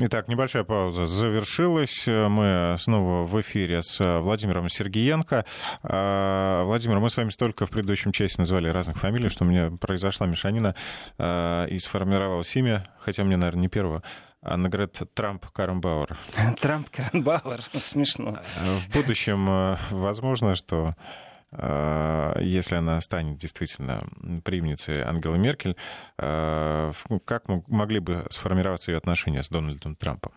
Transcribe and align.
Итак, 0.00 0.28
небольшая 0.28 0.62
пауза 0.62 1.06
завершилась. 1.06 2.06
Мы 2.06 2.76
снова 2.78 3.26
в 3.26 3.40
эфире 3.40 3.82
с 3.82 3.98
Владимиром 4.20 4.68
Сергеенко. 4.68 5.44
А, 5.82 6.62
Владимир, 6.62 7.00
мы 7.00 7.10
с 7.10 7.16
вами 7.16 7.30
столько 7.30 7.66
в 7.66 7.70
предыдущем 7.70 8.12
части 8.12 8.38
назвали 8.38 8.68
разных 8.68 8.96
фамилий, 8.96 9.28
что 9.28 9.44
у 9.44 9.48
меня 9.48 9.72
произошла 9.72 10.28
мешанина 10.28 10.76
а, 11.18 11.66
и 11.66 11.80
сформировалось 11.80 12.54
имя, 12.54 12.86
хотя 13.00 13.24
мне, 13.24 13.36
наверное, 13.36 13.62
не 13.62 13.68
первого. 13.68 14.04
Анна 14.40 14.68
говорит 14.68 15.00
Трамп 15.14 15.44
Каренбауэр. 15.46 16.16
Трамп 16.60 16.88
Каренбауэр, 16.90 17.60
смешно. 17.82 18.38
В 18.56 18.92
будущем 18.92 19.76
возможно, 19.90 20.54
что 20.54 20.94
Э, 20.94 21.27
если 21.50 22.74
она 22.74 23.00
станет 23.00 23.38
действительно 23.38 24.06
преемницей 24.44 25.02
Ангелы 25.02 25.38
Меркель, 25.38 25.76
э, 26.18 26.92
как 27.24 27.48
могли 27.48 28.00
бы 28.00 28.26
сформироваться 28.28 28.90
ее 28.90 28.98
отношения 28.98 29.42
с 29.42 29.48
Дональдом 29.48 29.96
Трампом? 29.96 30.32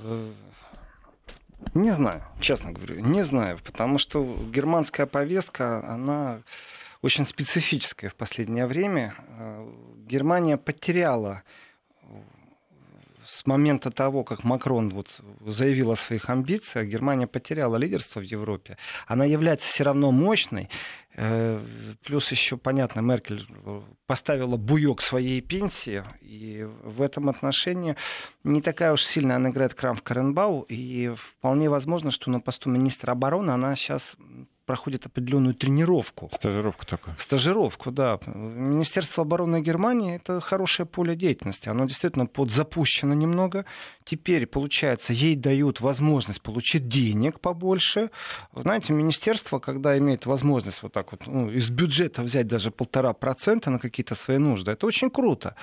Э, 0.00 0.32
не 1.74 1.90
знаю, 1.92 2.24
честно 2.40 2.72
говорю, 2.72 3.00
не 3.00 3.22
знаю, 3.22 3.58
потому 3.64 3.98
что 3.98 4.24
германская 4.52 5.06
повестка, 5.06 5.88
она 5.88 6.40
очень 7.00 7.24
специфическая 7.24 8.10
в 8.10 8.14
последнее 8.14 8.66
время. 8.66 9.14
Германия 10.06 10.56
потеряла 10.56 11.42
с 13.26 13.46
момента 13.46 13.90
того, 13.90 14.24
как 14.24 14.44
Макрон 14.44 14.90
вот 14.90 15.20
заявил 15.46 15.90
о 15.90 15.96
своих 15.96 16.30
амбициях, 16.30 16.86
Германия 16.86 17.26
потеряла 17.26 17.76
лидерство 17.76 18.20
в 18.20 18.24
Европе. 18.24 18.76
Она 19.06 19.24
является 19.24 19.68
все 19.68 19.84
равно 19.84 20.10
мощной. 20.10 20.68
Э, 21.16 21.60
плюс 22.04 22.30
еще, 22.32 22.56
понятно, 22.56 23.00
Меркель 23.00 23.46
поставила 24.06 24.56
буек 24.56 25.00
своей 25.00 25.40
пенсии, 25.40 26.04
и 26.20 26.66
в 26.82 27.02
этом 27.02 27.28
отношении 27.28 27.96
не 28.42 28.60
такая 28.60 28.92
уж 28.92 29.04
сильная 29.04 29.36
она 29.36 29.50
играет 29.50 29.74
Крамф 29.74 30.02
Каренбау, 30.02 30.62
и 30.62 31.14
вполне 31.14 31.68
возможно, 31.68 32.10
что 32.10 32.30
на 32.30 32.40
посту 32.40 32.68
министра 32.68 33.12
обороны 33.12 33.50
она 33.50 33.76
сейчас 33.76 34.16
проходит 34.64 35.06
определенную 35.06 35.54
тренировку. 35.54 36.30
Стажировку 36.32 36.86
такую. 36.86 37.16
Стажировку, 37.18 37.90
да. 37.90 38.18
Министерство 38.26 39.22
обороны 39.22 39.60
Германии 39.60 40.16
это 40.16 40.40
хорошее 40.40 40.86
поле 40.86 41.14
деятельности. 41.14 41.68
Оно 41.68 41.84
действительно 41.84 42.26
подзапущено 42.26 43.14
немного. 43.14 43.64
Теперь, 44.04 44.46
получается, 44.46 45.12
ей 45.12 45.36
дают 45.36 45.80
возможность 45.80 46.42
получить 46.42 46.88
денег 46.88 47.40
побольше. 47.40 48.10
Знаете, 48.54 48.92
министерство, 48.92 49.58
когда 49.58 49.96
имеет 49.98 50.26
возможность 50.26 50.82
вот 50.82 50.92
так 50.92 51.12
вот 51.12 51.26
ну, 51.26 51.50
из 51.50 51.70
бюджета 51.70 52.22
взять 52.22 52.46
даже 52.46 52.70
полтора 52.70 53.12
процента 53.12 53.70
на 53.70 53.78
какие-то 53.78 54.14
свои 54.14 54.38
нужды, 54.38 54.72
это 54.72 54.86
очень 54.86 55.10
круто. 55.10 55.56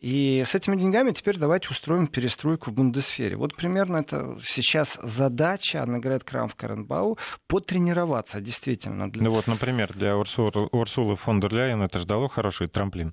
И 0.00 0.42
с 0.46 0.54
этими 0.54 0.76
деньгами 0.76 1.12
теперь 1.12 1.38
давайте 1.38 1.68
устроим 1.70 2.06
перестройку 2.06 2.70
в 2.70 2.74
Бундесфере. 2.74 3.36
Вот 3.36 3.54
примерно 3.54 3.98
это 3.98 4.38
сейчас 4.42 4.98
задача, 5.02 5.82
она 5.82 5.98
говорит 5.98 6.24
Крамф 6.24 6.54
Каренбау, 6.54 7.18
потренироваться 7.46 8.40
действительно. 8.46 9.10
Для... 9.10 9.24
Ну 9.24 9.30
вот, 9.30 9.46
например, 9.46 9.92
для 9.92 10.16
Урсулы, 10.16 10.68
Урсулы 10.72 11.16
фон 11.16 11.40
дер 11.40 11.52
Ляйен 11.52 11.82
это 11.82 11.98
ждало 11.98 12.28
хороший 12.28 12.68
трамплин. 12.68 13.12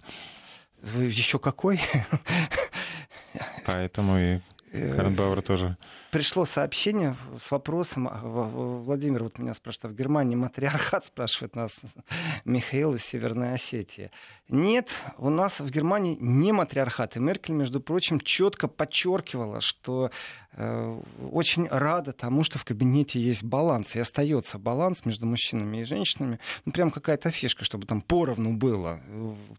Еще 0.95 1.39
какой? 1.39 1.81
Поэтому 3.65 4.17
и 4.17 4.39
Каренбауэр 4.71 5.41
тоже. 5.41 5.77
Пришло 6.13 6.45
сообщение 6.45 7.17
с 7.39 7.49
вопросом, 7.49 8.07
а, 8.07 8.19
Владимир 8.21 9.23
вот 9.23 9.39
меня 9.39 9.55
спрашивает, 9.55 9.95
в 9.95 9.97
Германии 9.97 10.35
матриархат, 10.35 11.05
спрашивает 11.07 11.55
нас 11.55 11.81
Михаил 12.45 12.93
из 12.93 13.03
Северной 13.03 13.55
Осетии. 13.55 14.11
Нет, 14.49 14.89
у 15.17 15.29
нас 15.29 15.59
в 15.59 15.71
Германии 15.71 16.15
не 16.19 16.51
матриархат. 16.51 17.15
И 17.15 17.19
Меркель, 17.19 17.55
между 17.55 17.79
прочим, 17.79 18.19
четко 18.19 18.67
подчеркивала, 18.67 19.61
что 19.61 20.11
э, 20.51 21.01
очень 21.31 21.67
рада 21.69 22.11
тому, 22.11 22.43
что 22.43 22.59
в 22.59 22.65
кабинете 22.65 23.19
есть 23.19 23.43
баланс. 23.43 23.95
И 23.95 23.99
остается 23.99 24.59
баланс 24.59 25.05
между 25.05 25.25
мужчинами 25.25 25.77
и 25.77 25.83
женщинами. 25.85 26.39
Ну, 26.65 26.73
прям 26.73 26.91
какая-то 26.91 27.31
фишка, 27.31 27.63
чтобы 27.63 27.87
там 27.87 28.01
поровну 28.01 28.51
было. 28.51 28.99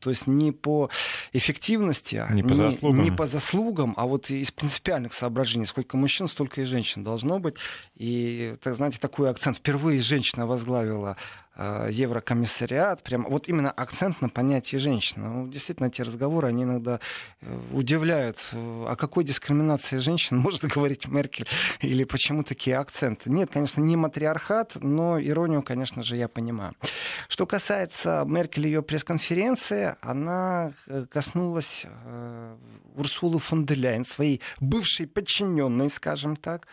То 0.00 0.10
есть 0.10 0.26
не 0.26 0.52
по 0.52 0.90
эффективности, 1.32 2.24
не 2.30 2.42
по 2.42 2.54
заслугам, 2.54 3.02
не 3.02 3.10
по 3.10 3.26
заслугам 3.26 3.94
а 3.96 4.06
вот 4.06 4.30
из 4.30 4.50
принципиальных 4.50 5.14
соображений. 5.14 5.64
Сколько 5.64 5.96
мужчин, 5.96 6.28
столько 6.28 6.43
и 6.58 6.64
женщин 6.64 7.04
должно 7.04 7.38
быть. 7.38 7.56
И, 7.96 8.56
так, 8.62 8.74
знаете, 8.74 8.98
такой 8.98 9.30
акцент. 9.30 9.56
Впервые 9.56 10.00
женщина 10.00 10.46
возглавила 10.46 11.16
Еврокомиссариат, 11.56 13.02
прям 13.02 13.26
вот 13.28 13.48
именно 13.48 13.70
акцент 13.70 14.20
на 14.20 14.28
понятие 14.28 14.80
женщины. 14.80 15.28
Ну, 15.28 15.46
действительно, 15.46 15.86
эти 15.86 16.02
разговоры, 16.02 16.48
они 16.48 16.64
иногда 16.64 16.98
э, 17.40 17.58
удивляют. 17.72 18.38
Э, 18.52 18.86
о 18.88 18.96
какой 18.96 19.22
дискриминации 19.22 19.98
женщин 19.98 20.36
может 20.44 20.64
говорить 20.64 21.06
Меркель 21.06 21.46
или 21.80 22.02
почему 22.02 22.42
такие 22.42 22.76
акценты? 22.76 23.30
Нет, 23.30 23.50
конечно, 23.52 23.80
не 23.80 23.96
матриархат, 23.96 24.72
но 24.80 25.20
иронию, 25.20 25.62
конечно 25.62 26.02
же, 26.02 26.16
я 26.16 26.26
понимаю. 26.26 26.74
Что 27.28 27.46
касается 27.46 28.24
Меркель 28.26 28.66
и 28.66 28.70
ее 28.70 28.82
пресс-конференции, 28.82 29.94
она 30.00 30.72
коснулась 31.10 31.86
Урсулы 32.96 33.38
фон 33.38 33.64
де 33.64 33.74
Ляйен, 33.74 34.04
своей 34.04 34.40
бывшей 34.58 35.06
подчиненной, 35.06 35.88
скажем 35.88 36.34
так, 36.36 36.66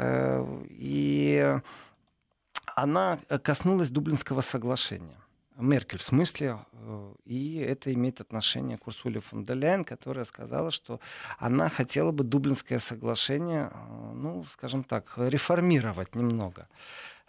и 0.00 1.60
она 2.76 3.18
э, 3.28 3.38
коснулась 3.38 3.90
Дублинского 3.90 4.40
соглашения. 4.40 5.18
Меркель 5.58 5.98
в 5.98 6.02
смысле, 6.02 6.58
э, 6.72 7.14
и 7.24 7.56
это 7.56 7.92
имеет 7.92 8.20
отношение 8.20 8.78
к 8.78 8.86
Урсуле 8.86 9.20
фон 9.20 9.44
де 9.44 9.54
Ляйен, 9.54 9.84
которая 9.84 10.24
сказала, 10.24 10.70
что 10.70 11.00
она 11.38 11.68
хотела 11.68 12.10
бы 12.10 12.24
Дублинское 12.24 12.78
соглашение, 12.78 13.70
э, 13.72 14.12
ну, 14.14 14.44
скажем 14.52 14.84
так, 14.84 15.12
реформировать 15.16 16.14
немного. 16.14 16.68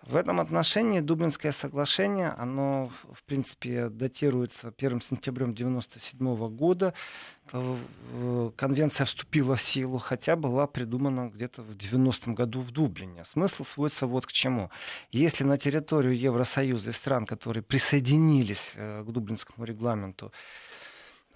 В 0.06 0.18
этом 0.18 0.42
отношении 0.42 1.00
Дублинское 1.00 1.54
соглашение, 1.54 2.30
оно, 2.38 2.92
в 3.14 3.24
принципе, 3.24 3.88
датируется 3.88 4.74
1 4.78 5.00
сентябрем 5.00 5.52
1997 5.52 6.50
года. 6.50 6.94
Э, 7.54 8.52
конвенция 8.58 9.06
вступила 9.06 9.56
в 9.56 9.62
силу, 9.62 10.00
хотя 10.00 10.36
была 10.36 10.68
придумана 10.68 11.30
где-то 11.30 11.62
в 11.62 11.72
90-м 11.72 12.36
году 12.36 12.60
в 12.60 12.72
Дублине. 12.72 13.24
Смысл 13.24 13.64
сводится 13.64 14.06
вот 14.06 14.26
к 14.26 14.34
чему. 14.34 14.70
Если 15.12 15.46
на 15.46 15.58
территорию 15.58 16.18
Евросоюза 16.20 16.90
и 16.90 16.94
стран, 16.94 17.26
которые 17.26 17.64
присоединились 17.64 18.74
э, 18.76 19.04
к 19.08 19.10
Дублинскому 19.10 19.64
регламенту, 19.66 20.34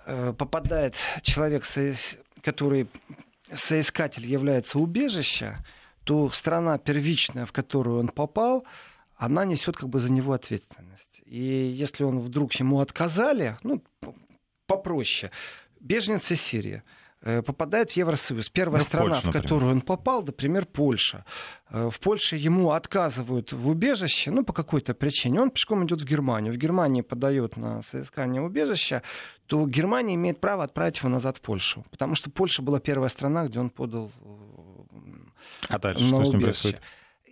э, 0.06 0.34
попадает 0.38 0.96
человек, 1.22 1.64
который 2.44 2.90
соискатель 3.54 4.26
является 4.26 4.78
убежища, 4.78 5.64
то 6.08 6.30
страна 6.30 6.78
первичная, 6.78 7.46
в 7.46 7.52
которую 7.52 8.00
он 8.00 8.08
попал, 8.08 8.64
она 9.18 9.44
несет 9.44 9.76
как 9.76 9.90
бы 9.90 10.00
за 10.00 10.10
него 10.10 10.32
ответственность. 10.32 11.22
И 11.26 11.38
если 11.38 12.06
он 12.06 12.20
вдруг 12.20 12.54
ему 12.54 12.80
отказали, 12.80 13.58
ну, 13.64 13.84
попроще, 14.68 15.32
беженцы 15.82 16.36
из 16.36 16.42
Сирии 16.42 16.82
э, 17.22 17.42
попадает 17.42 17.92
в 17.92 17.98
Евросоюз. 17.98 18.50
Первая 18.50 18.80
ну, 18.80 18.86
страна, 18.86 19.16
Польша, 19.16 19.30
в 19.30 19.34
которую 19.34 19.72
он 19.72 19.82
попал, 19.82 20.24
например, 20.24 20.66
Польша. 20.66 21.26
Э, 21.70 21.90
в 21.90 22.00
Польше 22.00 22.38
ему 22.38 22.72
отказывают 22.72 23.52
в 23.52 23.68
убежище, 23.68 24.32
ну, 24.32 24.46
по 24.46 24.54
какой-то 24.54 24.94
причине. 24.94 25.42
Он 25.42 25.50
пешком 25.50 25.84
идет 25.84 26.02
в 26.02 26.06
Германию. 26.06 26.54
В 26.54 26.58
Германии 26.58 27.02
подает 27.02 27.58
на 27.58 27.82
соискание 27.82 28.42
убежища, 28.42 29.04
то 29.48 29.68
Германия 29.68 30.16
имеет 30.16 30.40
право 30.40 30.64
отправить 30.64 31.00
его 31.00 31.10
назад 31.10 31.36
в 31.36 31.42
Польшу. 31.42 31.84
Потому 31.92 32.16
что 32.16 32.30
Польша 32.30 32.62
была 32.62 32.80
первая 32.80 33.10
страна, 33.10 33.46
где 33.46 33.60
он 33.60 33.70
подал 33.70 34.10
а 35.68 35.80
дальше 35.80 36.08
что 36.08 36.24
с 36.24 36.30
ним 36.30 36.42
происходит? 36.42 36.82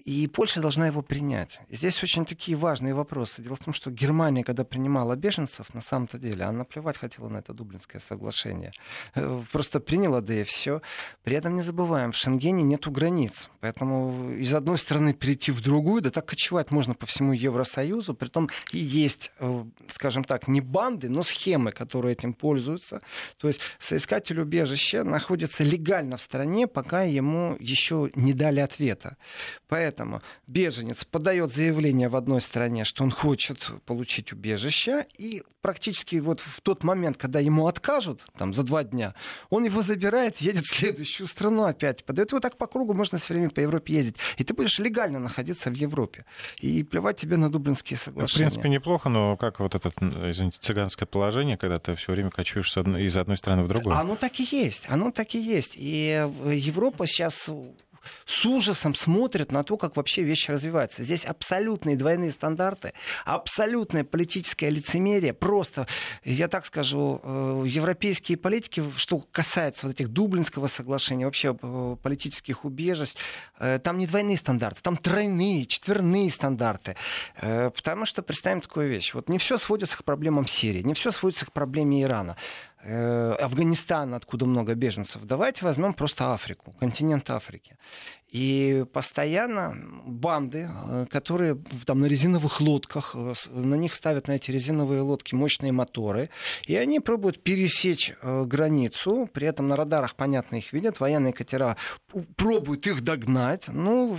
И 0.05 0.27
Польша 0.27 0.61
должна 0.61 0.85
его 0.85 1.01
принять. 1.01 1.59
Здесь 1.67 2.01
очень 2.03 2.25
такие 2.25 2.55
важные 2.55 2.93
вопросы. 2.93 3.41
Дело 3.41 3.55
в 3.55 3.59
том, 3.59 3.73
что 3.73 3.89
Германия, 3.89 4.43
когда 4.43 4.63
принимала 4.63 5.15
беженцев, 5.15 5.73
на 5.73 5.81
самом-то 5.81 6.19
деле, 6.19 6.45
она 6.45 6.63
плевать 6.63 6.97
хотела 6.97 7.27
на 7.27 7.37
это 7.37 7.53
Дублинское 7.53 7.99
соглашение. 7.99 8.71
Э, 9.15 9.41
просто 9.51 9.79
приняла, 9.79 10.21
да 10.21 10.35
и 10.35 10.43
все. 10.43 10.83
При 11.23 11.35
этом 11.35 11.55
не 11.55 11.63
забываем, 11.63 12.11
в 12.11 12.17
Шенгене 12.17 12.61
нету 12.61 12.91
границ. 12.91 13.49
Поэтому 13.61 14.31
из 14.33 14.53
одной 14.53 14.77
страны 14.77 15.15
перейти 15.15 15.51
в 15.51 15.61
другую, 15.61 16.03
да 16.03 16.11
так 16.11 16.27
кочевать 16.27 16.69
можно 16.69 16.93
по 16.93 17.07
всему 17.07 17.33
Евросоюзу. 17.33 18.13
Притом 18.13 18.49
и 18.71 18.77
есть, 18.77 19.31
э, 19.39 19.65
скажем 19.89 20.23
так, 20.23 20.47
не 20.47 20.61
банды, 20.61 21.09
но 21.09 21.23
схемы, 21.23 21.71
которые 21.71 22.13
этим 22.13 22.33
пользуются. 22.33 23.01
То 23.37 23.47
есть 23.47 23.59
соискатель 23.79 24.39
убежища 24.39 25.03
находится 25.03 25.63
легально 25.63 26.17
в 26.17 26.21
стране, 26.21 26.67
пока 26.67 27.01
ему 27.01 27.57
еще 27.59 28.11
не 28.13 28.33
дали 28.33 28.59
ответа. 28.59 29.17
Поэтому 29.67 29.94
Поэтому 29.95 30.21
беженец 30.45 31.05
подает 31.05 31.53
заявление 31.53 32.09
в 32.09 32.17
одной 32.17 32.41
стране, 32.41 32.83
что 32.83 33.03
он 33.05 33.11
хочет 33.11 33.71
получить 33.85 34.33
убежище, 34.33 35.05
и 35.17 35.41
практически 35.61 36.17
вот 36.17 36.41
в 36.41 36.59
тот 36.61 36.83
момент, 36.83 37.15
когда 37.15 37.39
ему 37.39 37.67
откажут, 37.67 38.25
там, 38.37 38.53
за 38.53 38.63
два 38.63 38.83
дня, 38.83 39.15
он 39.49 39.63
его 39.63 39.81
забирает, 39.81 40.37
едет 40.37 40.65
в 40.65 40.75
следующую 40.75 41.27
страну 41.27 41.63
опять, 41.63 42.03
подает 42.03 42.31
его 42.31 42.41
так 42.41 42.57
по 42.57 42.67
кругу, 42.67 42.93
можно 42.93 43.17
все 43.17 43.33
время 43.33 43.49
по 43.49 43.61
Европе 43.61 43.93
ездить. 43.93 44.17
И 44.37 44.43
ты 44.43 44.53
будешь 44.53 44.77
легально 44.79 45.19
находиться 45.19 45.69
в 45.69 45.73
Европе. 45.73 46.25
И 46.59 46.83
плевать 46.83 47.17
тебе 47.17 47.37
на 47.37 47.49
дублинские 47.49 47.97
соглашения. 47.97 48.49
В 48.49 48.51
принципе, 48.51 48.69
неплохо, 48.69 49.07
но 49.07 49.37
как 49.37 49.61
вот 49.61 49.75
это, 49.75 49.91
извините, 50.29 50.57
цыганское 50.59 51.07
положение, 51.07 51.57
когда 51.57 51.79
ты 51.79 51.95
все 51.95 52.11
время 52.11 52.31
кочуешь 52.31 52.75
из 52.75 53.15
одной 53.15 53.37
страны 53.37 53.63
в 53.63 53.69
другую? 53.69 53.95
Оно 53.95 54.17
так 54.17 54.41
и 54.41 54.43
есть, 54.43 54.83
оно 54.89 55.11
так 55.11 55.35
и 55.35 55.39
есть. 55.39 55.75
И 55.77 56.27
Европа 56.45 57.07
сейчас 57.07 57.49
с 58.25 58.45
ужасом 58.45 58.95
смотрят 58.95 59.51
на 59.51 59.63
то, 59.63 59.77
как 59.77 59.95
вообще 59.95 60.23
вещи 60.23 60.51
развиваются. 60.51 61.03
Здесь 61.03 61.25
абсолютные 61.25 61.95
двойные 61.95 62.31
стандарты, 62.31 62.93
абсолютное 63.23 64.03
политическое 64.03 64.69
лицемерие. 64.69 65.33
Просто, 65.33 65.87
я 66.23 66.47
так 66.47 66.65
скажу, 66.65 67.21
э, 67.23 67.63
европейские 67.67 68.37
политики, 68.37 68.83
что 68.97 69.19
касается 69.31 69.87
вот 69.87 69.95
этих 69.95 70.09
Дублинского 70.09 70.67
соглашения, 70.67 71.25
вообще 71.25 71.57
э, 71.61 71.95
политических 72.01 72.65
убежищ, 72.65 73.13
э, 73.59 73.79
там 73.79 73.97
не 73.97 74.07
двойные 74.07 74.37
стандарты, 74.37 74.81
там 74.81 74.97
тройные, 74.97 75.65
четверные 75.65 76.29
стандарты. 76.29 76.95
Потому 77.39 78.05
что 78.05 78.21
представим 78.21 78.61
такую 78.61 78.89
вещь. 78.89 79.13
Вот 79.13 79.29
не 79.29 79.37
все 79.37 79.57
сводится 79.57 79.97
к 79.97 80.03
проблемам 80.03 80.47
Сирии, 80.47 80.81
не 80.81 80.93
все 80.93 81.11
сводится 81.11 81.45
к 81.45 81.51
проблеме 81.51 82.01
Ирана. 82.01 82.37
Э, 82.87 83.31
Афганистан, 83.39 84.13
откуда 84.13 84.45
много 84.45 84.75
беженцев. 84.75 85.23
Давайте 85.23 85.65
возьмем 85.65 85.95
просто 85.95 86.33
Африку, 86.33 86.75
континент 86.79 87.31
Африки. 87.31 87.77
И 88.29 88.85
постоянно 88.93 89.75
банды, 90.05 90.69
э, 90.69 91.05
которые 91.09 91.57
там 91.87 92.01
на 92.01 92.05
резиновых 92.05 92.61
лодках, 92.61 93.15
э, 93.15 93.33
на 93.49 93.73
них 93.73 93.95
ставят 93.95 94.27
на 94.27 94.33
эти 94.33 94.51
резиновые 94.51 95.01
лодки 95.01 95.33
мощные 95.33 95.71
моторы, 95.71 96.29
и 96.67 96.75
они 96.75 96.99
пробуют 96.99 97.41
пересечь 97.41 98.13
границу, 98.21 99.27
при 99.33 99.47
этом 99.47 99.67
на 99.67 99.75
радарах, 99.75 100.13
понятно, 100.13 100.57
их 100.57 100.71
видят, 100.71 100.99
военные 100.99 101.33
катера 101.33 101.77
пробуют 102.35 102.85
их 102.85 103.01
догнать, 103.01 103.67
ну, 103.67 104.15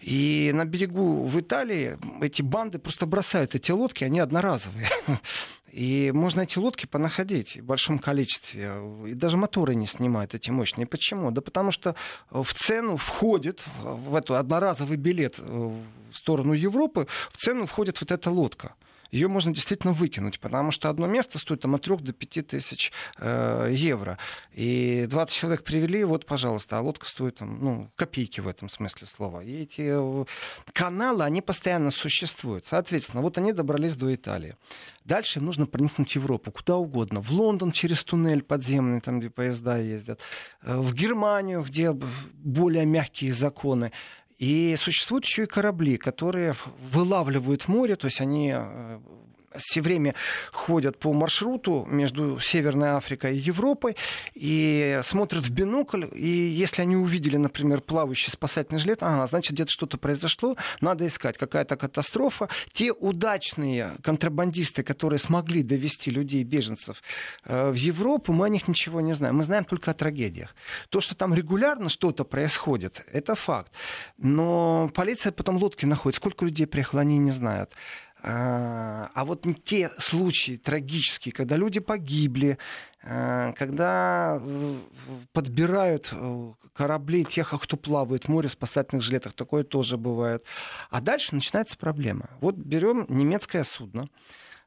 и 0.00 0.52
на 0.54 0.64
берегу 0.64 1.24
в 1.24 1.40
Италии 1.40 1.98
эти 2.20 2.42
банды 2.42 2.78
просто 2.78 3.06
бросают 3.06 3.56
эти 3.56 3.72
лодки, 3.72 4.04
они 4.04 4.20
одноразовые. 4.20 4.86
И 5.72 6.10
можно 6.12 6.40
эти 6.42 6.58
лодки 6.58 6.86
понаходить 6.86 7.56
в 7.56 7.64
большом 7.64 7.98
количестве. 7.98 8.72
И 9.06 9.14
даже 9.14 9.36
моторы 9.36 9.74
не 9.74 9.86
снимают 9.86 10.34
эти 10.34 10.50
мощные. 10.50 10.86
Почему? 10.86 11.30
Да 11.30 11.40
потому 11.40 11.70
что 11.70 11.94
в 12.30 12.52
цену 12.54 12.96
входит, 12.96 13.62
в 13.82 14.14
эту 14.14 14.34
одноразовый 14.34 14.96
билет 14.96 15.38
в 15.38 15.82
сторону 16.12 16.54
Европы, 16.54 17.06
в 17.30 17.36
цену 17.36 17.66
входит 17.66 18.00
вот 18.00 18.10
эта 18.10 18.30
лодка 18.30 18.74
ее 19.10 19.28
можно 19.28 19.52
действительно 19.52 19.92
выкинуть, 19.92 20.40
потому 20.40 20.70
что 20.70 20.88
одно 20.88 21.06
место 21.06 21.38
стоит 21.38 21.60
там, 21.60 21.74
от 21.74 21.82
3 21.82 21.96
до 21.96 22.12
5 22.12 22.46
тысяч 22.46 22.92
э, 23.18 23.68
евро. 23.72 24.18
И 24.52 25.06
20 25.08 25.34
человек 25.34 25.64
привели, 25.64 26.04
вот, 26.04 26.26
пожалуйста, 26.26 26.78
а 26.78 26.80
лодка 26.80 27.06
стоит 27.06 27.36
там, 27.36 27.58
ну, 27.62 27.90
копейки 27.96 28.40
в 28.40 28.48
этом 28.48 28.68
смысле 28.68 29.06
слова. 29.06 29.42
И 29.42 29.62
эти 29.62 29.82
э, 29.86 30.24
каналы, 30.72 31.24
они 31.24 31.42
постоянно 31.42 31.90
существуют. 31.90 32.66
Соответственно, 32.66 33.22
вот 33.22 33.38
они 33.38 33.52
добрались 33.52 33.96
до 33.96 34.14
Италии. 34.14 34.56
Дальше 35.04 35.38
им 35.40 35.46
нужно 35.46 35.66
проникнуть 35.66 36.12
в 36.12 36.16
Европу, 36.16 36.52
куда 36.52 36.76
угодно. 36.76 37.20
В 37.20 37.32
Лондон 37.32 37.72
через 37.72 38.04
туннель 38.04 38.42
подземный, 38.42 39.00
там, 39.00 39.18
где 39.18 39.30
поезда 39.30 39.78
ездят. 39.78 40.20
Э, 40.62 40.76
в 40.78 40.94
Германию, 40.94 41.62
где 41.62 41.92
более 41.92 42.86
мягкие 42.86 43.32
законы. 43.32 43.92
И 44.40 44.74
существуют 44.78 45.26
еще 45.26 45.42
и 45.42 45.46
корабли, 45.46 45.98
которые 45.98 46.54
вылавливают 46.90 47.68
море, 47.68 47.94
то 47.96 48.06
есть 48.06 48.22
они 48.22 48.50
э, 48.54 48.98
все 49.56 49.80
время 49.80 50.14
ходят 50.52 50.98
по 50.98 51.12
маршруту 51.12 51.86
между 51.88 52.38
Северной 52.38 52.92
Африкой 52.92 53.36
и 53.36 53.40
Европой 53.40 53.96
и 54.34 55.00
смотрят 55.02 55.44
в 55.44 55.50
бинокль, 55.50 56.06
и 56.12 56.28
если 56.28 56.82
они 56.82 56.96
увидели, 56.96 57.36
например, 57.36 57.80
плавающий 57.80 58.30
спасательный 58.30 58.78
жилет, 58.78 59.02
ага, 59.02 59.26
значит, 59.26 59.52
где-то 59.52 59.70
что-то 59.70 59.98
произошло, 59.98 60.56
надо 60.80 61.06
искать, 61.06 61.36
какая-то 61.38 61.76
катастрофа. 61.76 62.48
Те 62.72 62.92
удачные 62.92 63.92
контрабандисты, 64.02 64.82
которые 64.82 65.18
смогли 65.18 65.62
довести 65.62 66.10
людей, 66.10 66.44
беженцев 66.44 67.02
э, 67.44 67.70
в 67.70 67.74
Европу, 67.74 68.32
мы 68.32 68.46
о 68.46 68.48
них 68.48 68.68
ничего 68.68 69.00
не 69.00 69.14
знаем. 69.14 69.36
Мы 69.36 69.44
знаем 69.44 69.64
только 69.64 69.90
о 69.90 69.94
трагедиях. 69.94 70.54
То, 70.88 71.00
что 71.00 71.14
там 71.14 71.34
регулярно 71.34 71.88
что-то 71.88 72.24
происходит, 72.24 73.04
это 73.12 73.34
факт. 73.34 73.72
Но 74.18 74.90
полиция 74.94 75.32
потом 75.32 75.56
лодки 75.56 75.86
находит. 75.86 76.16
Сколько 76.16 76.44
людей 76.44 76.66
приехало, 76.66 77.00
они 77.00 77.18
не 77.18 77.30
знают. 77.30 77.72
А, 78.22 79.10
а 79.14 79.24
вот 79.24 79.46
те 79.64 79.88
случаи 79.98 80.56
трагические, 80.56 81.32
когда 81.32 81.56
люди 81.56 81.80
погибли, 81.80 82.58
а, 83.02 83.52
когда 83.52 84.40
подбирают 85.32 86.10
э, 86.12 86.52
корабли 86.74 87.24
тех, 87.24 87.54
кто 87.60 87.76
плавает 87.76 88.24
в 88.24 88.28
море 88.28 88.48
в 88.48 88.52
спасательных 88.52 89.02
жилетах, 89.02 89.32
такое 89.32 89.64
тоже 89.64 89.96
бывает. 89.96 90.44
А 90.90 91.00
дальше 91.00 91.34
начинается 91.34 91.78
проблема. 91.78 92.30
Вот 92.40 92.56
берем 92.56 93.06
немецкое 93.08 93.64
судно, 93.64 94.06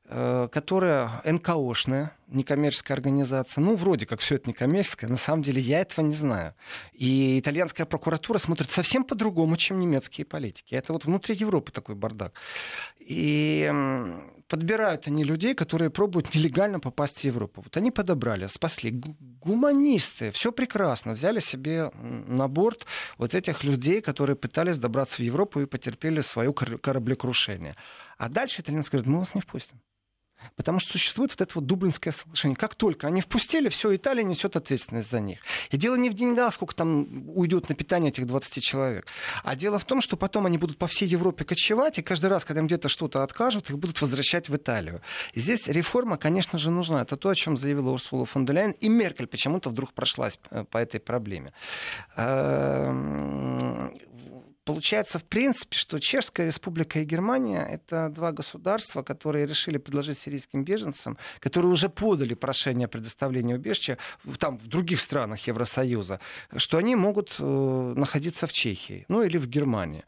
которая 0.08 1.22
НКОшная, 1.24 2.16
некоммерческая 2.28 2.98
организация. 2.98 3.62
Ну, 3.62 3.76
вроде 3.76 4.06
как 4.06 4.20
все 4.20 4.36
это 4.36 4.50
некоммерческое, 4.50 5.10
на 5.10 5.18
самом 5.18 5.44
деле 5.44 5.62
я 5.62 5.80
этого 5.80 6.06
не 6.06 6.14
знаю. 6.14 6.54
И 6.92 7.40
итальянская 7.40 7.86
прокуратура 7.86 8.38
смотрит 8.38 8.70
совсем 8.70 9.06
по-другому, 9.06 9.56
чем 9.56 9.80
немецкие 9.80 10.26
политики. 10.26 10.76
Это 10.76 10.94
вот 10.94 11.06
внутри 11.06 11.36
Европы 11.36 11.72
такой 11.72 11.96
бардак. 11.96 12.34
И 13.00 13.72
подбирают 14.50 15.08
они 15.08 15.24
людей, 15.24 15.56
которые 15.56 15.90
пробуют 15.90 16.36
нелегально 16.36 16.80
попасть 16.80 17.22
в 17.22 17.24
Европу. 17.24 17.62
Вот 17.64 17.78
они 17.78 17.90
подобрали, 17.90 18.48
спасли. 18.48 18.92
Гуманисты, 18.92 20.32
все 20.32 20.52
прекрасно, 20.52 21.14
взяли 21.14 21.40
себе 21.40 21.92
на 21.94 22.48
борт 22.48 22.86
вот 23.18 23.34
этих 23.34 23.64
людей, 23.64 24.02
которые 24.02 24.36
пытались 24.36 24.78
добраться 24.78 25.18
в 25.18 25.20
Европу 25.20 25.62
и 25.62 25.66
потерпели 25.66 26.22
свое 26.22 26.54
кораблекрушение. 26.54 27.76
А 28.18 28.30
дальше 28.30 28.62
итальянцы 28.62 28.92
говорят, 28.92 29.08
мы 29.08 29.20
вас 29.20 29.34
не 29.34 29.42
впустим. 29.42 29.80
Потому 30.56 30.80
что 30.80 30.94
существует 30.94 31.32
вот 31.32 31.42
это 31.42 31.52
вот 31.56 31.66
Дублинское 31.66 32.14
соглашение. 32.14 32.56
Как 32.56 32.76
только 32.76 33.08
они 33.08 33.22
впустили, 33.22 33.70
все, 33.70 33.96
Италия 33.96 34.24
несет 34.24 34.56
ответственность 34.56 35.10
за 35.10 35.20
них. 35.20 35.40
И 35.72 35.78
дело 35.78 35.96
не 35.96 36.10
в 36.10 36.14
деньгах, 36.14 36.54
сколько 36.54 36.76
там 36.76 37.30
уйдет 37.36 37.70
на 37.70 37.76
питание 37.76 38.12
этих 38.12 38.28
20 38.28 38.64
человек. 38.64 39.08
А 39.44 39.56
дело 39.56 39.80
в 39.80 39.86
том, 39.86 40.02
что 40.02 40.18
потом 40.18 40.46
они 40.46 40.58
будут 40.58 40.78
по 40.78 40.88
всей 40.88 41.08
Европе 41.08 41.46
кочевать, 41.46 41.98
и 42.00 42.02
каждый 42.02 42.28
раз, 42.28 42.46
когда 42.46 42.62
им 42.62 42.68
где-то 42.68 42.90
что-то 42.90 43.24
откажут, 43.24 43.70
их 43.70 43.78
будут 43.78 44.02
возвращать 44.02 44.50
в 44.50 44.56
Италию. 44.56 45.02
И 45.34 45.40
здесь 45.40 45.68
реформа, 45.68 46.18
конечно 46.18 46.60
же, 46.60 46.72
нужна. 46.72 47.02
Это 47.02 47.18
то, 47.18 47.30
о 47.30 47.36
чем 47.36 47.58
заявила 47.58 47.92
Урсула 47.92 48.26
фон 48.26 48.46
де 48.46 48.54
Ляйен. 48.54 48.72
И 48.80 48.90
Меркель 48.90 49.28
почему-то 49.28 49.70
вдруг 49.70 49.94
прошлась 49.94 50.40
э, 50.50 50.66
по 50.70 50.78
этой 50.78 51.00
проблеме 51.00 51.54
эм, 52.16 53.94
Получается, 54.66 55.20
в 55.20 55.26
принципе, 55.26 55.76
что 55.76 56.00
Чешская 56.00 56.48
республика 56.48 57.00
и 57.00 57.04
Германия— 57.04 57.68
это 57.72 58.10
два 58.10 58.32
государства, 58.32 59.04
которые 59.04 59.46
решили 59.46 59.78
предложить 59.78 60.20
сирийским 60.20 60.64
беженцам, 60.64 61.18
которые 61.40 61.72
уже 61.72 61.90
подали 61.90 62.34
прошение 62.34 62.86
о 62.86 62.88
предоставлении 62.88 63.56
убежища 63.56 63.98
там, 64.40 64.58
в 64.58 64.68
других 64.68 65.02
странах 65.02 65.48
Евросоюза, 65.48 66.22
что 66.56 66.78
они 66.78 66.96
могут 66.96 67.36
э, 67.40 67.94
находиться 67.98 68.48
в 68.48 68.54
Чехии, 68.54 69.06
ну 69.10 69.22
или 69.24 69.38
в 69.38 69.48
Германии, 69.48 70.06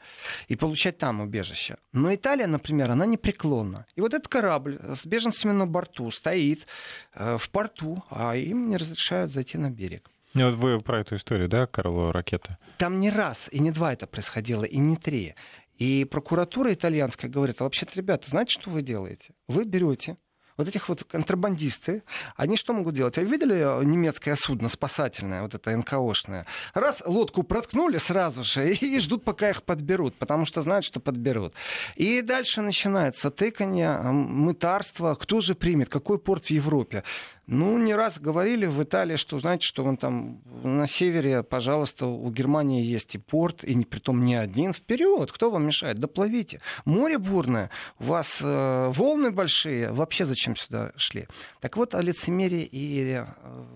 и 0.48 0.56
получать 0.56 0.98
там 0.98 1.20
убежище. 1.20 1.76
Но 1.92 2.14
Италия, 2.16 2.48
например, 2.48 2.92
она 2.92 3.06
непреклонна. 3.06 3.86
И 3.96 4.02
вот 4.02 4.14
этот 4.14 4.30
корабль 4.30 4.80
с 4.82 5.06
беженцами 5.06 5.52
на 5.52 5.68
борту 5.68 6.10
стоит 6.12 6.66
э, 7.14 7.38
в 7.38 7.50
порту, 7.50 8.04
а 8.10 8.36
им 8.36 8.70
не 8.70 8.78
разрешают 8.78 9.34
зайти 9.34 9.58
на 9.58 9.70
берег. 9.70 10.10
Ну, 10.36 10.50
вот 10.50 10.56
вы 10.56 10.82
про 10.82 11.00
эту 11.00 11.16
историю, 11.16 11.48
да, 11.48 11.66
Карло 11.66 12.12
Ракета? 12.12 12.58
Там 12.78 13.00
не 13.00 13.10
раз 13.10 13.48
и 13.54 13.60
не 13.60 13.72
два 13.72 13.94
это 13.94 14.06
происходило, 14.06 14.66
и 14.66 14.78
не 14.78 14.98
три. 14.98 15.34
И 15.78 16.04
прокуратура 16.04 16.74
итальянская 16.74 17.32
говорит, 17.32 17.62
а 17.62 17.64
вообще-то, 17.64 17.94
ребята, 17.96 18.30
знаете, 18.30 18.52
что 18.52 18.70
вы 18.70 18.82
делаете? 18.82 19.34
Вы 19.48 19.64
берете 19.64 20.18
вот 20.58 20.68
этих 20.68 20.90
вот 20.90 21.04
контрабандисты, 21.04 22.04
они 22.36 22.56
что 22.58 22.74
могут 22.74 22.96
делать? 22.96 23.18
Вы 23.18 23.26
видели 23.26 23.84
немецкое 23.86 24.36
судно 24.36 24.70
спасательное, 24.70 25.42
вот 25.42 25.54
это 25.54 25.76
НКОшное? 25.76 26.46
Раз 26.74 27.04
лодку 27.06 27.44
проткнули 27.44 27.98
сразу 27.98 28.44
же 28.44 28.74
и 28.74 29.00
ждут, 29.00 29.24
пока 29.24 29.50
их 29.50 29.64
подберут, 29.64 30.16
потому 30.16 30.46
что 30.46 30.62
знают, 30.62 30.86
что 30.86 31.00
подберут. 31.00 31.54
И 31.96 32.22
дальше 32.22 32.62
начинается 32.62 33.32
тыканье, 33.32 34.00
мытарство. 34.12 35.16
Кто 35.16 35.42
же 35.42 35.56
примет? 35.56 35.90
Какой 35.90 36.20
порт 36.20 36.46
в 36.46 36.52
Европе? 36.52 37.04
Ну, 37.48 37.78
не 37.78 37.94
раз 37.94 38.20
говорили 38.20 38.66
в 38.66 38.82
Италии, 38.82 39.18
что, 39.18 39.38
знаете, 39.40 39.66
что 39.68 39.84
вон 39.84 39.98
там 39.98 40.42
на 40.64 40.88
севере, 40.88 41.44
пожалуйста, 41.44 42.08
у 42.08 42.32
Германии 42.32 42.84
есть 42.84 43.14
и 43.14 43.20
порт, 43.20 43.64
и 43.64 43.76
не, 43.76 43.86
притом 43.86 44.26
не 44.26 44.36
один. 44.36 44.74
Вперед, 44.74 45.32
кто 45.32 45.52
вам 45.52 45.68
мешает? 45.68 46.00
Доплывите. 46.00 46.62
Море 46.86 47.20
бурное, 47.20 47.70
у 48.00 48.06
вас 48.06 48.40
э, 48.42 48.92
волны 48.96 49.30
большие. 49.30 49.92
Вообще 49.92 50.26
зачем 50.26 50.56
сюда 50.56 50.92
шли? 50.96 51.28
Так 51.62 51.78
вот, 51.78 51.94
о 51.94 52.02
лицемерии 52.02 52.64
и 52.64 53.20
э, 53.20 53.26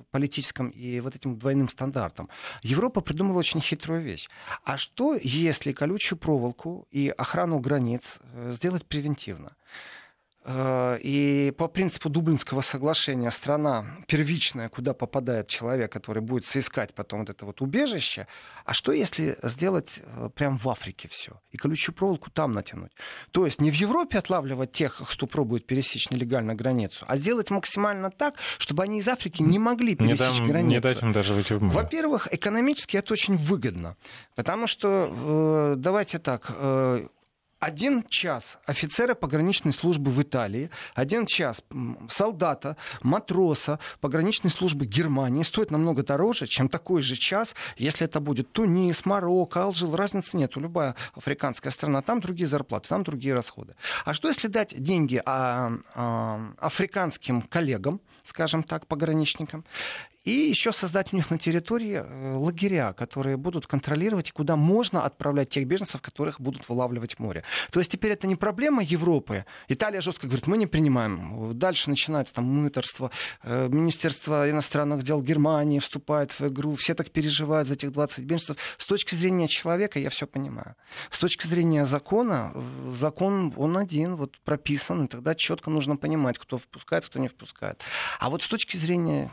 политическом, 0.10 0.70
и 0.70 1.00
вот 1.00 1.16
этим 1.16 1.38
двойным 1.38 1.70
стандартам. 1.70 2.28
Европа 2.64 3.02
придумала 3.02 3.38
очень 3.38 3.62
хитрую 3.62 4.02
вещь. 4.02 4.30
А 4.64 4.78
что, 4.78 5.16
если 5.22 5.74
колючую 5.74 6.18
проволоку 6.18 6.88
и 6.90 7.10
охрану 7.10 7.60
границ 7.60 8.18
э, 8.34 8.52
сделать 8.52 8.86
превентивно? 8.88 9.56
Э, 10.46 10.98
и 11.02 11.54
по 11.58 11.68
принципу 11.68 12.10
Дублинского 12.10 12.62
соглашения 12.62 13.30
страна 13.30 13.86
первичная, 14.08 14.70
куда 14.70 14.94
попадает 14.94 15.48
человек, 15.48 15.92
который 15.92 16.22
будет 16.22 16.46
соискать 16.46 16.94
потом 16.94 17.20
вот 17.22 17.30
это 17.30 17.46
вот 17.46 17.62
убежище. 17.62 18.26
А 18.66 18.74
что 18.74 18.92
если 18.92 19.38
сделать 19.44 19.96
э, 19.98 20.30
прям 20.34 20.58
в 20.58 20.70
Африке 20.70 21.10
все? 21.12 21.42
И 21.52 21.58
колючую 21.58 21.94
проволоку 21.94 22.32
там 22.32 22.54
натянуть? 22.54 22.92
То 23.32 23.46
есть 23.46 23.60
не 23.60 23.70
в 23.70 23.74
Европе 23.74 24.18
отлавливать 24.18 24.72
тех, 24.72 25.02
кто 25.10 25.28
пробует 25.28 25.68
пересечь 25.68 26.10
нелегально 26.10 26.56
границу, 26.56 27.06
а 27.08 27.18
сделать 27.18 27.52
максимально 27.52 28.10
так, 28.10 28.36
чтобы 28.58 28.84
они 28.84 29.00
из 29.00 29.08
Африки 29.08 29.42
не 29.42 29.60
могли 29.60 29.96
пересечь 29.96 30.20
не 30.20 30.38
дам, 30.38 30.48
границу. 30.48 30.70
Не 30.70 30.80
дать 30.80 31.02
им 31.02 31.12
даже 31.12 31.34
выйти 31.34 31.54
в 31.54 31.62
море. 31.62 31.76
Во-первых, 31.76 32.34
экономически 32.34 32.96
это 32.96 33.12
очень 33.14 33.36
выгодно. 33.36 33.98
Потому 34.36 34.68
что, 34.68 35.12
э, 35.12 35.76
давайте 35.78 36.20
так, 36.20 36.52
один 37.60 38.04
час 38.08 38.58
офицера 38.66 39.16
пограничной 39.16 39.74
службы 39.74 40.12
в 40.12 40.22
Италии, 40.22 40.70
один 40.96 41.26
час 41.26 41.62
солдата, 42.10 42.78
матроса 43.02 43.80
пограничной 44.00 44.50
службы 44.50 44.86
Германии 44.86 45.44
стоит 45.44 45.72
намного 45.72 46.04
дороже, 46.04 46.48
чем 46.48 46.70
такой 46.70 47.02
же 47.02 47.16
час, 47.16 47.56
если 47.78 48.06
это 48.06 48.20
будет 48.20 48.52
Тунис, 48.52 49.06
Марокко, 49.06 49.64
Алжир. 49.64 49.90
Разницы 49.92 50.38
нет. 50.38 50.56
Любая 50.56 50.96
африканская 51.16 51.72
страна. 51.72 52.02
Там 52.02 52.22
другие 52.22 52.48
зарплаты, 52.48 52.88
там 52.88 53.04
другие 53.04 53.34
расходы. 53.34 53.76
А 54.06 54.14
что 54.14 54.28
если 54.28 54.48
дать 54.48 54.82
деньги 54.82 55.22
а, 55.26 55.72
а, 55.96 56.54
африканским 56.60 57.42
коллегам, 57.42 58.02
скажем 58.24 58.64
так, 58.64 58.88
пограничникам, 58.88 59.66
и 60.26 60.32
еще 60.32 60.74
создать 60.74 61.14
у 61.14 61.16
них 61.16 61.30
на 61.30 61.38
территории 61.38 62.04
э, 62.04 62.34
лагеря, 62.36 62.94
которые 62.94 63.38
будут 63.38 63.68
контролировать, 63.68 64.30
и 64.30 64.32
куда 64.32 64.56
можно 64.56 65.06
отправлять 65.06 65.50
тех 65.50 65.66
беженцев, 65.66 66.02
которых 66.02 66.42
будут 66.42 66.68
вылавливать 66.68 67.20
море. 67.20 67.44
То 67.72 67.80
есть 67.80 67.92
теперь 67.92 68.12
это 68.12 68.28
не 68.28 68.36
проблема 68.36 68.84
Европы. 68.84 69.46
Италия 69.70 70.02
жестко 70.02 70.28
говорит, 70.28 70.48
мы 70.48 70.58
не 70.58 70.68
принимаем. 70.68 71.58
Дальше 71.58 71.90
начинается 71.90 72.34
там 72.34 72.46
мыторство. 72.46 73.12
Э, 73.44 73.70
Министерство 73.70 74.50
иностранных 74.50 75.04
дел 75.04 75.22
Германии 75.22 75.80
вступает 75.80 76.38
в 76.38 76.48
игру. 76.48 76.76
Все 76.76 76.96
так 76.96 77.12
переживают 77.12 77.68
за 77.68 77.76
этих 77.76 77.92
20 77.92 78.26
беженцев. 78.26 78.58
С 78.78 78.86
точки 78.86 79.16
зрения 79.16 79.48
человека 79.48 80.00
я 80.00 80.10
все 80.10 80.28
понимаю. 80.28 80.76
С 81.12 81.20
точки 81.20 81.48
зрения 81.48 81.86
закона, 81.86 82.52
э, 82.54 82.92
закон 83.00 83.54
он 83.56 83.78
один, 83.78 84.18
вот 84.18 84.38
прописан, 84.44 85.06
и 85.06 85.08
тогда 85.08 85.34
четко 85.34 85.70
нужно 85.70 85.96
понимать, 85.96 86.38
кто 86.38 86.58
впускает, 86.58 87.06
кто 87.06 87.20
не 87.20 87.30
впускает. 87.30 87.82
А 88.20 88.30
вот 88.30 88.42
с 88.42 88.48
точки 88.48 88.76
зрения 88.76 89.32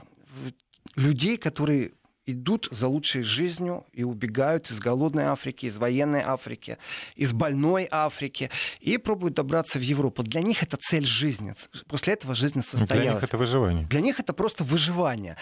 людей, 0.95 1.37
которые 1.37 1.93
идут 2.26 2.69
за 2.71 2.88
лучшей 2.88 3.23
жизнью 3.23 3.87
и 3.93 4.02
убегают 4.02 4.71
из 4.71 4.81
голодной 4.81 5.25
Африки, 5.25 5.66
из 5.66 5.76
военной 5.76 6.21
Африки, 6.21 6.78
из 7.14 7.33
больной 7.33 7.88
Африки 7.90 8.50
и 8.81 8.99
пробуют 8.99 9.35
добраться 9.35 9.78
в 9.78 9.83
Европу. 9.83 10.23
Для 10.23 10.43
них 10.43 10.62
это 10.62 10.76
цель 10.76 11.07
жизни. 11.07 11.55
После 11.87 12.14
этого 12.14 12.35
жизнь 12.35 12.62
состоялась. 12.62 13.05
Для 13.05 13.12
них 13.14 13.23
это 13.23 13.38
выживание. 13.38 13.87
Для 13.87 14.00
них 14.00 14.21
это 14.21 14.33
просто 14.33 14.64
выживание. 14.64 15.37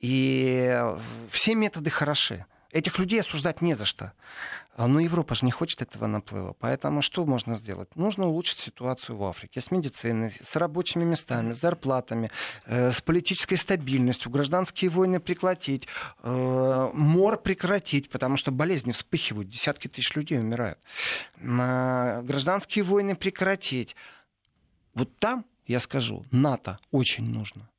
И 0.00 0.82
все 1.30 1.54
методы 1.54 1.90
хороши. 1.90 2.46
Этих 2.72 2.98
людей 2.98 3.20
осуждать 3.20 3.62
не 3.62 3.74
за 3.74 3.84
что. 3.84 4.12
А, 4.76 4.86
но 4.86 5.00
Европа 5.00 5.34
же 5.34 5.44
не 5.44 5.50
хочет 5.50 5.82
этого 5.82 6.06
наплыва. 6.06 6.54
Поэтому 6.60 7.02
что 7.02 7.24
можно 7.24 7.56
сделать? 7.56 7.96
Нужно 7.96 8.28
улучшить 8.28 8.58
ситуацию 8.58 9.16
в 9.16 9.24
Африке 9.24 9.60
с 9.60 9.70
медициной, 9.70 10.32
с 10.42 10.54
рабочими 10.54 11.04
местами, 11.04 11.52
с 11.52 11.60
зарплатами, 11.60 12.30
э, 12.66 12.92
с 12.92 13.00
политической 13.00 13.56
стабильностью, 13.56 14.30
гражданские 14.30 14.90
войны 14.90 15.18
прекратить, 15.18 15.88
э, 16.22 16.90
мор 16.94 17.38
прекратить, 17.38 18.08
потому 18.08 18.36
что 18.36 18.52
болезни 18.52 18.92
вспыхивают, 18.92 19.48
десятки 19.48 19.88
тысяч 19.88 20.14
людей 20.14 20.38
умирают. 20.38 20.78
Э, 21.38 22.22
гражданские 22.22 22.84
войны 22.84 23.16
прекратить. 23.16 23.96
Вот 24.94 25.16
там, 25.18 25.44
я 25.66 25.80
скажу, 25.80 26.24
НАТО 26.30 26.78
очень 26.92 27.28
нужно 27.28 27.69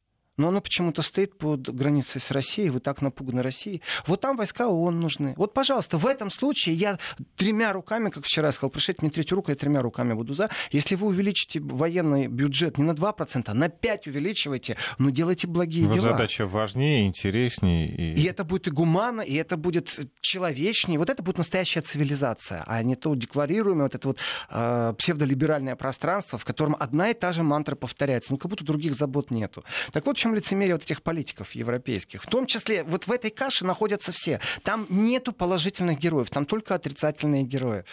но 0.42 0.48
оно 0.48 0.60
почему-то 0.60 1.04
стоит 1.04 1.38
под 1.38 1.74
границей 1.74 2.20
с 2.20 2.32
Россией, 2.32 2.72
вы 2.72 2.80
так 2.80 3.02
напуганы 3.02 3.44
Россией. 3.44 3.82
Вот 4.08 4.22
там 4.22 4.36
войска 4.36 4.68
ООН 4.68 5.00
нужны. 5.00 5.34
Вот, 5.38 5.54
пожалуйста, 5.54 5.98
в 5.98 6.08
этом 6.08 6.32
случае 6.32 6.76
я 6.76 6.98
тремя 7.36 7.72
руками, 7.74 8.10
как 8.10 8.26
вчера 8.26 8.52
сказал, 8.52 8.72
пришлите 8.72 9.00
мне 9.02 9.12
третью 9.12 9.36
руку, 9.36 9.52
я 9.52 9.56
тремя 9.56 9.82
руками 9.82 10.14
буду 10.14 10.34
за. 10.34 10.50
Если 10.72 10.96
вы 10.96 11.08
увеличите 11.08 11.60
военный 11.60 12.28
бюджет 12.28 12.80
не 12.80 12.84
на 12.84 12.92
2%, 12.92 13.44
а 13.46 13.54
на 13.54 13.68
5% 13.68 14.10
увеличивайте, 14.10 14.78
но 14.98 15.12
делайте 15.12 15.48
благие 15.48 15.86
вот 15.86 15.96
дела. 15.96 16.12
задача 16.12 16.48
важнее, 16.48 17.06
интереснее. 17.06 17.88
И... 17.88 18.22
и 18.22 18.24
это 18.26 18.44
будет 18.44 18.68
и 18.68 18.72
гуманно, 18.72 19.22
и 19.22 19.36
это 19.36 19.58
будет 19.58 20.00
человечнее. 20.22 20.98
Вот 20.98 21.10
это 21.12 21.22
будет 21.22 21.38
настоящая 21.38 21.82
цивилизация, 21.82 22.64
а 22.66 22.82
не 22.82 22.96
то 22.96 23.14
декларируемое 23.14 23.84
вот 23.84 23.96
это 23.96 24.08
вот 24.08 24.18
э, 24.50 24.94
псевдолиберальное 24.98 25.76
пространство, 25.76 26.40
в 26.40 26.46
котором 26.46 26.76
одна 26.80 27.10
и 27.10 27.14
та 27.14 27.32
же 27.32 27.44
мантра 27.44 27.76
повторяется. 27.76 28.34
Ну, 28.34 28.40
как 28.40 28.50
будто 28.50 28.66
других 28.66 28.96
забот 28.96 29.30
нету. 29.30 29.64
Так 29.92 30.06
вот, 30.08 30.18
чем 30.18 30.31
лицемерие 30.36 30.76
вот 30.76 30.84
этих 30.84 31.02
политиков 31.02 31.52
европейских. 31.52 32.24
В 32.24 32.28
том 32.28 32.46
числе 32.46 32.84
вот 32.84 33.08
в 33.08 33.12
этой 33.12 33.32
каше 33.32 33.66
находятся 33.66 34.12
все. 34.12 34.40
Там 34.64 34.88
нету 34.90 35.34
положительных 35.34 36.00
героев, 36.00 36.30
там 36.30 36.46
только 36.46 36.76
отрицательные 36.76 37.44
герои. 37.44 37.84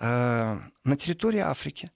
Э, 0.00 0.58
на 0.84 0.96
территории 0.96 1.40
Африки 1.40 1.90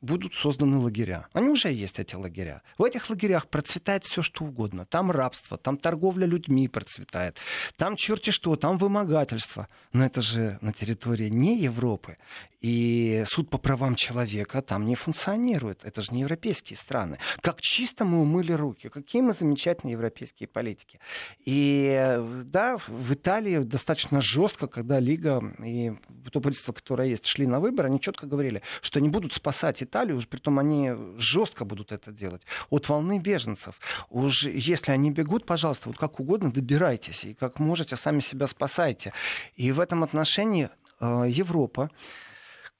будут 0.00 0.34
созданы 0.34 0.78
лагеря. 0.78 1.26
Они 1.32 1.48
уже 1.48 1.72
есть, 1.72 1.98
эти 1.98 2.14
лагеря. 2.14 2.62
В 2.78 2.84
этих 2.84 3.10
лагерях 3.10 3.48
процветает 3.48 4.04
все, 4.04 4.22
что 4.22 4.44
угодно. 4.44 4.86
Там 4.86 5.10
рабство, 5.10 5.58
там 5.58 5.76
торговля 5.76 6.26
людьми 6.26 6.68
процветает, 6.68 7.36
там 7.76 7.96
черти 7.96 8.30
что, 8.30 8.56
там 8.56 8.78
вымогательство. 8.78 9.68
Но 9.92 10.04
это 10.04 10.22
же 10.22 10.58
на 10.60 10.72
территории 10.72 11.28
не 11.28 11.58
Европы. 11.58 12.16
И 12.60 13.22
суд 13.26 13.50
по 13.50 13.58
правам 13.58 13.94
человека 13.94 14.62
там 14.62 14.84
не 14.84 14.96
функционирует. 14.96 15.84
Это 15.84 16.02
же 16.02 16.12
не 16.12 16.22
европейские 16.22 16.76
страны. 16.76 17.18
Как 17.40 17.60
чисто 17.60 18.04
мы 18.04 18.20
умыли 18.20 18.52
руки. 18.52 18.88
Какие 18.88 19.22
мы 19.22 19.32
замечательные 19.32 19.92
европейские 19.92 20.48
политики. 20.48 20.98
И 21.44 22.20
да, 22.44 22.76
в 22.76 23.12
Италии 23.12 23.58
достаточно 23.58 24.20
жестко, 24.20 24.66
когда 24.66 24.98
Лига 24.98 25.40
и 25.64 25.92
то 26.32 26.40
правительство, 26.40 26.72
которое 26.72 27.08
есть, 27.08 27.26
шли 27.26 27.46
на 27.46 27.60
выборы, 27.60 27.88
они 27.88 28.00
четко 28.00 28.26
говорили, 28.26 28.62
что 28.82 28.98
они 28.98 29.08
будут 29.08 29.32
спасать 29.32 29.82
Италию, 29.88 30.16
уж 30.16 30.26
притом 30.26 30.58
они 30.58 30.92
жестко 31.16 31.64
будут 31.64 31.92
это 31.92 32.12
делать, 32.12 32.42
от 32.70 32.88
волны 32.88 33.18
беженцев. 33.18 33.74
Уж 34.10 34.44
если 34.44 34.92
они 34.92 35.10
бегут, 35.10 35.46
пожалуйста, 35.46 35.88
вот 35.88 35.98
как 35.98 36.20
угодно 36.20 36.52
добирайтесь, 36.52 37.24
и 37.24 37.34
как 37.34 37.58
можете, 37.58 37.96
сами 37.96 38.20
себя 38.20 38.46
спасайте. 38.46 39.12
И 39.56 39.72
в 39.72 39.80
этом 39.80 40.04
отношении 40.04 40.68
э, 41.00 41.24
Европа 41.28 41.90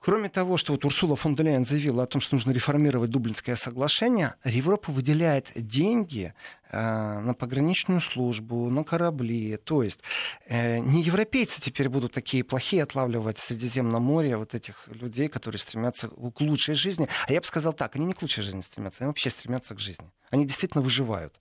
Кроме 0.00 0.28
того, 0.28 0.57
что 0.57 0.73
вот 0.73 0.85
Урсула 0.85 1.17
фон 1.17 1.35
де 1.35 1.43
Лейен 1.43 1.64
заявила 1.64 2.05
о 2.05 2.07
том, 2.07 2.21
что 2.21 2.37
нужно 2.37 2.52
реформировать 2.52 3.11
Дублинское 3.11 3.57
соглашение, 3.57 4.35
Европа 4.45 4.93
выделяет 4.93 5.50
деньги 5.57 6.35
э, 6.71 6.78
на 6.78 7.35
пограничную 7.35 8.00
службу, 8.00 8.71
на 8.71 8.85
корабли. 8.85 9.57
То 9.57 9.83
есть 9.83 10.00
э, 10.47 10.78
не 10.78 11.02
европейцы 11.02 11.61
теперь 11.61 11.88
будут 11.88 12.12
такие 12.12 12.45
плохие 12.45 12.85
отлавливать 12.85 13.38
в 13.38 13.43
Средиземном 13.43 14.02
море 14.02 14.37
вот 14.37 14.55
этих 14.55 14.87
людей, 14.87 15.26
которые 15.26 15.59
стремятся 15.59 16.09
к 16.09 16.40
лучшей 16.40 16.76
жизни. 16.76 17.09
А 17.26 17.33
я 17.33 17.40
бы 17.40 17.47
сказал 17.47 17.73
так, 17.73 17.97
они 17.97 18.07
не 18.07 18.14
к 18.14 18.23
лучшей 18.23 18.45
жизни 18.45 18.61
стремятся, 18.61 19.02
они 19.02 19.09
вообще 19.09 19.31
стремятся 19.31 19.75
к 19.75 19.81
жизни. 19.81 20.09
Они 20.31 20.47
действительно 20.47 20.83
выживают. 20.83 21.35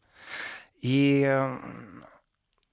И 0.81 1.23
э, 1.27 1.57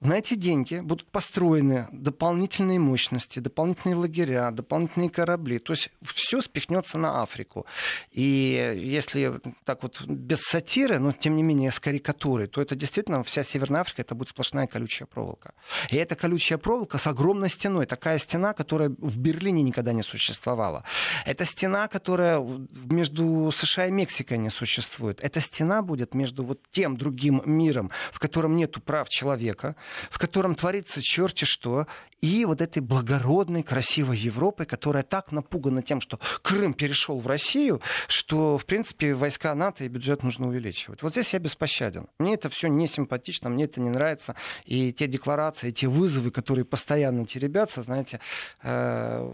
на 0.05 0.19
эти 0.19 0.35
деньги 0.35 0.81
будут 0.81 1.07
построены 1.11 1.89
дополнительные 1.91 2.79
мощности, 2.79 3.39
дополнительные 3.39 3.97
лагеря, 3.97 4.51
дополнительные 4.51 5.09
корабли. 5.09 5.59
То 5.59 5.73
есть 5.73 5.91
все 6.15 6.43
спихнется 6.43 6.99
на 6.99 7.23
Африку. 7.23 7.67
И 8.13 8.75
если 8.77 9.41
так 9.65 9.83
вот 9.83 10.03
без 10.03 10.43
сатиры, 10.43 10.99
но 10.99 11.13
тем 11.13 11.37
не 11.37 11.43
менее 11.43 11.71
с 11.71 11.81
карикатурой, 11.81 12.49
то 12.49 12.61
это 12.61 12.77
действительно 12.77 13.23
вся 13.23 13.43
Северная 13.43 13.81
Африка, 13.81 14.03
это 14.03 14.15
будет 14.15 14.29
сплошная 14.29 14.67
колючая 14.67 15.07
проволока. 15.07 15.55
И 15.91 15.97
эта 15.97 16.17
колючая 16.17 16.59
проволока 16.59 16.99
с 16.99 17.07
огромной 17.07 17.49
стеной. 17.49 17.87
Такая 17.87 18.19
стена, 18.19 18.53
которая 18.53 18.91
в 18.91 19.19
Берлине 19.19 19.63
никогда 19.63 19.93
не 19.93 20.03
существовала. 20.03 20.85
Это 21.25 21.47
стена, 21.47 21.89
которая 21.89 22.41
между 22.41 23.51
США 23.51 23.87
и 23.87 23.91
Мексикой 23.91 24.37
не 24.37 24.51
существует. 24.51 25.21
Эта 25.23 25.41
стена 25.41 25.81
будет 25.83 26.15
между 26.15 26.45
вот 26.45 26.61
тем 26.71 26.97
другим 26.99 27.43
миром, 27.47 27.91
в 28.13 28.19
котором 28.19 28.57
нет 28.57 28.75
прав 28.85 29.09
человека, 29.09 29.77
в 30.11 30.19
котором 30.19 30.55
творится 30.55 31.03
черти 31.03 31.45
что, 31.45 31.87
и 32.21 32.45
вот 32.47 32.63
этой 32.63 32.81
благородной, 32.81 33.63
красивой 33.63 34.17
Европы, 34.17 34.65
которая 34.65 35.03
так 35.03 35.31
напугана 35.31 35.83
тем, 35.83 36.01
что 36.01 36.19
Крым 36.43 36.73
перешел 36.73 37.19
в 37.19 37.27
Россию, 37.27 37.83
что, 38.09 38.57
в 38.57 38.65
принципе, 38.65 39.15
войска 39.15 39.55
НАТО 39.55 39.85
и 39.85 39.89
бюджет 39.89 40.23
нужно 40.23 40.49
увеличивать. 40.49 41.03
Вот 41.03 41.13
здесь 41.13 41.35
я 41.35 41.39
беспощаден. 41.39 42.09
Мне 42.19 42.35
это 42.35 42.49
все 42.49 42.69
не 42.69 42.89
симпатично, 42.89 43.51
мне 43.51 43.65
это 43.65 43.81
не 43.81 43.91
нравится. 43.91 44.37
И 44.65 44.93
те 44.93 45.07
декларации, 45.07 45.71
те 45.71 45.87
вызовы, 45.87 46.31
которые 46.31 46.65
постоянно 46.65 47.27
теребятся, 47.27 47.83
знаете, 47.83 48.21
э, 48.63 49.33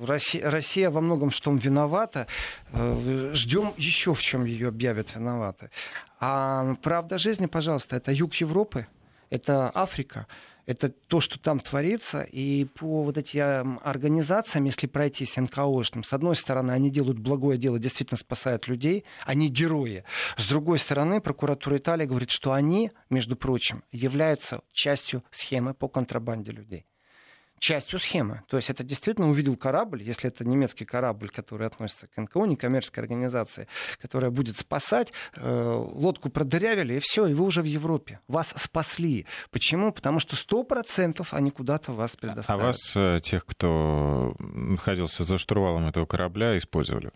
Россия, 0.00 0.50
Россия 0.50 0.90
во 0.90 1.00
многом 1.00 1.30
в 1.30 1.40
том 1.40 1.56
виновата. 1.56 2.26
Э, 2.72 3.30
Ждем 3.34 3.72
еще 3.76 4.12
в 4.12 4.20
чем 4.20 4.44
ее 4.44 4.68
объявят 4.68 5.14
виноваты. 5.14 5.70
А 6.20 6.74
правда 6.82 7.18
жизни, 7.18 7.46
пожалуйста, 7.46 7.96
это 7.96 8.12
юг 8.12 8.34
Европы, 8.34 8.86
это 9.32 9.70
Африка 9.74 10.26
это 10.66 10.90
то, 10.90 11.20
что 11.20 11.40
там 11.40 11.58
творится. 11.58 12.22
И 12.22 12.64
по 12.64 13.02
вот 13.02 13.18
этим 13.18 13.80
организациям, 13.82 14.64
если 14.64 14.86
пройтись 14.86 15.36
НКОшным, 15.36 16.04
с 16.04 16.12
одной 16.12 16.36
стороны, 16.36 16.72
они 16.72 16.90
делают 16.90 17.18
благое 17.18 17.58
дело, 17.58 17.78
действительно 17.78 18.18
спасают 18.18 18.68
людей, 18.68 19.04
они 19.24 19.48
герои. 19.48 20.04
С 20.36 20.46
другой 20.46 20.78
стороны, 20.78 21.20
прокуратура 21.20 21.78
Италии 21.78 22.06
говорит, 22.06 22.30
что 22.30 22.52
они, 22.52 22.92
между 23.10 23.36
прочим, 23.36 23.82
являются 23.90 24.60
частью 24.72 25.24
схемы 25.30 25.74
по 25.74 25.88
контрабанде 25.88 26.52
людей 26.52 26.86
частью 27.62 28.00
схемы. 28.00 28.42
То 28.48 28.56
есть 28.56 28.70
это 28.70 28.82
действительно 28.82 29.30
увидел 29.30 29.56
корабль, 29.56 30.02
если 30.02 30.28
это 30.28 30.44
немецкий 30.44 30.84
корабль, 30.84 31.28
который 31.28 31.68
относится 31.68 32.08
к 32.08 32.20
НКО, 32.20 32.44
некоммерческой 32.46 33.04
организации, 33.04 33.68
которая 34.00 34.32
будет 34.32 34.58
спасать, 34.58 35.12
э, 35.36 35.86
лодку 35.94 36.28
продырявили, 36.28 36.96
и 36.96 36.98
все, 36.98 37.26
и 37.26 37.34
вы 37.34 37.44
уже 37.44 37.62
в 37.62 37.66
Европе. 37.66 38.18
Вас 38.26 38.52
спасли. 38.56 39.26
Почему? 39.52 39.92
Потому 39.92 40.18
что 40.18 40.34
сто 40.34 40.64
процентов 40.64 41.32
они 41.32 41.52
куда-то 41.52 41.92
вас 41.92 42.16
предоставят. 42.16 42.62
А 42.62 42.66
вас, 42.66 42.96
э, 42.96 43.18
тех, 43.22 43.46
кто 43.46 44.34
находился 44.40 45.22
за 45.22 45.38
штурвалом 45.38 45.86
этого 45.86 46.04
корабля, 46.04 46.58
использовали? 46.58 47.12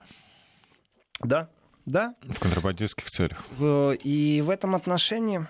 Да, 1.18 1.48
да. 1.86 2.14
В 2.22 2.38
контрабандистских 2.38 3.10
целях. 3.10 3.44
И 3.58 4.42
в 4.46 4.50
этом 4.50 4.76
отношении 4.76 5.44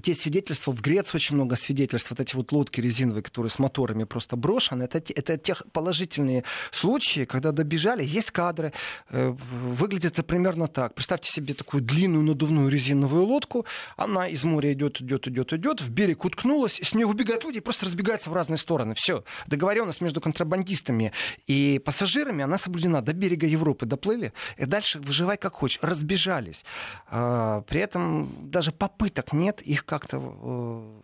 те 0.00 0.14
свидетельства, 0.14 0.72
в 0.72 0.80
Греции 0.80 1.16
очень 1.16 1.36
много 1.36 1.56
свидетельств, 1.56 2.10
вот 2.10 2.20
эти 2.20 2.34
вот 2.34 2.52
лодки 2.52 2.80
резиновые, 2.80 3.22
которые 3.22 3.50
с 3.50 3.58
моторами 3.58 4.04
просто 4.04 4.36
брошены, 4.36 4.84
это, 4.84 4.98
это 4.98 5.36
те 5.36 5.54
положительные 5.72 6.44
случаи, 6.70 7.24
когда 7.24 7.52
добежали, 7.52 8.04
есть 8.04 8.30
кадры, 8.30 8.72
э, 9.10 9.28
выглядит 9.28 10.12
это 10.12 10.22
примерно 10.22 10.68
так. 10.68 10.94
Представьте 10.94 11.30
себе 11.30 11.54
такую 11.54 11.82
длинную 11.82 12.24
надувную 12.24 12.68
резиновую 12.68 13.24
лодку, 13.24 13.66
она 13.96 14.28
из 14.28 14.44
моря 14.44 14.72
идет, 14.72 15.00
идет, 15.00 15.28
идет, 15.28 15.52
идет, 15.52 15.80
в 15.80 15.90
берег 15.90 16.24
уткнулась, 16.24 16.80
и 16.80 16.84
с 16.84 16.94
нее 16.94 17.06
выбегают 17.06 17.44
люди 17.44 17.58
и 17.58 17.60
просто 17.60 17.86
разбегаются 17.86 18.30
в 18.30 18.32
разные 18.32 18.58
стороны. 18.58 18.94
Все. 18.94 19.24
Договоренность 19.46 20.00
между 20.00 20.20
контрабандистами 20.20 21.12
и 21.46 21.80
пассажирами, 21.84 22.44
она 22.44 22.58
соблюдена. 22.58 23.02
До 23.02 23.12
берега 23.12 23.46
Европы 23.46 23.86
доплыли, 23.86 24.32
и 24.56 24.64
дальше 24.64 25.00
выживай 25.00 25.36
как 25.36 25.54
хочешь. 25.54 25.78
Разбежались. 25.82 26.64
А, 27.08 27.62
при 27.62 27.80
этом 27.80 28.50
даже 28.50 28.72
попыток 28.72 29.32
нет 29.32 29.60
их 29.62 29.81
их 29.82 29.86
как-то 29.86 30.18
э, 30.18 31.00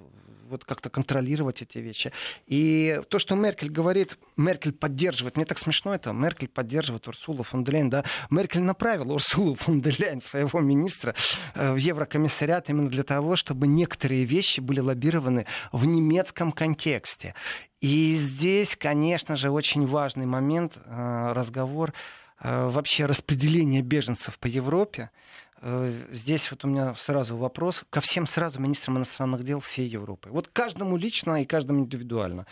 вот 0.49 0.65
как-то 0.65 0.89
контролировать 0.89 1.61
эти 1.61 1.79
вещи. 1.79 2.11
И 2.47 3.03
то, 3.09 3.19
что 3.19 3.35
Меркель 3.35 3.71
говорит, 3.71 4.19
Меркель 4.39 4.73
поддерживает, 4.73 5.37
мне 5.37 5.45
так 5.45 5.59
смешно 5.59 5.95
это, 5.95 6.13
Меркель 6.13 6.49
поддерживает 6.49 7.07
Урсулу 7.07 7.43
фон 7.43 7.65
де 7.65 7.73
Лейн, 7.73 7.91
да, 7.91 8.05
Меркель 8.31 8.63
направила 8.63 9.13
Урсулу 9.13 9.57
фон 9.57 9.83
де 9.83 9.95
Лейн, 9.99 10.21
своего 10.21 10.61
министра, 10.61 11.15
э, 11.55 11.73
в 11.73 11.77
Еврокомиссариат 11.77 12.71
именно 12.71 12.89
для 12.89 13.03
того, 13.03 13.37
чтобы 13.37 13.67
некоторые 13.67 14.25
вещи 14.25 14.61
были 14.61 14.81
лоббированы 14.81 15.47
в 15.73 15.85
немецком 15.85 16.53
контексте. 16.53 17.35
И 17.81 18.15
здесь, 18.15 18.75
конечно 18.75 19.37
же, 19.37 19.51
очень 19.51 19.87
важный 19.87 20.27
момент, 20.27 20.77
э, 20.77 21.33
разговор 21.33 21.93
вообще 22.41 23.07
распределения 23.07 23.83
беженцев 23.83 24.39
по 24.39 24.47
Европе. 24.47 25.11
Э, 25.61 26.07
здесь 26.13 26.51
вот 26.51 26.65
у 26.65 26.69
меня 26.69 26.95
сразу 26.95 27.37
вопрос 27.37 27.85
ко 27.91 28.01
всем 28.01 28.27
сразу 28.27 28.61
министрам 28.61 28.99
иностранных 28.99 29.43
дел 29.43 29.61
всей 29.61 29.89
Европы. 29.89 30.29
Вот 30.31 30.49
каждому 30.49 30.97
лично 30.97 31.43
и 31.43 31.47
каждому 31.47 31.81
индивидуально. 31.81 32.47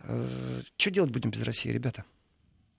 Э, 0.00 0.62
что 0.76 0.90
делать 0.90 1.10
будем 1.10 1.30
без 1.30 1.42
России, 1.42 1.70
ребята? 1.70 2.04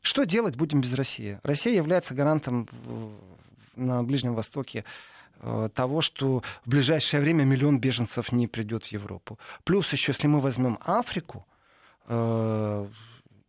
Что 0.02 0.24
делать 0.24 0.56
будем 0.56 0.82
без 0.82 0.94
России? 0.94 1.40
Россия 1.44 1.76
является 1.76 2.14
гарантом 2.14 2.68
на 3.76 4.04
Ближнем 4.04 4.34
Востоке 4.34 4.84
э, 5.42 5.70
того, 5.74 6.02
что 6.02 6.42
в 6.66 6.70
ближайшее 6.70 7.22
время 7.22 7.44
миллион 7.44 7.80
беженцев 7.80 8.32
не 8.32 8.48
придет 8.48 8.86
в 8.86 8.92
Европу. 8.92 9.38
Плюс 9.64 9.92
еще, 9.92 10.12
если 10.12 10.28
мы 10.28 10.40
возьмем 10.40 10.80
Африку, 10.86 11.46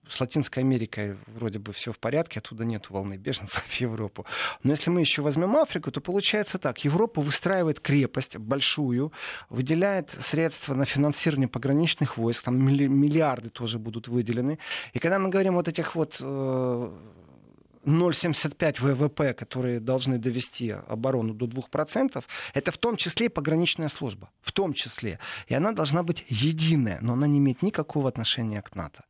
с 0.09 0.21
Латинской 0.21 0.62
Америкой 0.62 1.17
вроде 1.27 1.59
бы 1.59 1.73
все 1.73 1.93
в 1.93 1.99
порядке, 1.99 2.41
оттуда 2.41 2.65
нет 2.65 2.91
волны 2.91 3.17
беженцев 3.17 3.62
в 3.62 3.81
Европу. 3.81 4.27
Но 4.62 4.73
если 4.73 4.91
мы 4.91 5.00
еще 5.00 5.23
возьмем 5.23 5.57
Африку, 5.57 5.91
то 5.91 6.00
получается 6.00 6.59
так. 6.59 6.85
Европа 6.85 7.21
выстраивает 7.21 7.81
крепость 7.81 8.37
большую, 8.37 9.12
выделяет 9.49 10.11
средства 10.21 10.75
на 10.75 10.85
финансирование 10.85 11.49
пограничных 11.49 12.17
войск, 12.17 12.45
там 12.45 12.59
миллиарды 12.59 13.50
тоже 13.50 13.79
будут 13.79 14.09
выделены. 14.09 14.59
И 14.93 14.99
когда 14.99 15.19
мы 15.19 15.29
говорим 15.29 15.55
вот 15.55 15.69
этих 15.69 15.95
вот 15.95 16.21
0,75 16.21 18.61
э, 18.61 18.73
ВВП, 18.81 19.35
которые 19.35 19.81
должны 19.81 20.19
довести 20.19 20.71
оборону 20.71 21.35
до 21.35 21.47
2%, 21.47 22.25
это 22.55 22.71
в 22.71 22.79
том 22.79 22.97
числе 22.97 23.27
и 23.27 23.29
пограничная 23.29 23.88
служба. 23.88 24.31
В 24.41 24.53
том 24.53 24.73
числе. 24.73 25.19
И 25.49 25.55
она 25.55 25.73
должна 25.73 26.03
быть 26.03 26.25
единая, 26.29 26.99
но 27.00 27.15
она 27.15 27.27
не 27.27 27.38
имеет 27.38 27.62
никакого 27.62 28.09
отношения 28.09 28.62
к 28.62 28.75
НАТО. 28.75 29.05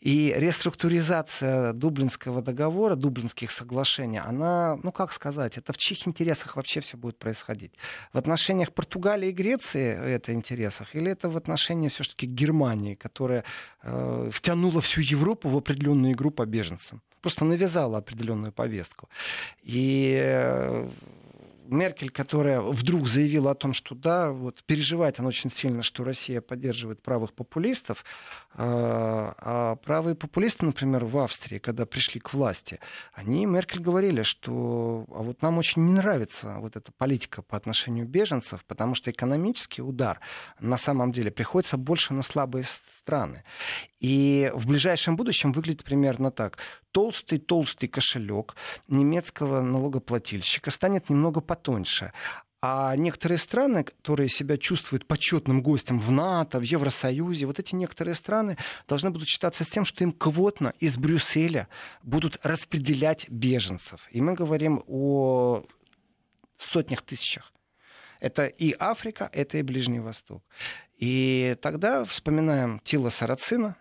И 0.00 0.32
реструктуризация 0.36 1.72
Дублинского 1.72 2.40
договора, 2.40 2.94
Дублинских 2.94 3.50
соглашений, 3.50 4.18
она, 4.18 4.78
ну 4.82 4.92
как 4.92 5.12
сказать, 5.12 5.58
это 5.58 5.72
в 5.72 5.76
чьих 5.76 6.06
интересах 6.06 6.54
вообще 6.56 6.80
все 6.80 6.96
будет 6.96 7.18
происходить? 7.18 7.72
В 8.12 8.18
отношениях 8.18 8.72
Португалии 8.72 9.30
и 9.30 9.32
Греции 9.32 10.14
это 10.14 10.32
интересах, 10.32 10.94
или 10.94 11.10
это 11.10 11.28
в 11.28 11.36
отношении 11.36 11.88
все-таки 11.88 12.26
Германии, 12.26 12.94
которая 12.94 13.44
э, 13.82 14.30
втянула 14.32 14.80
всю 14.80 15.00
Европу 15.00 15.48
в 15.48 15.56
определенную 15.56 16.12
игру 16.12 16.30
по 16.30 16.46
беженцам? 16.46 17.02
Просто 17.20 17.44
навязала 17.44 17.98
определенную 17.98 18.52
повестку. 18.52 19.08
И 19.64 20.16
э, 20.16 20.88
Меркель, 21.68 22.10
которая 22.10 22.60
вдруг 22.60 23.08
заявила 23.08 23.50
о 23.50 23.54
том, 23.54 23.72
что 23.72 23.94
да, 23.94 24.30
вот 24.30 24.62
переживает 24.64 25.18
она 25.18 25.28
очень 25.28 25.50
сильно, 25.50 25.82
что 25.82 26.04
Россия 26.04 26.40
поддерживает 26.40 27.02
правых 27.02 27.32
популистов, 27.32 28.04
а, 28.54 29.34
а 29.38 29.76
правые 29.76 30.14
популисты, 30.14 30.66
например, 30.66 31.04
в 31.04 31.18
Австрии, 31.18 31.58
когда 31.58 31.86
пришли 31.86 32.20
к 32.20 32.32
власти, 32.32 32.80
они, 33.12 33.46
Меркель, 33.46 33.80
говорили, 33.80 34.22
что 34.22 35.06
а 35.10 35.22
вот 35.22 35.42
нам 35.42 35.58
очень 35.58 35.84
не 35.86 35.92
нравится 35.92 36.56
вот 36.58 36.76
эта 36.76 36.90
политика 36.92 37.42
по 37.42 37.56
отношению 37.56 38.06
беженцев, 38.06 38.64
потому 38.64 38.94
что 38.94 39.10
экономический 39.10 39.82
удар 39.82 40.20
на 40.60 40.78
самом 40.78 41.12
деле 41.12 41.30
приходится 41.30 41.76
больше 41.76 42.14
на 42.14 42.22
слабые 42.22 42.64
страны. 42.64 43.44
И 44.00 44.50
в 44.54 44.66
ближайшем 44.66 45.16
будущем 45.16 45.52
выглядит 45.52 45.84
примерно 45.84 46.30
так. 46.30 46.58
Толстый-толстый 46.92 47.88
кошелек 47.88 48.54
немецкого 48.88 49.60
налогоплательщика 49.60 50.70
станет 50.70 51.10
немного 51.10 51.40
потоньше. 51.40 52.12
А 52.60 52.96
некоторые 52.96 53.38
страны, 53.38 53.84
которые 53.84 54.28
себя 54.28 54.56
чувствуют 54.56 55.06
почетным 55.06 55.62
гостем 55.62 56.00
в 56.00 56.10
НАТО, 56.10 56.58
в 56.58 56.62
Евросоюзе, 56.62 57.46
вот 57.46 57.60
эти 57.60 57.76
некоторые 57.76 58.14
страны 58.14 58.56
должны 58.88 59.10
будут 59.10 59.28
считаться 59.28 59.62
с 59.62 59.68
тем, 59.68 59.84
что 59.84 60.02
им 60.02 60.10
квотно 60.10 60.72
из 60.80 60.96
Брюсселя 60.96 61.68
будут 62.02 62.38
распределять 62.42 63.28
беженцев. 63.28 64.00
И 64.10 64.20
мы 64.20 64.34
говорим 64.34 64.82
о 64.88 65.62
сотнях 66.56 67.02
тысячах. 67.02 67.52
Это 68.18 68.46
и 68.46 68.74
Африка, 68.76 69.30
это 69.32 69.58
и 69.58 69.62
Ближний 69.62 70.00
Восток. 70.00 70.42
И 70.96 71.56
тогда 71.62 72.04
вспоминаем 72.04 72.80
Тила 72.80 73.10
Сарацина, 73.10 73.76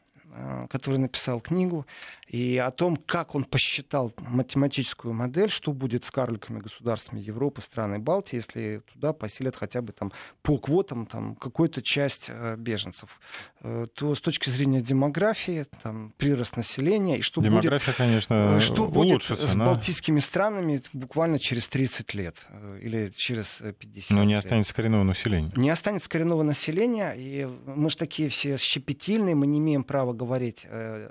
который 0.70 1.00
написал 1.00 1.40
книгу 1.40 1.86
и 2.28 2.58
о 2.58 2.72
том, 2.72 2.98
как 2.98 3.36
он 3.36 3.46
посчитал 3.46 4.12
математическую 4.18 5.14
модель, 5.14 5.50
что 5.50 5.72
будет 5.72 6.04
с 6.04 6.12
карликами 6.12 6.60
государствами 6.60 7.22
Европы, 7.22 7.62
страны 7.62 8.00
Балтии, 8.00 8.36
если 8.36 8.82
туда 8.94 9.14
поселят 9.14 9.56
хотя 9.56 9.82
бы 9.82 9.94
там, 9.94 10.12
по 10.42 10.58
квотам 10.58 11.06
там, 11.06 11.36
какую-то 11.36 11.82
часть 11.82 12.26
э, 12.28 12.56
беженцев, 12.58 13.20
э, 13.62 13.88
то 13.94 14.14
с 14.14 14.20
точки 14.20 14.50
зрения 14.50 14.82
демографии, 14.82 15.68
там, 15.82 16.14
прирост 16.18 16.58
населения, 16.58 17.20
и 17.20 17.22
что 17.22 17.42
Демография, 17.42 17.88
будет, 17.88 17.96
конечно, 17.96 18.60
что 18.60 18.88
будет 18.88 19.24
с 19.24 19.54
но... 19.54 19.66
балтийскими 19.66 20.20
странами 20.20 20.82
буквально 20.92 21.40
через 21.40 21.68
30 21.70 22.14
лет 22.14 22.36
или 22.82 23.12
через 23.16 23.62
50 23.80 24.12
Но 24.12 24.26
не 24.26 24.34
лет. 24.34 24.44
останется 24.44 24.74
коренного 24.74 25.04
населения. 25.04 25.52
Не 25.56 25.70
останется 25.70 26.10
коренного 26.10 26.44
населения, 26.44 27.14
и 27.16 27.46
мы 27.66 27.90
же 27.90 27.96
такие 27.96 28.28
все 28.28 28.58
щепетильные, 28.58 29.34
мы 29.34 29.48
не 29.48 29.60
имеем 29.60 29.86
права 29.86 30.12
говорить 30.12 30.27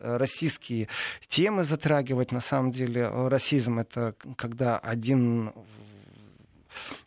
российские 0.02 0.88
темы 1.28 1.64
затрагивать. 1.64 2.32
На 2.32 2.40
самом 2.40 2.70
деле 2.70 3.08
расизм— 3.28 3.78
это 3.80 4.14
когда 4.36 4.78
один 4.78 5.52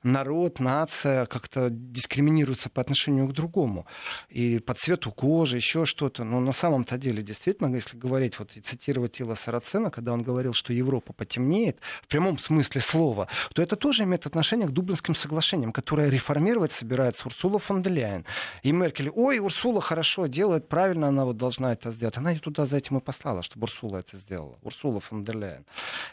народ, 0.03 0.59
нация 0.59 1.25
как-то 1.25 1.69
дискриминируется 1.69 2.69
по 2.69 2.81
отношению 2.81 3.27
к 3.27 3.33
другому. 3.33 3.85
И 4.29 4.59
по 4.59 4.73
цвету 4.73 5.11
кожи, 5.11 5.57
еще 5.57 5.85
что-то. 5.85 6.23
Но 6.23 6.39
на 6.39 6.51
самом-то 6.51 6.97
деле, 6.97 7.21
действительно, 7.21 7.73
если 7.75 7.97
говорить, 7.97 8.39
вот 8.39 8.55
и 8.55 8.61
цитировать 8.61 9.13
Тила 9.13 9.35
Сарацена, 9.35 9.89
когда 9.89 10.13
он 10.13 10.21
говорил, 10.21 10.53
что 10.53 10.73
Европа 10.73 11.13
потемнеет, 11.13 11.79
в 12.03 12.07
прямом 12.07 12.37
смысле 12.37 12.81
слова, 12.81 13.27
то 13.53 13.61
это 13.61 13.75
тоже 13.75 14.03
имеет 14.03 14.25
отношение 14.25 14.67
к 14.67 14.71
Дублинским 14.71 15.15
соглашениям, 15.15 15.71
которое 15.71 16.09
реформировать 16.09 16.71
собирается 16.71 17.27
Урсула 17.27 17.59
фон 17.59 17.81
де 17.81 17.89
Ляйен. 17.89 18.25
И 18.63 18.71
Меркель, 18.71 19.09
ой, 19.09 19.39
Урсула 19.39 19.81
хорошо 19.81 20.27
делает, 20.27 20.67
правильно 20.67 21.07
она 21.07 21.25
вот 21.25 21.37
должна 21.37 21.73
это 21.73 21.91
сделать. 21.91 22.17
Она 22.17 22.31
ее 22.31 22.39
туда 22.39 22.65
за 22.65 22.77
этим 22.77 22.97
и 22.97 23.01
послала, 23.01 23.43
чтобы 23.43 23.63
Урсула 23.63 23.97
это 23.97 24.17
сделала. 24.17 24.57
Урсула 24.61 24.99
фон 24.99 25.23
де 25.23 25.33
Ляйен. 25.33 25.65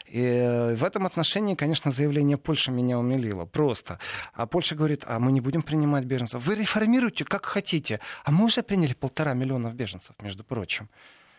И 0.07 0.75
в 0.77 0.83
этом 0.83 1.05
отношении, 1.05 1.55
конечно, 1.55 1.91
заявление 1.91 2.37
Польши 2.37 2.71
меня 2.71 2.99
умилило. 2.99 3.45
Просто. 3.47 3.99
А 4.33 4.45
Польша 4.45 4.75
говорит, 4.75 5.03
а 5.05 5.19
мы 5.19 5.31
не 5.31 5.41
будем 5.41 5.61
принимать 5.61 6.05
беженцев. 6.05 6.45
Вы 6.45 6.55
реформируйте 6.55 7.25
как 7.25 7.45
хотите. 7.45 7.99
А 8.23 8.31
мы 8.31 8.45
уже 8.45 8.63
приняли 8.63 8.93
полтора 8.93 9.33
миллиона 9.33 9.73
беженцев, 9.73 10.15
между 10.21 10.43
прочим. 10.43 10.89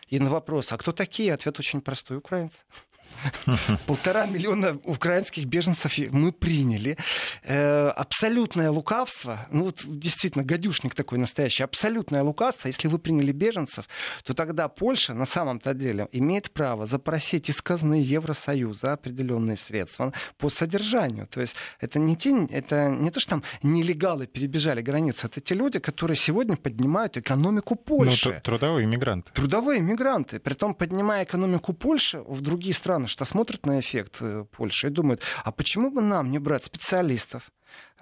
И 0.07 0.19
на 0.19 0.29
вопрос, 0.29 0.71
а 0.71 0.77
кто 0.77 0.91
такие? 0.91 1.33
Ответ 1.33 1.59
очень 1.59 1.81
простой. 1.81 2.17
Украинцы. 2.17 2.63
Полтора 3.85 4.25
миллиона 4.25 4.79
украинских 4.83 5.45
беженцев 5.45 5.97
мы 6.11 6.31
приняли. 6.31 6.97
Э, 7.43 7.89
абсолютное 7.89 8.71
лукавство, 8.71 9.47
ну 9.51 9.65
вот 9.65 9.83
действительно 9.85 10.43
гадюшник 10.43 10.95
такой 10.95 11.17
настоящий, 11.17 11.63
абсолютное 11.63 12.23
лукавство. 12.23 12.67
Если 12.67 12.87
вы 12.87 12.99
приняли 12.99 13.31
беженцев, 13.31 13.85
то 14.23 14.33
тогда 14.33 14.67
Польша 14.67 15.13
на 15.13 15.25
самом-то 15.25 15.73
деле 15.73 16.07
имеет 16.11 16.51
право 16.51 16.85
запросить 16.85 17.49
из 17.49 17.61
казны 17.61 17.95
Евросоюза 17.95 18.93
определенные 18.93 19.57
средства 19.57 20.13
по 20.37 20.49
содержанию. 20.49 21.27
То 21.27 21.41
есть 21.41 21.55
это 21.79 21.99
не, 21.99 22.15
те, 22.15 22.47
это 22.51 22.89
не 22.89 23.11
то, 23.11 23.19
что 23.19 23.31
там 23.31 23.43
нелегалы 23.63 24.27
перебежали 24.27 24.81
границу, 24.81 25.27
это 25.27 25.41
те 25.41 25.55
люди, 25.55 25.79
которые 25.79 26.17
сегодня 26.17 26.55
поднимают 26.55 27.17
экономику 27.17 27.75
ну, 27.75 27.97
Польши. 27.97 28.33
Ну, 28.33 28.41
трудовые 28.41 28.85
иммигранты. 28.85 29.31
Трудовые 29.33 29.79
иммигранты. 29.79 30.39
Притом, 30.39 30.73
поднимая 30.73 31.23
экономику 31.23 31.73
Польши 31.73 32.21
в 32.21 32.41
другие 32.41 32.73
страны, 32.73 32.98
что 33.07 33.25
смотрят 33.25 33.65
на 33.65 33.79
эффект 33.79 34.17
э, 34.21 34.45
Польши 34.51 34.87
и 34.87 34.89
думают, 34.89 35.21
а 35.43 35.51
почему 35.51 35.91
бы 35.91 36.01
нам 36.01 36.31
не 36.31 36.39
брать 36.39 36.63
специалистов, 36.63 37.51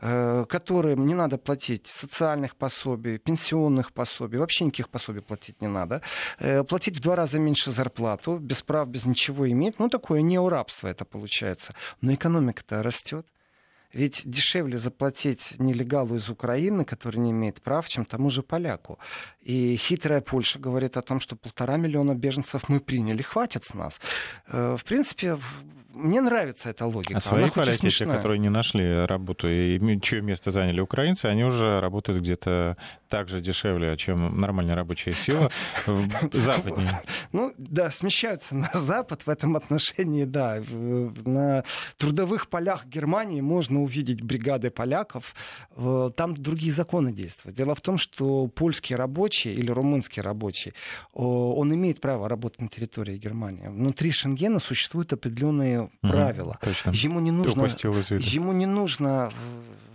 э, 0.01 0.45
которым 0.47 1.05
не 1.05 1.15
надо 1.15 1.37
платить 1.37 1.87
социальных 1.87 2.55
пособий, 2.55 3.17
пенсионных 3.17 3.91
пособий, 3.93 4.39
вообще 4.39 4.65
никаких 4.65 4.89
пособий 4.89 5.21
платить 5.21 5.61
не 5.61 5.67
надо, 5.67 6.01
э, 6.39 6.63
платить 6.63 6.97
в 6.97 7.01
два 7.01 7.15
раза 7.15 7.39
меньше 7.39 7.71
зарплату, 7.71 8.37
без 8.37 8.61
прав, 8.61 8.87
без 8.87 9.05
ничего 9.05 9.49
иметь. 9.49 9.79
Ну, 9.79 9.89
такое 9.89 10.21
неурабство 10.21 10.87
это 10.87 11.05
получается. 11.05 11.73
Но 12.01 12.13
экономика-то 12.13 12.83
растет. 12.83 13.25
Ведь 13.93 14.21
дешевле 14.25 14.77
заплатить 14.77 15.53
нелегалу 15.59 16.15
из 16.15 16.29
Украины, 16.29 16.85
который 16.85 17.17
не 17.17 17.31
имеет 17.31 17.61
прав, 17.61 17.87
чем 17.87 18.05
тому 18.05 18.29
же 18.29 18.43
поляку. 18.43 18.99
И 19.41 19.75
хитрая 19.77 20.21
Польша 20.21 20.59
говорит 20.59 20.97
о 20.97 21.01
том, 21.01 21.19
что 21.19 21.35
полтора 21.35 21.77
миллиона 21.77 22.13
беженцев 22.13 22.69
мы 22.69 22.79
приняли, 22.79 23.21
хватит 23.21 23.63
с 23.63 23.73
нас. 23.73 23.99
Э, 24.47 24.75
в 24.77 24.83
принципе, 24.83 25.37
мне 25.97 26.21
нравится 26.21 26.69
эта 26.69 26.85
логика. 26.85 27.17
А 27.17 27.19
свои 27.19 27.49
поляки, 27.49 27.89
те, 27.89 28.05
которые 28.05 28.39
не 28.39 28.49
нашли 28.49 29.05
работу 29.05 29.47
и 29.49 29.99
чье 30.01 30.21
место 30.21 30.51
заняли 30.51 30.79
украинцы, 30.79 31.25
они 31.25 31.43
уже 31.43 31.79
работают 31.79 32.21
где-то 32.21 32.77
так 33.09 33.29
же 33.29 33.41
дешевле, 33.41 33.97
чем 33.97 34.39
нормальная 34.39 34.75
рабочая 34.75 35.13
сила 35.13 35.49
западнее. 36.33 37.01
Ну 37.31 37.53
да, 37.57 37.89
смещаются 37.89 38.55
на 38.55 38.69
Запад 38.73 39.23
в 39.25 39.29
этом 39.29 39.55
отношении, 39.55 40.25
да. 40.25 40.61
На 40.69 41.63
трудовых 41.97 42.49
полях 42.49 42.85
Германии 42.85 43.41
можно 43.41 43.76
увидеть 43.77 44.21
бригады 44.21 44.69
поляков. 44.69 45.35
Там 45.75 46.35
другие 46.35 46.71
законы 46.73 47.11
действуют. 47.11 47.55
Дело 47.57 47.75
в 47.75 47.81
том, 47.81 47.97
что 47.97 48.47
польский 48.47 48.95
рабочий 48.95 49.53
или 49.53 49.71
румынский 49.71 50.21
рабочий, 50.21 50.73
он 51.13 51.73
имеет 51.73 52.01
право 52.01 52.27
работать 52.29 52.61
на 52.61 52.67
территории 52.67 53.17
Германии. 53.17 53.67
Внутри 53.67 54.11
Шенгена 54.11 54.59
существуют 54.59 55.13
определенные 55.13 55.89
правила. 56.01 56.57
Точно. 56.61 56.91
Ему 56.91 57.19
не 57.19 57.31
нужно, 57.31 57.63
ему 57.63 58.51
не 58.53 58.65
нужно 58.65 59.31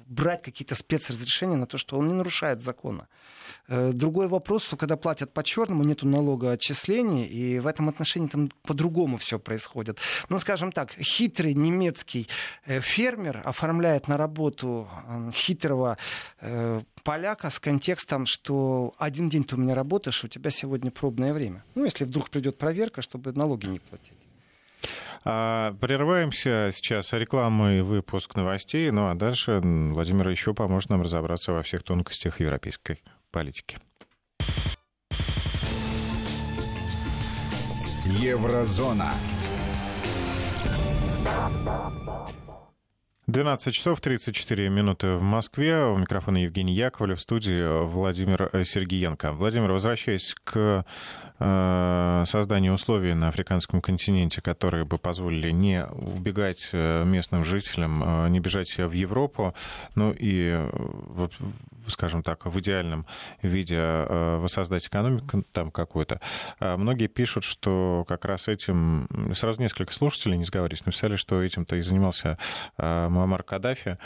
брать 0.07 0.43
какие-то 0.43 0.75
спецразрешения 0.75 1.57
на 1.57 1.67
то, 1.67 1.79
что 1.79 1.99
он 1.99 2.09
не 2.09 2.15
нарушает 2.15 2.61
закона. 2.61 3.09
Э, 3.69 3.93
другой 3.93 4.29
вопрос, 4.29 4.65
что 4.65 4.77
когда 4.77 4.97
платят 4.97 5.33
по 5.33 5.43
черному, 5.43 5.85
нету 5.85 6.07
налогоотчислений, 6.07 7.25
и 7.25 7.59
в 7.59 7.67
этом 7.67 7.89
отношении 7.89 8.29
там 8.29 8.51
по-другому 8.63 9.17
все 9.19 9.39
происходит. 9.39 9.99
Ну, 10.29 10.39
скажем 10.39 10.73
так, 10.73 10.93
хитрый 10.99 11.55
немецкий 11.55 12.29
э, 12.67 12.81
фермер 12.81 13.43
оформляет 13.45 14.09
на 14.09 14.17
работу 14.17 14.89
хитрого 15.33 15.97
э, 16.41 16.83
поляка 17.05 17.51
с 17.51 17.59
контекстом, 17.61 18.27
что 18.27 18.95
один 18.99 19.29
день 19.29 19.45
ты 19.45 19.57
у 19.57 19.59
меня 19.59 19.75
работаешь, 19.75 20.25
у 20.25 20.29
тебя 20.29 20.51
сегодня 20.51 20.91
пробное 20.91 21.33
время. 21.33 21.65
Ну, 21.75 21.85
если 21.85 22.05
вдруг 22.05 22.31
придет 22.31 22.59
проверка, 22.59 23.01
чтобы 23.01 23.33
налоги 23.33 23.67
не 23.67 23.79
платить. 23.79 24.13
А, 25.25 25.73
прерываемся 25.81 26.71
сейчас 26.73 27.13
реклама 27.13 27.75
и 27.75 27.81
выпуск 27.81 28.35
новостей. 28.35 28.91
Ну 28.91 29.09
а 29.09 29.15
дальше 29.15 29.61
Владимир 29.63 30.29
еще 30.29 30.53
поможет 30.53 30.91
нам 30.91 31.03
разобраться 31.03 31.53
во 31.53 31.63
всех 31.63 31.85
тонкостях 31.85 32.41
европейской 32.41 33.01
политики. 33.33 33.79
Еврозона. 38.05 39.13
12 43.33 43.73
часов 43.73 43.99
34 44.03 44.69
минуты 44.69 45.13
в 45.13 45.23
Москве. 45.23 45.87
У 45.87 45.97
микрофона 45.97 46.37
Евгений 46.37 46.75
Яковлев, 46.75 47.19
в 47.19 47.23
студии 47.23 47.83
Владимир 47.87 48.51
Сергиенко. 48.53 49.33
Владимир, 49.33 49.73
возвращаясь 49.73 50.37
к 50.45 50.85
Э, 51.45 52.23
создание 52.25 52.73
условий 52.73 53.15
на 53.15 53.29
африканском 53.29 53.81
континенте, 53.81 54.41
которые 54.41 54.85
бы 54.85 54.97
позволили 54.97 55.51
не 55.51 55.85
убегать 55.87 56.69
э, 56.73 57.05
местным 57.05 57.45
жителям, 57.45 58.03
э, 58.05 58.29
не 58.29 58.39
бежать 58.39 58.77
в 58.79 58.93
Европу, 58.93 59.53
ну 59.97 60.15
и, 60.17 60.69
скажем 61.89 62.23
так, 62.23 62.47
в 62.47 62.61
идеальном 62.61 63.07
виде 63.43 63.81
воссоздать 63.81 64.87
экономику 64.87 65.43
там 65.53 65.73
какую-то. 65.73 66.21
А 66.61 66.77
многие 66.77 67.09
пишут, 67.09 67.43
что 67.43 68.05
как 68.07 68.25
раз 68.25 68.47
этим... 68.47 69.09
Сразу 69.35 69.61
несколько 69.61 69.93
слушателей, 69.93 70.39
не 70.39 70.45
сговариваясь, 70.45 70.87
написали, 70.87 71.17
что 71.17 71.43
этим-то 71.43 71.77
и 71.77 71.81
занимался 71.81 72.39
Муаммар 73.23 73.45
Каддафи. 73.45 73.99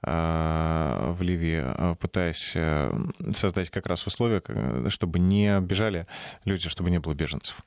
А, 0.00 1.12
в 1.12 1.22
Ливии, 1.22 1.60
а, 1.60 1.96
пытаясь 1.96 2.52
э, 2.54 2.92
создать 3.34 3.68
как 3.70 3.86
раз 3.86 4.06
условия, 4.06 4.40
чтобы 4.90 5.18
не 5.18 5.60
бежали 5.60 6.06
люди, 6.44 6.68
чтобы 6.68 6.90
не 6.90 7.00
было 7.00 7.14
беженцев. 7.14 7.60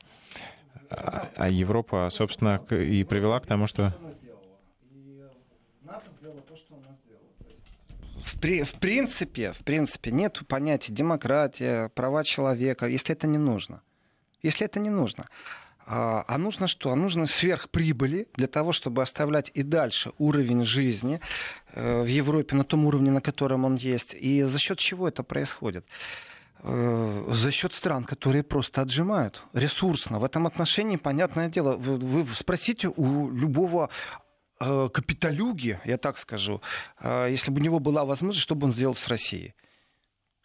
А, 0.88 1.28
а 1.36 1.48
Европа, 1.50 2.08
собственно, 2.10 2.56
и 2.70 3.04
привела 3.04 3.38
к 3.40 3.46
тому, 3.46 3.66
что... 3.66 3.94
В, 8.22 8.36
в 8.36 8.80
принципе, 8.80 9.52
в 9.52 9.58
принципе, 9.58 10.10
нет 10.10 10.40
понятия 10.48 10.92
демократия, 10.92 11.90
права 11.90 12.24
человека, 12.24 12.86
если 12.86 13.14
это 13.14 13.26
не 13.26 13.38
нужно. 13.38 13.82
Если 14.42 14.64
это 14.64 14.80
не 14.80 14.90
нужно. 14.90 15.28
А, 15.86 16.24
а 16.26 16.38
нужно 16.38 16.68
что? 16.68 16.90
А 16.90 16.96
нужно 16.96 17.26
сверхприбыли 17.26 18.28
для 18.34 18.46
того, 18.46 18.72
чтобы 18.72 19.02
оставлять 19.02 19.50
и 19.54 19.62
дальше 19.62 20.12
уровень 20.18 20.64
жизни 20.64 21.20
э, 21.74 22.02
в 22.02 22.06
Европе 22.06 22.56
на 22.56 22.64
том 22.64 22.86
уровне, 22.86 23.10
на 23.10 23.20
котором 23.20 23.64
он 23.64 23.76
есть. 23.76 24.14
И 24.14 24.42
за 24.42 24.58
счет 24.58 24.78
чего 24.78 25.08
это 25.08 25.22
происходит? 25.22 25.84
Э, 26.62 27.24
за 27.28 27.50
счет 27.50 27.72
стран, 27.72 28.04
которые 28.04 28.42
просто 28.42 28.82
отжимают 28.82 29.42
ресурсно. 29.52 30.18
В 30.18 30.24
этом 30.24 30.46
отношении, 30.46 30.96
понятное 30.96 31.48
дело, 31.48 31.76
вы, 31.76 32.26
спросите 32.34 32.88
у 32.88 33.30
любого 33.30 33.90
э, 34.60 34.88
капиталюги, 34.92 35.80
я 35.84 35.98
так 35.98 36.18
скажу, 36.18 36.62
если 37.02 37.50
бы 37.50 37.60
у 37.60 37.62
него 37.62 37.80
была 37.80 38.04
возможность, 38.04 38.42
что 38.42 38.54
бы 38.54 38.66
он 38.66 38.72
сделал 38.72 38.94
с 38.94 39.08
Россией? 39.08 39.54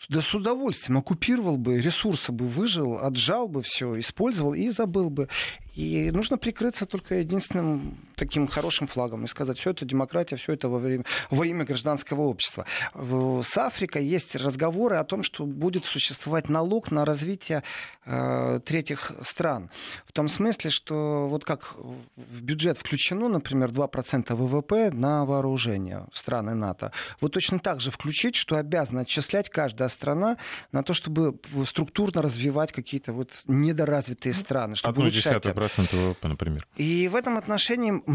Да 0.10 0.22
с 0.22 0.34
удовольствием 0.34 0.98
оккупировал 0.98 1.58
бы, 1.58 1.82
ресурсы 1.82 2.32
бы 2.32 2.48
выжил, 2.48 2.98
отжал 2.98 3.48
бы 3.48 3.62
все, 3.62 4.00
использовал 4.00 4.54
и 4.54 4.70
забыл 4.70 5.10
бы. 5.10 5.28
И 5.76 6.12
нужно 6.12 6.38
прикрыться 6.38 6.86
только 6.86 7.16
единственным 7.16 7.98
таким 8.18 8.48
хорошим 8.48 8.88
флагом 8.88 9.24
и 9.24 9.28
сказать, 9.28 9.58
все 9.60 9.72
это 9.72 9.86
демократия, 9.86 10.36
все 10.36 10.54
это 10.54 10.68
во, 10.68 10.80
время, 10.80 11.06
во 11.30 11.46
имя 11.46 11.66
гражданского 11.66 12.22
общества. 12.22 12.66
С 12.94 13.58
Африкой 13.58 14.06
есть 14.06 14.36
разговоры 14.36 14.98
о 14.98 15.04
том, 15.04 15.24
что 15.24 15.46
будет 15.46 15.86
существовать 15.86 16.50
налог 16.50 16.92
на 16.92 17.06
развитие 17.06 17.64
э, 18.06 18.60
третьих 18.66 19.12
стран. 19.22 19.70
В 20.08 20.12
том 20.12 20.28
смысле, 20.28 20.72
что 20.72 21.28
вот 21.28 21.46
как 21.46 21.76
в 22.16 22.42
бюджет 22.42 22.78
включено, 22.78 23.30
например, 23.30 23.70
2% 23.70 24.36
ВВП 24.36 24.92
на 24.92 25.24
вооружение 25.24 26.08
страны 26.12 26.56
НАТО, 26.56 26.92
вот 27.22 27.34
точно 27.34 27.60
так 27.60 27.80
же 27.80 27.92
включить, 27.92 28.36
что 28.36 28.58
обязана 28.58 29.02
отчислять 29.02 29.50
каждая 29.50 29.90
страна 29.90 30.38
на 30.72 30.82
то, 30.82 30.94
чтобы 30.94 31.40
структурно 31.66 32.24
развивать 32.24 32.72
какие-то 32.72 33.14
вот 33.14 33.30
недоразвитые 33.46 34.34
страны, 34.34 34.76
чтобы 34.76 35.02
улучшать 35.02 35.46
10% 35.46 35.96
ВВП, 35.96 36.28
например. 36.28 36.66
И 36.78 37.08
в 37.08 37.16
этом 37.16 37.38
отношении 37.38 38.07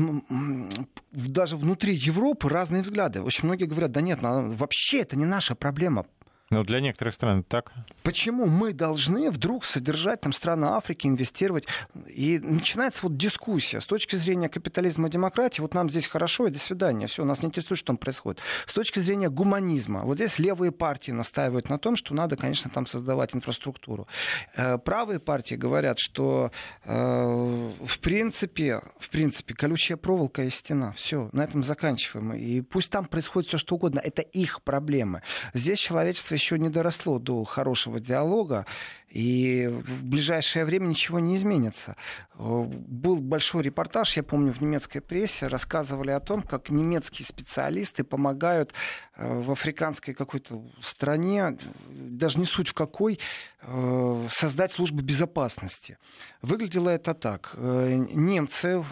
даже 1.12 1.56
внутри 1.56 1.94
Европы 1.94 2.48
разные 2.48 2.82
взгляды. 2.82 3.20
Очень 3.22 3.46
многие 3.46 3.66
говорят, 3.66 3.92
да 3.92 4.00
нет, 4.00 4.20
вообще 4.22 5.00
это 5.00 5.16
не 5.16 5.26
наша 5.26 5.54
проблема. 5.54 6.06
Ну, 6.52 6.64
для 6.64 6.80
некоторых 6.80 7.14
стран 7.14 7.44
так. 7.44 7.72
Почему 8.02 8.44
мы 8.44 8.74
должны 8.74 9.30
вдруг 9.30 9.64
содержать 9.64 10.20
там 10.20 10.34
страны 10.34 10.66
Африки, 10.66 11.06
инвестировать? 11.06 11.66
И 12.06 12.38
начинается 12.38 13.04
вот 13.04 13.16
дискуссия. 13.16 13.80
С 13.80 13.86
точки 13.86 14.16
зрения 14.16 14.50
капитализма 14.50 15.08
и 15.08 15.10
демократии, 15.10 15.62
вот 15.62 15.72
нам 15.72 15.88
здесь 15.88 16.06
хорошо, 16.06 16.48
и 16.48 16.50
до 16.50 16.58
свидания. 16.58 17.06
Все, 17.06 17.24
нас 17.24 17.42
не 17.42 17.48
интересует, 17.48 17.78
что 17.78 17.86
там 17.86 17.96
происходит. 17.96 18.42
С 18.66 18.74
точки 18.74 18.98
зрения 18.98 19.30
гуманизма, 19.30 20.02
вот 20.02 20.16
здесь 20.16 20.38
левые 20.38 20.72
партии 20.72 21.10
настаивают 21.10 21.70
на 21.70 21.78
том, 21.78 21.96
что 21.96 22.14
надо, 22.14 22.36
конечно, 22.36 22.70
там 22.70 22.84
создавать 22.84 23.34
инфраструктуру. 23.34 24.06
Э, 24.54 24.76
правые 24.76 25.20
партии 25.20 25.54
говорят, 25.54 25.98
что 25.98 26.52
э, 26.84 26.92
в 26.92 27.98
принципе, 28.00 28.82
в 28.98 29.08
принципе, 29.08 29.54
колючая 29.54 29.96
проволока 29.96 30.44
и 30.44 30.50
стена. 30.50 30.92
Все, 30.92 31.30
на 31.32 31.44
этом 31.44 31.62
заканчиваем. 31.62 32.34
И 32.34 32.60
пусть 32.60 32.90
там 32.90 33.06
происходит 33.06 33.48
все 33.48 33.56
что 33.56 33.76
угодно. 33.76 34.00
Это 34.00 34.20
их 34.20 34.60
проблемы. 34.60 35.22
Здесь 35.54 35.78
человечество 35.78 36.36
еще 36.42 36.58
не 36.58 36.68
доросло 36.68 37.18
до 37.18 37.44
хорошего 37.44 38.00
диалога, 38.00 38.66
и 39.08 39.68
в 39.70 40.04
ближайшее 40.04 40.64
время 40.64 40.86
ничего 40.86 41.20
не 41.20 41.36
изменится. 41.36 41.96
Э, 42.34 42.64
был 42.64 43.16
большой 43.16 43.62
репортаж, 43.62 44.16
я 44.16 44.22
помню, 44.22 44.52
в 44.52 44.60
немецкой 44.60 45.00
прессе, 45.00 45.46
рассказывали 45.46 46.10
о 46.10 46.20
том, 46.20 46.42
как 46.42 46.70
немецкие 46.70 47.26
специалисты 47.26 48.04
помогают 48.04 48.72
э, 49.16 49.40
в 49.42 49.52
африканской 49.52 50.14
какой-то 50.14 50.64
стране, 50.80 51.58
даже 51.88 52.38
не 52.38 52.46
суть 52.46 52.68
в 52.68 52.74
какой, 52.74 53.18
э, 53.60 54.28
создать 54.30 54.72
службы 54.72 55.02
безопасности. 55.02 55.98
Выглядело 56.40 56.88
это 56.88 57.14
так. 57.14 57.54
Немцы 57.56 58.84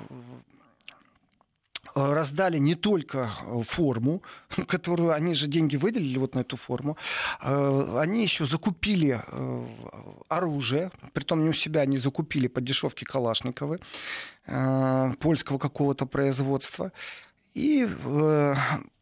раздали 1.94 2.59
не 2.59 2.74
только 2.74 3.31
э, 3.42 3.62
форму, 3.62 4.22
которую 4.66 5.12
они 5.12 5.35
же 5.35 5.46
деньги 5.46 5.76
выделили 5.76 6.18
вот 6.18 6.35
на 6.35 6.40
эту 6.40 6.57
форму, 6.57 6.96
э, 7.42 7.98
они 7.98 8.22
еще 8.22 8.46
закупили 8.46 9.20
оружие, 10.29 10.90
притом 11.12 11.42
не 11.42 11.50
у 11.50 11.53
себя, 11.53 11.83
они 11.83 11.98
закупили 11.98 12.48
по 12.48 12.61
дешевке 12.61 13.05
Калашниковы 13.05 13.81
польского 15.20 15.59
какого-то 15.59 16.07
производства. 16.07 16.92
И 17.55 17.87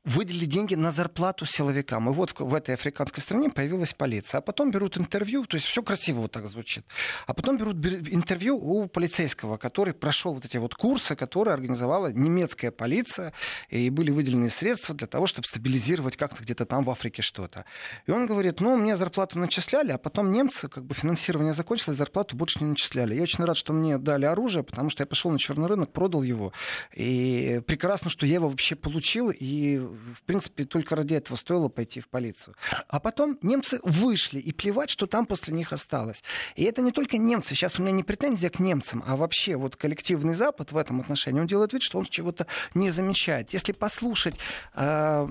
выделили 0.08 0.46
деньги 0.46 0.74
на 0.74 0.90
зарплату 0.90 1.44
силовикам. 1.46 2.08
И 2.10 2.12
вот 2.12 2.34
в, 2.38 2.54
этой 2.54 2.74
африканской 2.74 3.22
стране 3.22 3.50
появилась 3.50 3.92
полиция. 3.92 4.38
А 4.38 4.40
потом 4.40 4.70
берут 4.70 4.96
интервью, 4.98 5.44
то 5.44 5.56
есть 5.56 5.66
все 5.66 5.82
красиво 5.82 6.22
вот 6.22 6.32
так 6.32 6.46
звучит. 6.46 6.84
А 7.26 7.34
потом 7.34 7.58
берут 7.58 7.76
интервью 7.84 8.56
у 8.56 8.86
полицейского, 8.88 9.58
который 9.58 9.92
прошел 9.92 10.34
вот 10.34 10.44
эти 10.44 10.56
вот 10.56 10.74
курсы, 10.74 11.14
которые 11.14 11.54
организовала 11.54 12.10
немецкая 12.10 12.70
полиция, 12.70 13.32
и 13.68 13.90
были 13.90 14.10
выделены 14.10 14.48
средства 14.48 14.94
для 14.94 15.06
того, 15.06 15.26
чтобы 15.26 15.46
стабилизировать 15.46 16.16
как-то 16.16 16.42
где-то 16.42 16.64
там 16.64 16.84
в 16.84 16.90
Африке 16.90 17.22
что-то. 17.22 17.64
И 18.06 18.10
он 18.10 18.26
говорит, 18.26 18.60
ну, 18.60 18.76
мне 18.76 18.96
зарплату 18.96 19.38
начисляли, 19.38 19.92
а 19.92 19.98
потом 19.98 20.32
немцы, 20.32 20.68
как 20.68 20.84
бы 20.84 20.94
финансирование 20.94 21.52
закончилось, 21.52 21.98
зарплату 21.98 22.36
больше 22.36 22.60
не 22.60 22.70
начисляли. 22.70 23.14
Я 23.14 23.22
очень 23.22 23.44
рад, 23.44 23.56
что 23.56 23.72
мне 23.72 23.98
дали 23.98 24.24
оружие, 24.24 24.62
потому 24.62 24.88
что 24.88 25.02
я 25.02 25.06
пошел 25.06 25.30
на 25.30 25.38
черный 25.38 25.66
рынок, 25.66 25.92
продал 25.92 26.22
его. 26.22 26.52
И 26.94 27.60
прекрасно, 27.66 28.10
что 28.10 28.24
я 28.24 28.34
его 28.34 28.48
вообще 28.48 28.74
получил, 28.74 29.30
и 29.30 29.78
в 30.14 30.22
принципе, 30.22 30.64
только 30.64 30.96
ради 30.96 31.14
этого 31.14 31.36
стоило 31.36 31.68
пойти 31.68 32.00
в 32.00 32.08
полицию. 32.08 32.54
А 32.88 33.00
потом 33.00 33.38
немцы 33.42 33.80
вышли, 33.82 34.38
и 34.38 34.52
плевать, 34.52 34.90
что 34.90 35.06
там 35.06 35.26
после 35.26 35.54
них 35.54 35.72
осталось. 35.72 36.22
И 36.56 36.64
это 36.64 36.82
не 36.82 36.92
только 36.92 37.18
немцы. 37.18 37.54
Сейчас 37.54 37.78
у 37.78 37.82
меня 37.82 37.92
не 37.92 38.02
претензия 38.02 38.50
к 38.50 38.58
немцам, 38.58 39.02
а 39.06 39.16
вообще 39.16 39.56
вот 39.56 39.76
коллективный 39.76 40.34
Запад 40.34 40.72
в 40.72 40.76
этом 40.76 41.00
отношении, 41.00 41.40
он 41.40 41.46
делает 41.46 41.72
вид, 41.72 41.82
что 41.82 41.98
он 41.98 42.04
чего-то 42.04 42.46
не 42.74 42.90
замечает. 42.90 43.52
Если 43.52 43.72
послушать 43.72 44.36
э, 44.74 45.28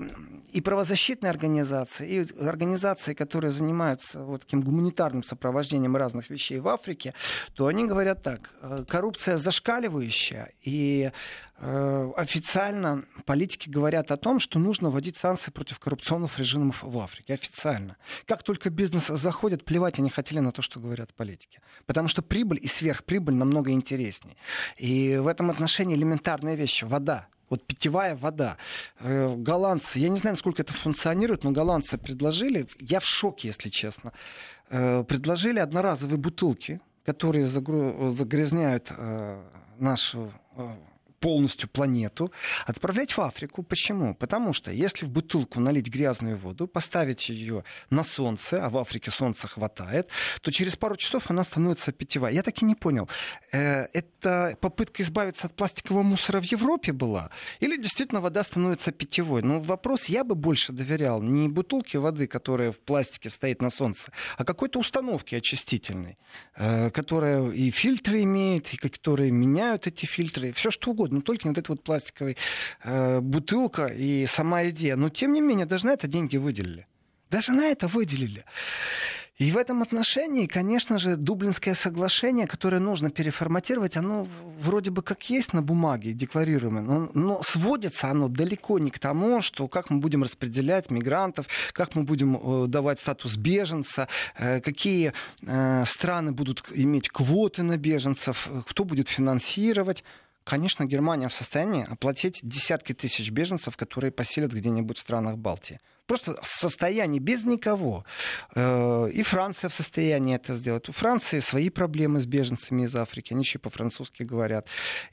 и 0.52 0.60
правозащитные 0.60 1.30
организации, 1.30 2.08
и 2.08 2.44
организации, 2.44 3.14
которые 3.14 3.50
занимаются 3.50 4.22
вот 4.22 4.42
таким 4.42 4.60
гуманитарным 4.60 5.22
сопровождением 5.22 5.96
разных 5.96 6.30
вещей 6.30 6.60
в 6.60 6.68
Африке, 6.68 7.14
то 7.54 7.66
они 7.66 7.86
говорят 7.86 8.22
так, 8.22 8.50
э, 8.62 8.84
коррупция 8.88 9.36
зашкаливающая, 9.36 10.52
и 10.62 11.10
официально 11.60 13.04
политики 13.26 13.68
говорят 13.68 14.12
о 14.12 14.16
том, 14.16 14.38
что 14.38 14.58
нужно 14.58 14.90
вводить 14.90 15.16
санкции 15.16 15.50
против 15.50 15.78
коррупционных 15.78 16.38
режимов 16.38 16.82
в 16.82 16.98
Африке. 16.98 17.34
Официально. 17.34 17.96
Как 18.26 18.42
только 18.42 18.70
бизнес 18.70 19.08
заходит, 19.08 19.64
плевать 19.64 19.98
они 19.98 20.08
хотели 20.08 20.38
на 20.38 20.52
то, 20.52 20.62
что 20.62 20.78
говорят 20.78 21.12
политики. 21.14 21.60
Потому 21.86 22.08
что 22.08 22.22
прибыль 22.22 22.60
и 22.62 22.68
сверхприбыль 22.68 23.34
намного 23.34 23.72
интереснее. 23.72 24.36
И 24.76 25.16
в 25.16 25.26
этом 25.26 25.50
отношении 25.50 25.96
элементарная 25.96 26.54
вещь. 26.54 26.82
Вода. 26.84 27.26
Вот 27.50 27.64
питьевая 27.64 28.14
вода. 28.14 28.56
Э, 29.00 29.34
голландцы, 29.34 29.98
я 29.98 30.10
не 30.10 30.18
знаю, 30.18 30.34
насколько 30.34 30.62
это 30.62 30.72
функционирует, 30.72 31.44
но 31.44 31.50
голландцы 31.50 31.98
предложили, 31.98 32.68
я 32.78 33.00
в 33.00 33.06
шоке, 33.06 33.48
если 33.48 33.70
честно, 33.70 34.12
э, 34.70 35.02
предложили 35.04 35.58
одноразовые 35.58 36.18
бутылки, 36.18 36.80
которые 37.04 37.46
загрязняют 37.46 38.92
нашу 39.78 40.30
полностью 41.20 41.68
планету, 41.68 42.32
отправлять 42.66 43.16
в 43.16 43.20
Африку. 43.20 43.62
Почему? 43.62 44.14
Потому 44.14 44.52
что 44.52 44.70
если 44.70 45.06
в 45.06 45.10
бутылку 45.10 45.60
налить 45.60 45.88
грязную 45.88 46.36
воду, 46.36 46.66
поставить 46.66 47.28
ее 47.28 47.64
на 47.90 48.04
солнце, 48.04 48.64
а 48.64 48.68
в 48.68 48.78
Африке 48.78 49.10
солнца 49.10 49.48
хватает, 49.48 50.08
то 50.42 50.50
через 50.50 50.76
пару 50.76 50.96
часов 50.96 51.30
она 51.30 51.44
становится 51.44 51.92
питьевая. 51.92 52.32
Я 52.32 52.42
так 52.42 52.62
и 52.62 52.64
не 52.64 52.74
понял, 52.74 53.08
э, 53.52 53.86
это 53.92 54.56
попытка 54.60 55.02
избавиться 55.02 55.46
от 55.46 55.56
пластикового 55.56 56.02
мусора 56.02 56.40
в 56.40 56.44
Европе 56.44 56.92
была? 56.92 57.30
Или 57.60 57.76
действительно 57.76 58.20
вода 58.20 58.44
становится 58.44 58.92
питьевой? 58.92 59.42
Ну, 59.42 59.60
вопрос 59.60 60.06
я 60.06 60.24
бы 60.24 60.34
больше 60.34 60.72
доверял 60.72 61.22
не 61.22 61.48
бутылке 61.48 61.98
воды, 61.98 62.26
которая 62.26 62.70
в 62.72 62.78
пластике 62.78 63.30
стоит 63.30 63.62
на 63.62 63.70
солнце, 63.70 64.12
а 64.36 64.44
какой-то 64.44 64.78
установке 64.78 65.38
очистительной, 65.38 66.18
э, 66.56 66.90
которая 66.90 67.50
и 67.50 67.70
фильтры 67.70 68.22
имеет, 68.22 68.72
и 68.74 68.76
которые 68.76 69.30
меняют 69.30 69.86
эти 69.86 70.06
фильтры, 70.06 70.52
все 70.52 70.70
что 70.70 70.90
угодно 70.90 71.07
но 71.12 71.20
только 71.20 71.46
не 71.46 71.50
вот 71.50 71.58
эта 71.58 71.72
вот 71.72 71.82
пластиковая 71.82 72.36
э, 72.84 73.20
бутылка 73.20 73.86
и 73.86 74.26
сама 74.26 74.68
идея. 74.68 74.96
Но 74.96 75.10
тем 75.10 75.32
не 75.32 75.40
менее, 75.40 75.66
даже 75.66 75.86
на 75.86 75.92
это 75.92 76.06
деньги 76.08 76.36
выделили. 76.36 76.86
Даже 77.30 77.52
на 77.52 77.66
это 77.66 77.88
выделили. 77.88 78.44
И 79.38 79.52
в 79.52 79.56
этом 79.56 79.82
отношении, 79.82 80.46
конечно 80.46 80.98
же, 80.98 81.16
Дублинское 81.16 81.74
соглашение, 81.74 82.48
которое 82.48 82.80
нужно 82.80 83.08
переформатировать, 83.08 83.96
оно 83.96 84.26
вроде 84.60 84.90
бы 84.90 85.02
как 85.02 85.30
есть 85.30 85.52
на 85.52 85.62
бумаге, 85.62 86.12
декларируемое, 86.12 86.82
но, 86.82 87.10
но 87.14 87.42
сводится 87.44 88.08
оно 88.08 88.26
далеко 88.26 88.80
не 88.80 88.90
к 88.90 88.98
тому, 88.98 89.40
что 89.40 89.68
как 89.68 89.90
мы 89.90 90.00
будем 90.00 90.24
распределять 90.24 90.90
мигрантов, 90.90 91.46
как 91.72 91.94
мы 91.94 92.02
будем 92.02 92.36
э, 92.36 92.66
давать 92.66 92.98
статус 92.98 93.36
беженца, 93.36 94.08
э, 94.36 94.60
какие 94.60 95.12
э, 95.42 95.84
страны 95.86 96.32
будут 96.32 96.64
иметь 96.74 97.08
квоты 97.08 97.62
на 97.62 97.76
беженцев, 97.76 98.48
кто 98.66 98.82
будет 98.82 99.08
финансировать. 99.08 100.02
Конечно, 100.48 100.86
Германия 100.86 101.28
в 101.28 101.34
состоянии 101.34 101.86
оплатить 101.86 102.40
десятки 102.42 102.94
тысяч 102.94 103.30
беженцев, 103.30 103.76
которые 103.76 104.10
поселят 104.10 104.50
где-нибудь 104.50 104.96
в 104.96 105.00
странах 105.00 105.36
Балтии. 105.36 105.78
Просто 106.06 106.40
в 106.40 106.46
состоянии, 106.46 107.18
без 107.18 107.44
никого. 107.44 108.06
Э, 108.54 109.10
и 109.12 109.22
Франция 109.22 109.68
в 109.68 109.74
состоянии 109.74 110.36
это 110.36 110.54
сделать. 110.54 110.88
У 110.88 110.92
Франции 110.92 111.40
свои 111.40 111.68
проблемы 111.68 112.18
с 112.18 112.24
беженцами 112.24 112.84
из 112.84 112.96
Африки, 112.96 113.34
они 113.34 113.42
еще 113.42 113.58
по-французски 113.58 114.22
говорят. 114.22 114.66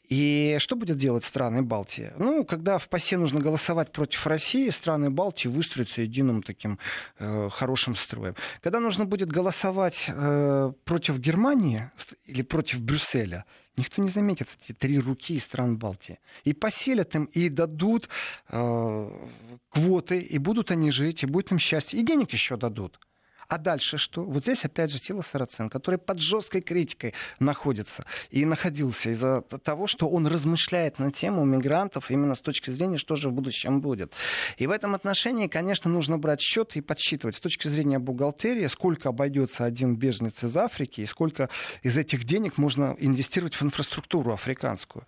И 0.07 0.55
что 0.59 0.77
будет 0.77 0.95
делать 0.95 1.25
страны 1.25 1.63
Балтии? 1.63 2.13
Ну, 2.17 2.45
когда 2.45 2.77
в 2.77 2.87
ПАСЕ 2.87 3.17
нужно 3.17 3.41
голосовать 3.41 3.91
против 3.91 4.25
России, 4.27 4.69
страны 4.69 5.09
Балтии 5.09 5.49
выстроятся 5.49 6.01
единым 6.01 6.43
таким 6.43 6.79
э, 7.19 7.49
хорошим 7.51 7.95
строем. 7.95 8.35
Когда 8.61 8.79
нужно 8.79 9.03
будет 9.03 9.29
голосовать 9.29 10.05
э, 10.07 10.71
против 10.85 11.17
Германии 11.17 11.91
или 12.25 12.41
против 12.41 12.81
Брюсселя, 12.81 13.43
Никто 13.77 14.01
не 14.01 14.09
заметит 14.09 14.47
эти 14.61 14.73
три 14.73 14.99
руки 14.99 15.35
из 15.35 15.43
стран 15.43 15.77
Балтии. 15.77 16.19
И 16.45 16.53
поселят 16.53 17.15
им, 17.15 17.25
и 17.25 17.49
дадут 17.49 18.09
э, 18.49 19.27
квоты, 19.69 20.19
и 20.19 20.37
будут 20.37 20.71
они 20.71 20.91
жить, 20.91 21.23
и 21.23 21.25
будет 21.25 21.51
им 21.51 21.59
счастье. 21.59 21.99
И 21.99 22.03
денег 22.03 22.31
еще 22.31 22.55
дадут. 22.55 22.99
А 23.47 23.57
дальше 23.57 23.97
что? 23.97 24.23
Вот 24.23 24.43
здесь 24.43 24.65
опять 24.65 24.91
же 24.91 24.97
сила 24.97 25.21
Сарацин, 25.21 25.69
который 25.69 25.99
под 25.99 26.19
жесткой 26.19 26.61
критикой 26.61 27.13
находится 27.39 28.05
и 28.29 28.45
находился 28.45 29.11
из-за 29.11 29.41
того, 29.41 29.87
что 29.87 30.07
он 30.09 30.27
размышляет 30.27 30.99
на 30.99 31.11
тему 31.11 31.45
мигрантов 31.45 32.11
именно 32.11 32.35
с 32.35 32.41
точки 32.41 32.71
зрения, 32.71 32.97
что 32.97 33.15
же 33.15 33.29
в 33.29 33.33
будущем 33.33 33.81
будет. 33.81 34.13
И 34.57 34.67
в 34.67 34.71
этом 34.71 34.95
отношении, 34.95 35.47
конечно, 35.47 35.89
нужно 35.89 36.17
брать 36.17 36.41
счет 36.41 36.75
и 36.75 36.81
подсчитывать 36.81 37.35
с 37.35 37.39
точки 37.39 37.67
зрения 37.67 37.99
бухгалтерии, 37.99 38.67
сколько 38.67 39.09
обойдется 39.09 39.65
один 39.65 39.95
беженец 39.95 40.43
из 40.43 40.55
Африки 40.57 41.01
и 41.01 41.05
сколько 41.05 41.49
из 41.83 41.97
этих 41.97 42.23
денег 42.23 42.57
можно 42.57 42.95
инвестировать 42.99 43.55
в 43.55 43.61
инфраструктуру 43.61 44.33
африканскую. 44.33 45.05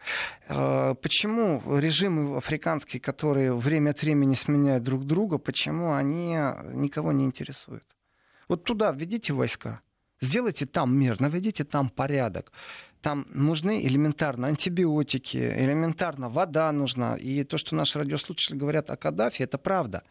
А, 0.47 0.93
почему 0.95 1.62
режимы 1.78 2.38
африканские, 2.38 3.02
которые 3.02 3.54
время 3.54 3.91
от 3.91 4.02
времени 4.02 4.36
сменяют 4.36 4.84
друг 4.84 5.06
друга, 5.06 5.38
почему 5.38 5.93
они 5.93 6.38
никого 6.73 7.12
не 7.12 7.26
интересуют? 7.26 7.84
Вот 8.47 8.63
туда 8.63 8.91
введите 8.91 9.33
войска. 9.33 9.81
Сделайте 10.19 10.65
там 10.65 10.97
мир, 10.97 11.21
наведите 11.21 11.63
там 11.63 11.89
порядок 11.89 12.51
там 13.01 13.25
нужны 13.29 13.86
элементарно 13.86 14.47
антибиотики, 14.47 15.38
элементарно 15.38 16.29
вода 16.29 16.71
нужна. 16.71 17.15
И 17.15 17.43
то, 17.43 17.57
что 17.57 17.75
наши 17.75 17.99
радиослушатели 17.99 18.57
говорят 18.57 18.89
о 18.89 18.97
Каддафе, 18.97 19.43
это 19.43 19.57
правда. 19.57 20.03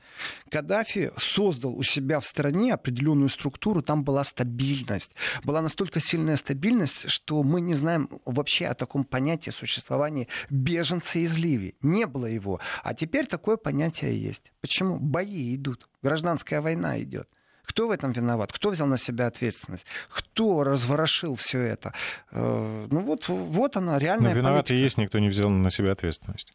Каддафи 0.51 1.11
создал 1.18 1.77
у 1.77 1.83
себя 1.83 2.20
в 2.20 2.27
стране 2.27 2.72
определенную 2.72 3.29
структуру, 3.29 3.83
там 3.83 4.05
была 4.05 4.25
стабильность. 4.25 5.12
Была 5.44 5.62
настолько 5.62 6.01
сильная 6.01 6.37
стабильность, 6.37 7.11
что 7.11 7.42
мы 7.42 7.61
не 7.61 7.75
знаем 7.75 8.09
вообще 8.25 8.66
о 8.66 8.75
таком 8.75 9.05
понятии 9.05 9.51
существования 9.51 10.29
беженца 10.49 11.18
из 11.18 11.37
Ливии. 11.37 11.75
Не 11.83 12.07
было 12.07 12.27
его. 12.27 12.61
А 12.83 12.94
теперь 12.94 13.27
такое 13.27 13.57
понятие 13.57 14.18
есть. 14.18 14.53
Почему? 14.61 14.99
Бои 14.99 15.55
идут, 15.55 15.88
гражданская 16.03 16.61
война 16.61 16.99
идет. 17.03 17.29
Кто 17.66 17.88
в 17.88 17.90
этом 17.90 18.12
виноват? 18.12 18.52
Кто 18.52 18.70
взял 18.70 18.87
на 18.87 18.96
себя 18.96 19.26
ответственность? 19.26 19.87
Кто 20.09 20.64
разворошил 20.64 21.35
все 21.35 21.61
это? 21.61 21.92
Э, 22.31 22.87
ну 22.90 23.00
вот, 23.00 23.29
вот 23.29 23.76
она, 23.76 23.98
реальная 23.98 24.33
Но 24.33 24.37
виноват 24.37 24.70
и 24.70 24.76
есть, 24.76 24.96
никто 24.96 25.18
не 25.18 25.29
взял 25.29 25.50
на 25.50 25.70
себя 25.70 25.92
ответственность 25.92 26.55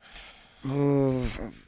э, 0.64 1.24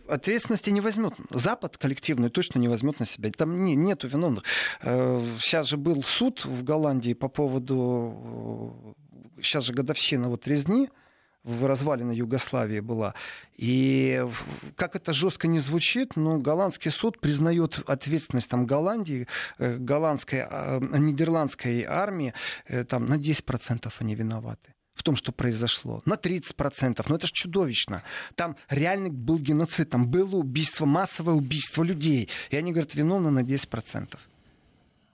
ответственности 0.08 0.69
не 0.69 0.82
возьмет. 0.82 1.13
Запад 1.29 1.77
коллективную 1.77 2.32
точно 2.32 2.60
не 2.60 2.67
возьмет 2.67 2.99
на 2.99 3.06
себя. 3.06 3.32
Там 3.32 3.65
не, 3.65 3.75
нету 3.75 4.08
виновных. 4.08 4.43
Сейчас 4.82 5.67
э, 5.67 5.69
же 5.69 5.77
был 5.77 6.03
суд 6.03 6.45
в 6.45 6.63
Голландии 6.63 7.13
по 7.13 7.27
поводу... 7.27 8.95
Сейчас 9.41 9.65
же 9.65 9.73
годовщина 9.73 10.29
вот 10.29 10.47
резни 10.47 10.89
в 11.43 11.65
развалина 11.65 12.12
Югославии 12.12 12.79
была. 12.79 13.13
И 13.58 14.25
как 14.75 14.95
это 14.95 15.13
жестко 15.13 15.47
не 15.47 15.60
звучит, 15.60 16.15
но 16.15 16.38
голландский 16.38 16.91
суд 16.91 17.19
признает 17.19 17.79
ответственность 17.88 18.49
там, 18.49 18.65
Голландии, 18.65 19.27
э, 19.58 19.77
голландской, 19.77 20.45
э, 20.49 20.79
нидерландской 20.79 21.84
армии, 21.84 22.34
э, 22.67 22.86
там, 22.86 23.06
на 23.08 23.17
10% 23.17 23.93
они 23.99 24.15
виноваты 24.15 24.73
в 24.93 25.01
том, 25.03 25.15
что 25.15 25.32
произошло. 25.32 26.01
На 26.06 26.15
30%. 26.15 27.10
Но 27.10 27.15
это 27.15 27.27
же 27.27 27.34
чудовищно. 27.34 28.03
Там 28.36 28.56
реально 28.69 29.10
был 29.10 29.39
геноцид, 29.39 29.89
там 29.89 30.08
было 30.08 30.36
убийство, 30.36 30.86
массовое 30.86 31.34
убийство 31.34 31.84
людей. 31.84 32.29
И 32.51 32.56
они 32.56 32.71
говорят, 32.71 32.95
виновны 32.95 33.32
на 33.32 33.43
10%. 33.43 34.17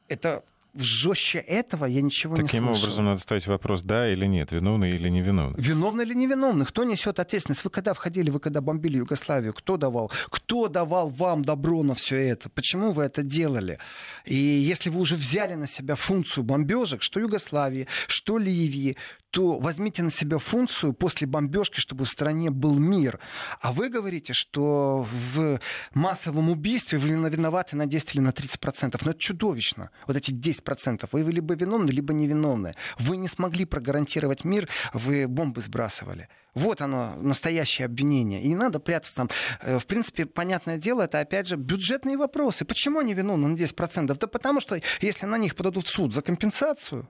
Это 0.10 0.44
жестче 0.76 1.40
этого 1.40 1.86
я 1.86 2.02
ничего 2.02 2.36
Таким 2.36 2.46
не 2.46 2.50
слышал. 2.50 2.74
Таким 2.74 2.84
образом 2.84 3.06
надо 3.06 3.22
ставить 3.22 3.48
вопрос, 3.48 3.82
да 3.82 4.12
или 4.12 4.26
нет, 4.26 4.52
виновный 4.52 4.92
или 4.92 5.10
невиновный. 5.10 5.62
Виновный 5.62 6.06
или 6.06 6.14
невиновный? 6.14 6.66
Кто 6.66 6.84
несет 6.84 7.20
ответственность? 7.20 7.64
Вы 7.64 7.70
когда 7.70 7.94
входили, 7.94 8.30
вы 8.30 8.40
когда 8.40 8.62
бомбили 8.62 8.98
Югославию, 8.98 9.54
кто 9.54 9.78
давал? 9.78 10.12
Кто 10.30 10.68
давал 10.68 11.10
вам 11.10 11.44
добро 11.44 11.84
на 11.84 11.96
все 11.96 12.18
это? 12.18 12.50
Почему 12.50 12.92
вы 12.92 13.04
это 13.04 13.24
делали? 13.24 13.80
И 14.26 14.36
если 14.36 14.90
вы 14.90 15.00
уже 15.00 15.16
взяли 15.16 15.56
на 15.56 15.68
себя 15.68 15.96
функцию 15.96 16.44
бомбежек, 16.44 17.02
что 17.02 17.20
Югославии, 17.20 17.88
что 18.08 18.38
Ливии, 18.38 18.98
то 19.32 19.60
возьмите 19.60 20.04
на 20.04 20.12
себя 20.12 20.38
функцию 20.38 20.94
после 20.94 21.28
бомбежки, 21.28 21.80
чтобы 21.80 22.06
в 22.06 22.10
стране 22.10 22.50
был 22.50 22.80
мир. 22.80 23.20
А 23.62 23.74
вы 23.74 23.90
говорите, 23.90 24.34
что 24.34 25.08
в 25.12 25.60
массовом 25.94 26.50
убийстве 26.50 26.98
вы 26.98 27.10
виноваты 27.30 27.76
на 27.76 27.86
10 27.86 28.16
или 28.16 28.22
на 28.22 28.30
30%. 28.30 29.00
Но 29.04 29.12
это 29.12 29.20
чудовищно. 29.20 29.92
Вот 30.08 30.18
эти 30.18 30.32
10%. 30.32 31.08
Вы 31.12 31.22
либо 31.32 31.54
виновны, 31.54 31.92
либо 31.92 32.14
невиновны. 32.14 32.74
Вы 32.98 33.18
не 33.18 33.28
смогли 33.28 33.66
прогарантировать 33.66 34.44
мир, 34.44 34.68
вы 34.94 35.28
бомбы 35.28 35.62
сбрасывали. 35.62 36.28
Вот 36.56 36.82
оно, 36.82 37.16
настоящее 37.18 37.86
обвинение. 37.86 38.42
И 38.42 38.48
не 38.48 38.56
надо 38.56 38.80
прятаться 38.80 39.16
там. 39.16 39.30
Э, 39.62 39.78
в 39.78 39.86
принципе, 39.86 40.26
понятное 40.26 40.78
дело, 40.78 41.04
это, 41.04 41.20
опять 41.20 41.48
же, 41.48 41.56
бюджетные 41.56 42.18
вопросы. 42.18 42.66
Почему 42.66 43.00
они 43.00 43.14
виновны 43.14 43.48
на 43.48 43.56
10%? 43.56 44.18
Да 44.18 44.28
потому 44.28 44.60
что, 44.60 44.80
если 45.02 45.26
на 45.28 45.38
них 45.38 45.56
подадут 45.56 45.86
в 45.86 45.90
суд 45.90 46.14
за 46.14 46.22
компенсацию 46.22 47.08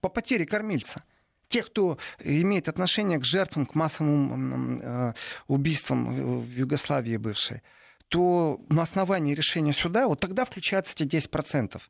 по 0.00 0.08
потере 0.08 0.46
кормильца, 0.46 1.02
тех, 1.50 1.66
кто 1.66 1.98
имеет 2.24 2.68
отношение 2.68 3.18
к 3.18 3.24
жертвам, 3.24 3.66
к 3.66 3.74
массовым 3.74 4.80
э, 4.80 5.12
убийствам 5.48 6.40
в 6.40 6.48
Югославии 6.48 7.18
бывшей, 7.18 7.60
то 8.08 8.60
на 8.70 8.82
основании 8.82 9.34
решения 9.34 9.72
суда 9.72 10.08
вот 10.08 10.20
тогда 10.20 10.44
включаются 10.44 10.94
эти 10.96 11.16
10% 11.16 11.80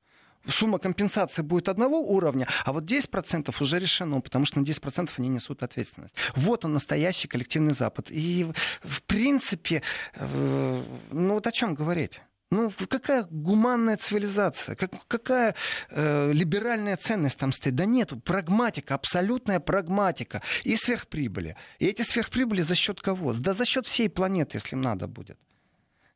сумма 0.46 0.78
компенсации 0.78 1.42
будет 1.42 1.68
одного 1.68 2.00
уровня, 2.00 2.48
а 2.64 2.72
вот 2.72 2.84
10% 2.84 3.54
уже 3.60 3.78
решено, 3.78 4.20
потому 4.20 4.44
что 4.44 4.58
на 4.58 4.64
10% 4.64 5.10
они 5.18 5.28
несут 5.28 5.62
ответственность. 5.62 6.14
Вот 6.34 6.64
он, 6.64 6.72
настоящий 6.72 7.28
коллективный 7.28 7.74
Запад. 7.74 8.06
И, 8.10 8.46
в 8.82 9.02
принципе, 9.02 9.82
э, 10.14 10.84
ну 11.10 11.34
вот 11.34 11.46
о 11.46 11.52
чем 11.52 11.74
говорить? 11.74 12.20
Ну, 12.50 12.72
какая 12.88 13.28
гуманная 13.30 13.96
цивилизация, 13.96 14.74
как, 14.74 14.90
какая 15.06 15.54
э, 15.90 16.32
либеральная 16.32 16.96
ценность 16.96 17.38
там 17.38 17.52
стоит? 17.52 17.76
Да 17.76 17.84
нет, 17.84 18.12
прагматика, 18.24 18.96
абсолютная 18.96 19.60
прагматика 19.60 20.42
и 20.64 20.74
сверхприбыли. 20.74 21.56
И 21.78 21.86
эти 21.86 22.02
сверхприбыли 22.02 22.62
за 22.62 22.74
счет 22.74 23.00
кого? 23.00 23.34
Да 23.34 23.54
за 23.54 23.64
счет 23.64 23.86
всей 23.86 24.08
планеты, 24.08 24.56
если 24.56 24.74
надо 24.74 25.06
будет. 25.06 25.38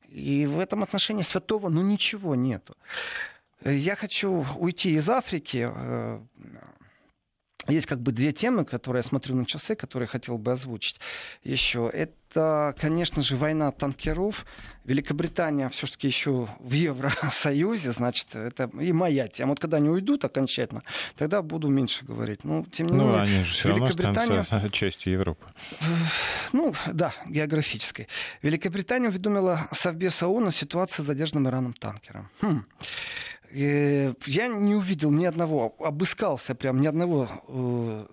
И 0.08 0.46
в 0.46 0.58
этом 0.58 0.82
отношении 0.82 1.22
святого, 1.22 1.68
ну, 1.68 1.82
ничего 1.82 2.34
нету. 2.34 2.76
Я 3.64 3.94
хочу 3.94 4.44
уйти 4.58 4.94
из 4.94 5.08
Африки. 5.08 5.70
Э, 5.72 6.20
есть 7.68 7.86
как 7.86 8.00
бы 8.00 8.12
две 8.12 8.32
темы, 8.32 8.64
которые 8.64 9.00
я 9.00 9.08
смотрю 9.08 9.36
на 9.36 9.46
часы, 9.46 9.74
которые 9.74 10.06
хотел 10.06 10.38
бы 10.38 10.52
озвучить 10.52 11.00
еще. 11.42 11.90
Это, 11.92 12.74
конечно 12.78 13.22
же, 13.22 13.36
война 13.36 13.70
танкеров. 13.72 14.44
Великобритания 14.84 15.70
все-таки 15.70 16.06
еще 16.06 16.48
в 16.58 16.72
Евросоюзе, 16.72 17.92
значит, 17.92 18.36
это 18.36 18.70
и 18.78 18.92
моя 18.92 19.28
тема. 19.28 19.50
Вот 19.50 19.60
когда 19.60 19.78
они 19.78 19.88
уйдут 19.88 20.24
окончательно, 20.26 20.82
тогда 21.16 21.40
буду 21.40 21.68
меньше 21.68 22.04
говорить. 22.04 22.44
Ну, 22.44 22.66
тем 22.66 22.88
не 22.88 22.96
ну, 22.96 23.04
менее, 23.06 23.22
они 23.22 23.44
же 23.44 23.52
все 23.52 23.68
равно 23.70 23.86
останутся 23.86 24.68
частью 24.72 25.14
Европы. 25.14 25.46
Ну, 26.52 26.74
да, 26.92 27.14
географической. 27.26 28.08
Великобритания 28.42 29.08
уведомила 29.08 29.68
Совбеса 29.72 30.28
ООН 30.28 30.48
о 30.48 30.52
ситуации 30.52 31.02
с 31.02 31.06
задержанным 31.06 31.48
Ираном 31.48 31.72
танкером. 31.72 32.28
Хм. 32.42 32.64
Э, 33.54 34.14
я 34.26 34.48
не 34.48 34.74
увидел 34.74 35.10
ни 35.10 35.24
одного, 35.24 35.76
обыскался 35.78 36.54
прям 36.54 36.80
ни 36.80 36.88
одного 36.88 37.28
э, 37.48 38.06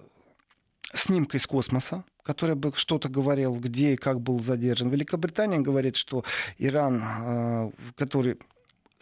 снимка 0.94 1.38
из 1.38 1.48
космоса, 1.48 2.04
который 2.24 2.56
бы 2.56 2.72
что-то 2.76 3.10
говорил, 3.10 3.56
где 3.56 3.94
и 3.94 3.98
как 3.98 4.22
был 4.22 4.40
задержан. 4.44 4.90
Великобритания 4.90 5.60
говорит, 5.60 5.96
что 5.96 6.24
Иран, 6.60 7.02
э, 7.04 7.72
который 7.96 8.38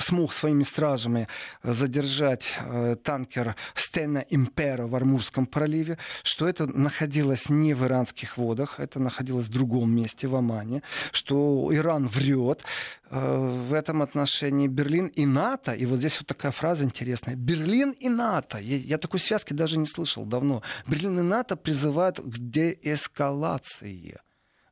смог 0.02 0.34
своими 0.34 0.64
стражами 0.64 1.28
э, 1.64 1.74
задержать 1.74 2.50
э, 2.60 2.96
танкер 3.04 3.56
Стена 3.76 4.22
Импера 4.22 4.88
в 4.88 4.96
Армурском 4.96 5.46
проливе, 5.46 5.98
что 6.24 6.48
это 6.48 6.68
находилось 6.68 7.50
не 7.50 7.74
в 7.74 7.86
иранских 7.86 8.38
водах, 8.38 8.80
это 8.80 9.00
находилось 9.00 9.46
в 9.46 9.52
другом 9.52 9.96
месте, 9.96 10.28
в 10.28 10.36
Омане, 10.36 10.82
что 11.12 11.70
Иран 11.72 12.08
врет. 12.08 12.64
Э, 13.12 13.66
в 13.70 13.74
этом 13.74 14.02
отношении 14.02 14.68
Берлин 14.68 15.08
и 15.08 15.26
НАТО, 15.26 15.74
и 15.74 15.86
вот 15.86 16.00
здесь 16.00 16.18
вот 16.20 16.28
такая 16.28 16.52
фраза 16.52 16.84
интересная, 16.84 17.36
Берлин 17.36 17.92
и 17.92 18.08
НАТО, 18.08 18.60
я, 18.60 18.78
я 18.78 18.98
такой 18.98 19.20
связки 19.20 19.54
даже 19.54 19.80
не 19.80 19.88
слышал 19.88 20.26
давно, 20.26 20.62
Берлин 20.88 21.20
и 21.20 21.24
НАТО 21.24 21.56
призывают 21.56 22.20
к 22.20 22.38
деэскалации 22.38 24.20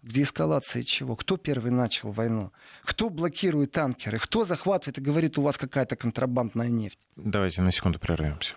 к 0.07 0.09
деэскалации 0.09 0.83
чего? 0.83 1.15
Кто 1.15 1.35
первый 1.37 1.71
начал 1.71 2.11
войну? 2.11 2.53
Кто 2.83 3.09
блокирует 3.09 3.73
танкеры? 3.73 4.17
Кто 4.17 4.45
захватывает 4.45 4.97
и 4.97 5.01
говорит, 5.01 5.37
у 5.37 5.41
вас 5.41 5.57
какая-то 5.57 5.97
контрабандная 5.97 6.69
нефть? 6.69 6.99
Давайте 7.17 7.61
на 7.61 7.71
секунду 7.73 7.99
прервемся. 7.99 8.53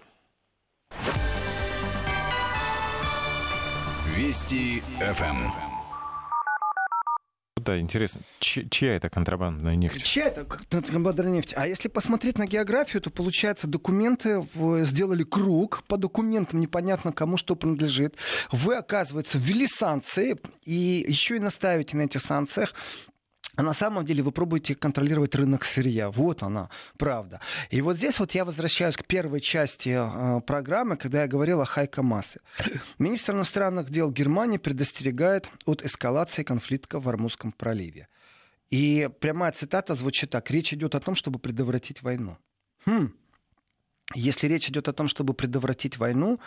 Вести 4.17 4.81
ФМ. 5.01 5.70
Да, 7.71 7.79
интересно, 7.79 8.23
чья 8.41 8.97
это 8.97 9.09
контрабандная 9.11 9.77
нефть? 9.77 10.03
Чья 10.03 10.25
это 10.25 10.45
контрабандная 10.45 11.31
нефть? 11.31 11.53
А 11.57 11.69
если 11.69 11.87
посмотреть 11.87 12.37
на 12.37 12.47
географию, 12.47 13.01
то 13.01 13.11
получается, 13.11 13.69
документы 13.69 14.45
сделали 14.81 15.23
круг, 15.23 15.85
по 15.87 15.97
документам 15.97 16.59
непонятно 16.59 17.13
кому 17.13 17.37
что 17.37 17.55
принадлежит. 17.55 18.17
Вы, 18.51 18.75
оказывается, 18.75 19.39
ввели 19.39 19.69
санкции, 19.69 20.37
и 20.65 21.05
еще 21.07 21.37
и 21.37 21.39
наставите 21.39 21.97
на 21.97 22.03
этих 22.03 22.23
санкциях 22.23 22.75
а 23.61 23.63
на 23.63 23.75
самом 23.75 24.07
деле 24.07 24.23
вы 24.23 24.33
пробуете 24.33 24.75
контролировать 24.75 25.35
рынок 25.35 25.67
сырья. 25.67 26.11
Вот 26.11 26.43
она, 26.43 26.71
правда. 26.97 27.41
И 27.69 27.83
вот 27.83 27.99
здесь 27.99 28.19
вот 28.19 28.33
я 28.33 28.47
возвращаюсь 28.47 28.97
к 28.97 29.05
первой 29.05 29.43
части 29.43 29.91
э, 29.91 30.41
программы, 30.41 30.97
когда 30.97 31.21
я 31.21 31.29
говорил 31.29 31.61
о 31.61 31.67
Хайкомасе. 31.67 32.41
Министр 32.99 33.35
иностранных 33.35 33.91
дел 33.91 34.11
Германии 34.11 34.57
предостерегает 34.57 35.51
от 35.67 35.85
эскалации 35.85 36.43
конфликта 36.43 37.01
в 37.01 37.07
Армузском 37.07 37.53
проливе. 37.53 38.09
И 38.71 39.11
прямая 39.21 39.53
цитата 39.53 39.95
звучит 39.95 40.31
так. 40.31 40.51
Речь 40.51 40.73
идет 40.73 40.95
о 40.95 41.01
том, 41.01 41.15
чтобы 41.15 41.39
предотвратить 41.39 42.01
войну. 42.01 42.39
Хм. 42.87 43.13
Если 44.15 44.49
речь 44.49 44.71
идет 44.71 44.89
о 44.89 44.95
том, 44.95 45.07
чтобы 45.07 45.35
предотвратить 45.35 45.99
войну, 45.99 46.41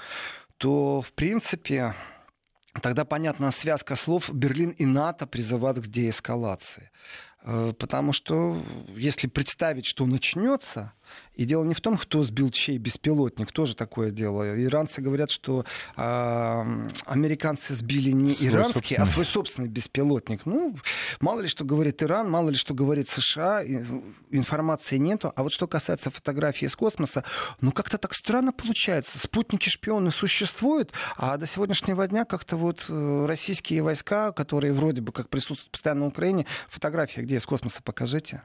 то, 0.58 1.02
в 1.02 1.14
принципе, 1.14 1.94
тогда 2.82 3.06
понятна 3.06 3.52
связка 3.52 3.96
слов 3.96 4.34
«Берлин 4.34 4.72
и 4.72 4.86
НАТО 4.86 5.28
призывают 5.28 5.80
к 5.80 5.88
деэскалации». 5.88 6.92
Э, 7.44 7.74
потому 7.78 8.14
что 8.14 8.64
если 8.96 9.28
представить, 9.28 9.86
что 9.86 10.06
начнется, 10.06 10.94
И 11.36 11.46
дело 11.46 11.64
не 11.64 11.74
в 11.74 11.82
том, 11.82 11.98
кто 11.98 12.24
сбил 12.24 12.52
чей 12.52 12.78
беспилотник, 12.78 13.52
тоже 13.52 13.76
такое 13.76 14.12
дело. 14.12 14.62
Иранцы 14.64 15.02
говорят, 15.02 15.32
что 15.32 15.66
э, 15.98 16.90
американцы 17.06 17.74
сбили 17.74 18.12
не 18.12 18.32
свой 18.32 18.50
иранский, 18.50 18.74
собственный. 18.74 19.02
а 19.02 19.06
свой 19.06 19.26
собственный 19.26 19.68
беспилотник. 19.68 20.46
Ну, 20.46 20.78
мало 21.22 21.42
ли 21.42 21.48
что 21.48 21.66
говорит 21.66 22.04
Иран, 22.04 22.30
мало 22.30 22.50
ли 22.50 22.56
что 22.56 22.76
говорит 22.76 23.10
США, 23.10 23.64
информации 24.30 24.98
нету. 24.98 25.34
А 25.36 25.42
вот 25.42 25.52
что 25.52 25.68
касается 25.68 26.12
фотографии 26.12 26.66
из 26.66 26.76
космоса, 26.76 27.24
ну 27.62 27.72
как-то 27.72 27.98
так 27.98 28.14
странно 28.14 28.52
получается. 28.52 29.18
Спутники-шпионы 29.18 30.12
существуют, 30.12 30.92
а 31.18 31.38
до 31.38 31.48
сегодняшнего 31.48 32.08
дня 32.08 32.26
как-то 32.26 32.58
вот 32.58 32.86
э, 32.90 33.26
российские 33.28 33.82
войска, 33.82 34.32
которые 34.32 34.72
вроде 34.72 35.02
бы 35.02 35.12
как 35.12 35.30
присутствуют 35.30 35.72
постоянно 35.72 36.02
на 36.02 36.08
Украине, 36.08 36.46
фотографии 36.70 37.22
где 37.22 37.38
из 37.38 37.46
космоса 37.46 37.82
покажите. 37.82 38.44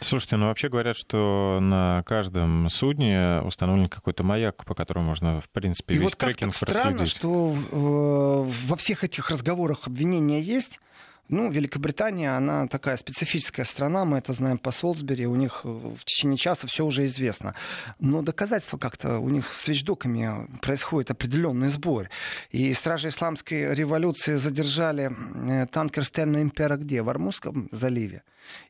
Слушайте, 0.00 0.36
ну 0.36 0.46
вообще 0.46 0.68
говорят, 0.68 0.96
что 0.96 1.58
на 1.60 2.02
каждом 2.04 2.68
судне 2.68 3.40
установлен 3.42 3.88
какой-то 3.88 4.22
маяк, 4.22 4.64
по 4.64 4.74
которому 4.74 5.06
можно, 5.06 5.40
в 5.40 5.48
принципе, 5.48 5.94
и 5.94 5.98
весь 5.98 6.10
вот 6.10 6.18
трекинг 6.18 6.54
странно, 6.54 6.98
проследить. 6.98 7.16
что 7.16 7.56
э, 7.72 8.66
во 8.66 8.76
всех 8.76 9.04
этих 9.04 9.30
разговорах 9.30 9.86
обвинения 9.86 10.40
есть, 10.40 10.80
ну, 11.28 11.50
Великобритания, 11.50 12.36
она 12.36 12.66
такая 12.68 12.96
специфическая 12.96 13.64
страна, 13.64 14.04
мы 14.04 14.18
это 14.18 14.32
знаем 14.34 14.58
по 14.58 14.70
Солсбери, 14.70 15.26
у 15.26 15.36
них 15.36 15.64
в 15.64 16.04
течение 16.04 16.36
часа 16.36 16.66
все 16.66 16.84
уже 16.84 17.06
известно. 17.06 17.54
Но 17.98 18.22
доказательства 18.22 18.76
как-то 18.76 19.18
у 19.18 19.30
них 19.30 19.48
с 19.48 19.66
вещдоками 19.68 20.46
происходит 20.60 21.10
определенный 21.10 21.70
сбор. 21.70 22.10
И 22.50 22.72
стражи 22.74 23.08
исламской 23.08 23.74
революции 23.74 24.34
задержали 24.34 25.12
э, 25.50 25.66
танкер 25.66 26.04
Стена 26.04 26.42
Импера 26.42 26.76
где? 26.76 27.02
В 27.02 27.08
Армузском 27.08 27.68
заливе? 27.72 28.22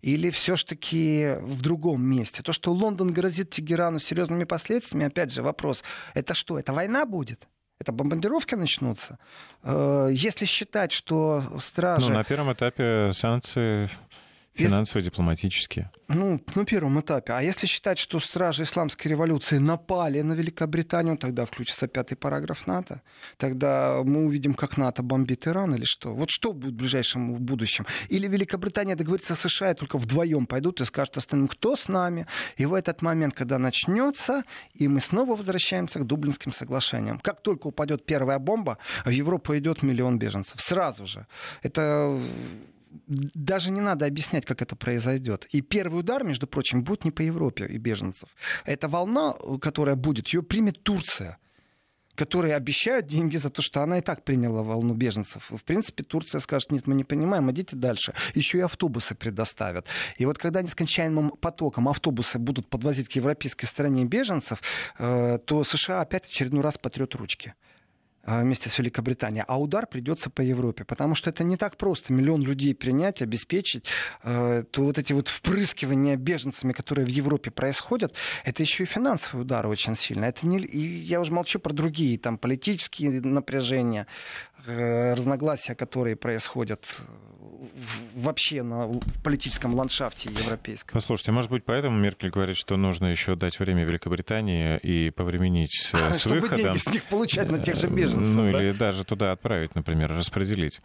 Или 0.03 0.31
все-таки 0.31 1.37
в 1.41 1.61
другом 1.61 2.05
месте? 2.05 2.43
То, 2.43 2.53
что 2.53 2.73
Лондон 2.73 3.13
грозит 3.13 3.51
Тегерану 3.51 3.99
серьезными 3.99 4.45
последствиями, 4.45 5.07
опять 5.07 5.33
же, 5.33 5.43
вопрос, 5.43 5.83
это 6.15 6.35
что, 6.35 6.59
это 6.59 6.73
война 6.73 7.05
будет? 7.05 7.49
Это 7.81 7.93
бомбардировки 7.93 8.55
начнутся. 8.55 9.19
Э, 9.63 10.09
если 10.11 10.45
считать, 10.47 10.93
что 10.93 11.43
стражи... 11.61 12.09
Ну, 12.09 12.15
на 12.15 12.25
первом 12.25 12.53
этапе 12.53 13.13
санкции 13.13 13.89
Финансово 14.55 15.03
дипломатические. 15.03 15.91
Ну, 16.09 16.41
на 16.55 16.65
первом 16.65 17.01
этапе. 17.01 17.33
А 17.33 17.43
если 17.43 17.67
считать, 17.67 17.99
что 17.99 18.21
стражи 18.21 18.63
исламской 18.63 19.11
революции 19.11 19.59
напали 19.59 20.21
на 20.23 20.35
Великобританию, 20.35 21.17
тогда 21.17 21.45
включится 21.45 21.89
пятый 21.89 22.15
параграф 22.15 22.67
НАТО. 22.67 23.03
Тогда 23.37 24.01
мы 24.05 24.27
увидим, 24.27 24.55
как 24.55 24.77
НАТО 24.77 25.03
бомбит 25.03 25.49
Иран 25.49 25.75
или 25.75 25.85
что. 25.85 26.15
Вот 26.15 26.31
что 26.31 26.53
будет 26.53 26.75
в 26.75 26.77
ближайшем 26.77 27.35
будущем? 27.35 27.85
Или 28.09 28.29
Великобритания 28.29 28.95
договорится 28.95 29.35
с 29.35 29.41
США 29.41 29.73
и 29.73 29.75
только 29.75 29.99
вдвоем 29.99 30.47
пойдут 30.47 30.81
и 30.81 30.85
скажут 30.85 31.17
остальным, 31.17 31.49
кто 31.49 31.75
с 31.75 31.89
нами. 31.89 32.27
И 32.57 32.67
в 32.67 32.75
этот 32.75 33.03
момент, 33.03 33.35
когда 33.35 33.59
начнется, 33.59 34.45
и 34.73 34.87
мы 34.87 35.01
снова 35.01 35.35
возвращаемся 35.35 35.99
к 35.99 36.07
Дублинским 36.07 36.53
соглашениям. 36.53 37.19
Как 37.19 37.43
только 37.43 37.67
упадет 37.67 38.07
первая 38.07 38.39
бомба, 38.39 38.79
в 39.05 39.11
Европу 39.11 39.57
идет 39.57 39.83
миллион 39.83 40.19
беженцев. 40.19 40.61
Сразу 40.61 41.07
же. 41.07 41.27
Это 41.63 42.21
даже 43.07 43.71
не 43.71 43.81
надо 43.81 44.07
объяснять, 44.07 44.45
как 44.45 44.63
это 44.63 44.77
произойдет. 44.77 45.47
И 45.53 45.61
первый 45.61 46.01
удар, 46.01 46.25
между 46.25 46.47
прочим, 46.47 46.83
будет 46.83 47.05
не 47.05 47.11
по 47.11 47.23
Европе 47.23 47.67
и 47.67 47.79
беженцев. 47.79 48.29
Эта 48.65 48.89
волна, 48.89 49.35
которая 49.61 49.97
будет, 49.97 50.29
ее 50.29 50.43
примет 50.43 50.83
Турция 50.83 51.39
которые 52.15 52.55
обещают 52.55 53.07
деньги 53.07 53.37
за 53.37 53.51
то, 53.51 53.63
что 53.63 53.83
она 53.83 53.99
и 53.99 54.01
так 54.01 54.25
приняла 54.25 54.63
волну 54.63 54.95
беженцев. 54.95 55.51
В 55.51 55.65
принципе, 55.65 56.05
Турция 56.05 56.41
скажет, 56.41 56.71
нет, 56.71 56.87
мы 56.87 56.95
не 56.95 57.05
понимаем, 57.05 57.51
идите 57.51 57.77
дальше. 57.77 58.15
Еще 58.35 58.59
и 58.59 58.61
автобусы 58.61 59.15
предоставят. 59.15 59.87
И 60.17 60.27
вот 60.27 60.39
когда 60.39 60.63
нескончаемым 60.63 61.31
потоком 61.31 61.89
автобусы 61.89 62.39
будут 62.39 62.69
подвозить 62.69 63.09
к 63.09 63.13
европейской 63.13 63.67
стране 63.67 64.05
беженцев, 64.05 64.63
э, 64.99 65.39
то 65.45 65.65
США 65.65 66.01
опять 66.01 66.27
очередной 66.27 66.63
раз 66.63 66.79
потрет 66.79 67.15
ручки. 67.15 67.55
А, 68.27 68.41
вместе 68.41 68.71
с 68.71 68.79
Великобританией, 68.79 69.45
а 69.47 69.61
удар 69.61 69.87
придется 69.87 70.31
по 70.31 70.41
Европе, 70.41 70.85
потому 70.85 71.15
что 71.15 71.29
это 71.29 71.45
не 71.45 71.59
так 71.59 71.77
просто 71.77 72.13
миллион 72.13 72.43
людей 72.43 72.75
принять, 72.75 73.21
обеспечить, 73.21 73.85
э, 74.23 74.65
то 74.71 74.83
вот 74.83 74.99
эти 74.99 75.13
вот 75.13 75.29
впрыскивания 75.29 76.17
беженцами, 76.17 76.73
которые 76.73 77.05
в 77.05 77.11
Европе 77.11 77.51
происходят, 77.51 78.15
это 78.45 78.63
еще 78.63 78.85
и 78.85 78.87
финансовый 78.87 79.43
удар 79.43 79.67
очень 79.67 79.95
сильно. 79.95 80.25
Это 80.25 80.47
не, 80.47 80.59
и 80.59 80.79
я 80.79 81.21
уже 81.21 81.33
молчу 81.33 81.59
про 81.59 81.75
другие, 81.75 82.19
там 82.19 82.39
политические 82.39 83.21
напряжения, 83.21 84.07
э, 84.67 85.13
разногласия, 85.13 85.75
которые 85.75 86.17
происходят 86.17 86.83
вообще 88.15 88.63
на 88.63 88.89
политическом 89.23 89.75
ландшафте 89.75 90.31
европейском. 90.31 90.95
Послушайте, 90.95 91.33
может 91.33 91.51
быть, 91.51 91.65
поэтому 91.65 91.99
Меркель 91.99 92.31
говорит, 92.31 92.57
что 92.57 92.77
нужно 92.77 93.07
еще 93.07 93.35
дать 93.37 93.59
время 93.59 93.85
Великобритании 93.85 94.79
и 94.79 95.11
повременить 95.11 95.73
с, 95.73 95.93
с 96.13 96.21
Чтобы 96.21 96.41
выходом. 96.41 96.65
деньги 96.65 96.79
с 96.79 96.87
них 96.87 97.05
получать 97.05 97.51
на 97.51 97.59
тех 97.59 97.77
же 97.77 97.89
беженцев. 97.89 98.35
Ну, 98.35 98.53
да? 98.53 98.63
или 98.63 98.73
даже 98.73 99.05
туда 99.05 99.33
отправить, 99.33 99.75
например, 99.75 100.13
распределить, 100.13 100.81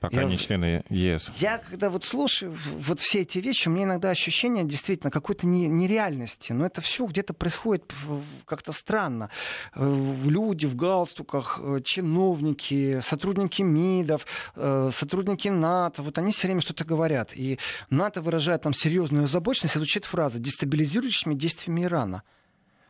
пока 0.00 0.22
я, 0.22 0.24
не 0.24 0.38
члены 0.38 0.84
ЕС. 0.88 1.32
Я, 1.38 1.58
когда 1.58 1.90
вот 1.90 2.04
слушаю 2.04 2.56
вот 2.78 3.00
все 3.00 3.20
эти 3.20 3.38
вещи, 3.38 3.68
у 3.68 3.70
меня 3.70 3.84
иногда 3.84 4.10
ощущение 4.10 4.64
действительно 4.64 5.10
какой-то 5.10 5.46
нереальности. 5.46 6.52
Но 6.52 6.66
это 6.66 6.80
все 6.80 7.06
где-то 7.06 7.34
происходит 7.34 7.92
как-то 8.44 8.72
странно. 8.72 9.30
Э, 9.74 10.14
люди 10.24 10.66
в 10.66 10.76
галстуках, 10.76 11.60
э, 11.62 11.80
чиновники, 11.84 13.00
сотрудники 13.02 13.62
МИДов, 13.62 14.26
э, 14.56 14.90
сотрудники 14.92 15.48
НАТО, 15.48 16.02
вот 16.02 16.18
они 16.18 16.32
все 16.42 16.48
время 16.48 16.60
что-то 16.60 16.84
говорят. 16.84 17.36
И 17.36 17.60
НАТО 17.88 18.20
выражает 18.20 18.62
там 18.62 18.74
серьезную 18.74 19.24
озабоченность, 19.24 19.76
и 19.76 19.78
звучит 19.78 20.04
фраза 20.04 20.40
«дестабилизирующими 20.40 21.34
действиями 21.34 21.84
Ирана». 21.84 22.24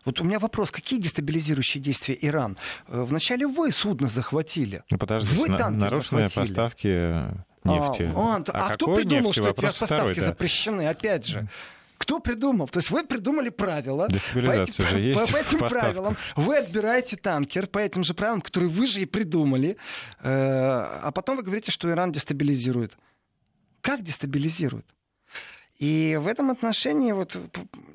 Вот 0.06 0.22
у 0.22 0.24
меня 0.24 0.38
вопрос, 0.38 0.70
какие 0.70 0.98
дестабилизирующие 0.98 1.82
действия 1.82 2.16
Иран? 2.22 2.56
Э, 2.88 3.02
вначале 3.02 3.46
вы 3.46 3.70
судно 3.70 4.08
захватили. 4.08 4.82
Ну, 4.90 4.96
подождите, 4.96 5.38
вы 5.38 5.48
на, 5.48 5.68
нарушенные 5.68 6.28
захватили. 6.28 6.54
поставки 6.54 6.86
нефти. 7.64 8.10
А, 8.16 8.36
а, 8.36 8.44
а, 8.52 8.66
а 8.68 8.74
кто 8.74 8.96
придумал, 8.96 9.26
нефти? 9.26 9.40
что 9.40 9.50
эти 9.50 9.60
поставки 9.60 9.84
второй, 9.84 10.14
да. 10.14 10.22
запрещены? 10.22 10.88
Опять 10.88 11.26
же. 11.26 11.48
Кто 11.98 12.18
придумал? 12.18 12.66
То 12.68 12.78
есть 12.78 12.90
вы 12.90 13.04
придумали 13.04 13.50
правила. 13.50 14.08
Дестабилизация 14.08 14.86
по 14.86 14.94
есть 14.96 15.18
по, 15.20 15.32
по 15.32 15.36
этим 15.36 15.58
правилам 15.58 16.16
вы 16.34 16.56
отбираете 16.56 17.16
танкер 17.16 17.66
по 17.66 17.78
этим 17.78 18.02
же 18.02 18.14
правилам, 18.14 18.40
которые 18.40 18.70
вы 18.70 18.86
же 18.86 19.02
и 19.02 19.06
придумали, 19.06 19.76
э, 20.20 20.28
а 20.28 21.12
потом 21.14 21.36
вы 21.36 21.42
говорите, 21.44 21.70
что 21.70 21.88
Иран 21.90 22.10
дестабилизирует. 22.10 22.96
Как 23.82 24.02
дестабилизирует? 24.02 24.86
И 25.78 26.18
в 26.20 26.28
этом 26.28 26.50
отношении 26.50 27.12
вот 27.12 27.36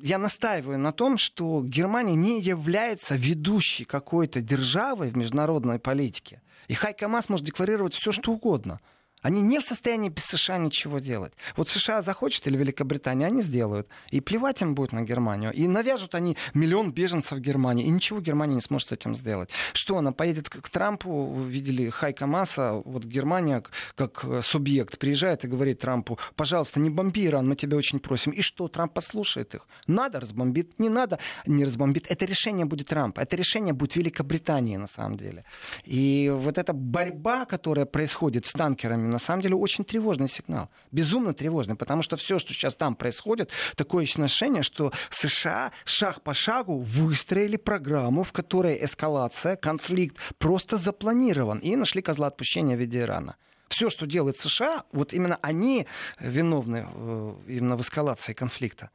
я 0.01 0.17
настаиваю 0.17 0.77
на 0.77 0.91
том, 0.91 1.17
что 1.17 1.63
Германия 1.63 2.15
не 2.15 2.41
является 2.41 3.15
ведущей 3.15 3.85
какой-то 3.85 4.41
державой 4.41 5.09
в 5.09 5.17
международной 5.17 5.79
политике. 5.79 6.41
И 6.67 6.73
Хайка 6.73 7.07
Мас 7.07 7.29
может 7.29 7.45
декларировать 7.45 7.95
все, 7.95 8.11
что 8.11 8.33
угодно– 8.33 8.79
они 9.27 9.41
не 9.41 9.59
в 9.59 9.63
состоянии 9.63 10.07
без 10.07 10.23
США 10.23 10.57
ничего 10.57 10.99
делать. 10.99 11.33
Вот 11.57 11.67
США 11.67 12.01
захочет 12.01 12.47
или 12.47 12.55
Великобритания, 12.55 13.27
они 13.27 13.41
сделают. 13.41 13.89
И 14.09 14.21
плевать 14.21 14.61
им 14.61 14.73
будет 14.73 14.93
на 14.93 15.01
Германию. 15.01 15.51
И 15.51 15.67
навяжут 15.67 16.15
они 16.15 16.37
миллион 16.53 16.93
беженцев 16.93 17.37
в 17.37 17.41
Германии. 17.41 17.85
И 17.85 17.89
ничего 17.89 18.21
Германия 18.21 18.55
не 18.55 18.61
сможет 18.61 18.87
с 18.87 18.91
этим 18.93 19.15
сделать. 19.15 19.49
Что, 19.73 19.97
она 19.97 20.13
поедет 20.13 20.49
к 20.49 20.69
Трампу, 20.69 21.43
видели 21.43 21.89
Хайка 21.89 22.25
Масса, 22.25 22.81
вот 22.85 23.03
Германия 23.03 23.63
как 23.95 24.23
э, 24.23 24.41
субъект 24.41 24.97
приезжает 24.97 25.43
и 25.43 25.49
говорит 25.49 25.79
Трампу, 25.79 26.17
пожалуйста, 26.37 26.79
не 26.79 26.89
бомби 26.89 27.25
Иран, 27.25 27.49
мы 27.49 27.57
тебя 27.57 27.75
очень 27.75 27.99
просим. 27.99 28.31
И 28.31 28.41
что, 28.41 28.69
Трамп 28.69 28.93
послушает 28.93 29.55
их? 29.55 29.67
Надо, 29.87 30.21
разбомбит, 30.21 30.79
не 30.79 30.87
надо, 30.87 31.19
не 31.45 31.65
разбомбит. 31.65 32.05
Это 32.09 32.25
решение 32.25 32.65
будет 32.65 32.87
Трампа, 32.87 33.19
это 33.19 33.35
решение 33.35 33.73
будет 33.73 33.97
Великобритании 33.97 34.77
на 34.77 34.87
самом 34.87 35.17
деле. 35.17 35.43
И 35.83 36.31
вот 36.33 36.57
эта 36.57 36.71
борьба, 36.71 37.45
которая 37.45 37.85
происходит 37.85 38.45
с 38.45 38.53
танкерами 38.53 39.07
на 39.07 39.16
самом 39.19 39.41
деле 39.41 39.55
очень 39.55 39.83
тревожный 39.83 40.27
сигнал. 40.27 40.69
Безумно 40.91 41.33
тревожный, 41.33 41.75
потому 41.75 42.01
что 42.01 42.17
все, 42.17 42.39
что 42.39 42.53
сейчас 42.53 42.75
там 42.75 42.95
происходит, 42.95 43.49
такое 43.75 44.03
ощущение, 44.03 44.63
что 44.63 44.91
США 45.09 45.71
шаг 45.85 46.21
по 46.21 46.33
шагу 46.33 46.79
выстроили 46.79 47.57
программу, 47.57 48.23
в 48.23 48.31
которой 48.31 48.83
эскалация, 48.83 49.55
конфликт 49.55 50.17
просто 50.37 50.77
запланирован, 50.77 51.59
и 51.59 51.75
нашли 51.75 52.01
козла 52.01 52.27
отпущения 52.27 52.75
в 52.75 52.79
виде 52.79 52.99
Ирана 53.01 53.35
все, 53.69 53.89
что 53.89 54.07
делает 54.07 54.37
США, 54.37 54.83
вот 54.91 55.13
именно 55.13 55.39
они 55.41 55.87
виновны 56.19 56.87
э, 56.89 57.33
именно 57.47 57.75
в 57.75 57.81
эскалации 57.81 58.33
конфликта. 58.33 58.91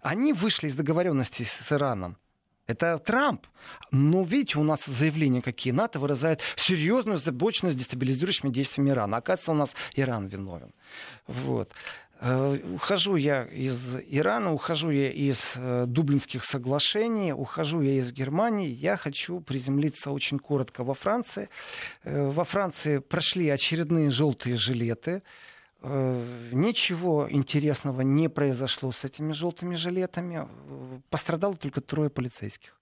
Они 0.00 0.32
вышли 0.32 0.68
из 0.68 0.74
договоренности 0.74 1.42
с 1.42 1.72
Ираном. 1.72 2.16
Это 2.70 2.98
Трамп. 2.98 3.46
Но 3.90 4.22
видите, 4.22 4.58
у 4.58 4.62
нас 4.62 4.84
заявления 4.84 5.42
какие. 5.42 5.72
НАТО 5.72 5.98
выражает 5.98 6.40
серьезную 6.56 7.16
озабоченность 7.16 7.76
дестабилизирующими 7.76 8.50
действиями 8.50 8.90
Ирана. 8.90 9.16
Оказывается, 9.16 9.52
у 9.52 9.54
нас 9.54 9.74
Иран 9.96 10.28
виновен. 10.28 10.72
Вот. 11.26 11.72
Э, 12.20 12.58
ухожу 12.74 13.16
я 13.16 13.42
из 13.42 13.96
Ирана, 14.08 14.52
ухожу 14.52 14.90
я 14.90 15.10
из 15.10 15.54
э, 15.56 15.86
Дублинских 15.86 16.44
соглашений, 16.44 17.32
ухожу 17.32 17.80
я 17.80 17.98
из 17.98 18.12
Германии. 18.12 18.68
Я 18.68 18.96
хочу 18.96 19.40
приземлиться 19.40 20.12
очень 20.12 20.38
коротко 20.38 20.84
во 20.84 20.94
Франции. 20.94 21.48
Э, 22.04 22.28
во 22.30 22.44
Франции 22.44 22.98
прошли 22.98 23.48
очередные 23.48 24.10
желтые 24.10 24.56
жилеты. 24.56 25.22
Ничего 25.82 27.26
интересного 27.30 28.02
не 28.02 28.28
произошло 28.28 28.92
с 28.92 29.04
этими 29.04 29.32
желтыми 29.32 29.74
жилетами. 29.76 30.46
Пострадало 31.08 31.56
только 31.56 31.80
трое 31.80 32.10
полицейских. 32.10 32.78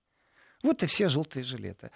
Вот 0.62 0.82
и 0.82 0.86
все 0.86 1.08
желтые 1.08 1.44
жилеты. 1.44 1.90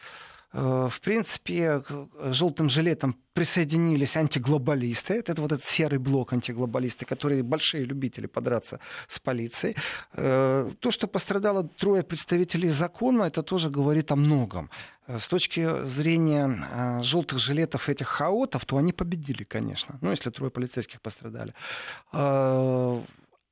Э, 0.52 0.88
в 0.90 1.00
принципе, 1.00 1.80
к 1.80 2.08
желтым 2.32 2.68
жилетам 2.68 3.16
присоединились 3.34 4.16
антиглобалисты. 4.16 5.14
Это 5.14 5.40
вот 5.40 5.52
этот 5.52 5.64
серый 5.64 5.98
блок 5.98 6.32
антиглобалисты, 6.32 7.06
которые 7.06 7.42
большие 7.42 7.84
любители 7.84 8.26
подраться 8.26 8.78
с 9.08 9.18
полицией. 9.18 9.76
Э, 10.12 10.70
то, 10.78 10.90
что 10.90 11.06
пострадало 11.06 11.68
трое 11.78 12.02
представителей 12.02 12.70
закона, 12.70 13.24
это 13.24 13.42
тоже 13.42 13.70
говорит 13.70 14.12
о 14.12 14.16
многом. 14.16 14.68
Э, 15.06 15.18
с 15.18 15.28
точки 15.28 15.86
зрения 15.86 17.02
желтых 17.02 17.38
жилетов 17.38 17.88
этих 17.88 18.08
хаотов, 18.08 18.64
то 18.64 18.76
они 18.76 18.92
победили, 18.92 19.44
конечно. 19.44 19.98
Ну, 20.02 20.10
если 20.10 20.30
трое 20.30 20.50
полицейских 20.50 21.00
пострадали. 21.00 21.54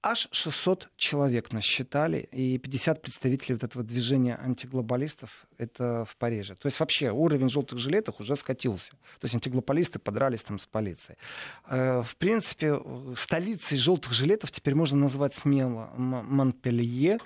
Аж 0.03 0.29
600 0.33 0.89
человек 0.97 1.53
насчитали, 1.53 2.27
и 2.33 2.57
50 2.57 3.03
представителей 3.03 3.55
вот 3.57 3.65
этого 3.65 3.85
движения 3.85 4.39
антиглобалистов 4.43 5.47
это 5.59 6.07
в 6.07 6.17
Париже. 6.17 6.55
То 6.55 6.67
есть 6.69 6.81
вообще 6.81 7.11
уровень 7.11 7.51
желтых 7.51 7.79
жилетов 7.79 8.19
уже 8.19 8.35
скатился. 8.37 8.93
То 8.93 9.25
есть 9.25 9.35
антиглобалисты 9.35 9.99
подрались 9.99 10.43
там 10.43 10.59
с 10.59 10.65
полицией. 10.65 11.19
Э, 11.67 12.03
в 12.03 12.17
принципе, 12.17 12.81
столицей 13.15 13.77
желтых 13.77 14.15
жилетов 14.15 14.51
теперь 14.53 14.75
можно 14.75 14.97
назвать 14.97 15.35
смело 15.35 15.91
Монпелье. 15.97 17.19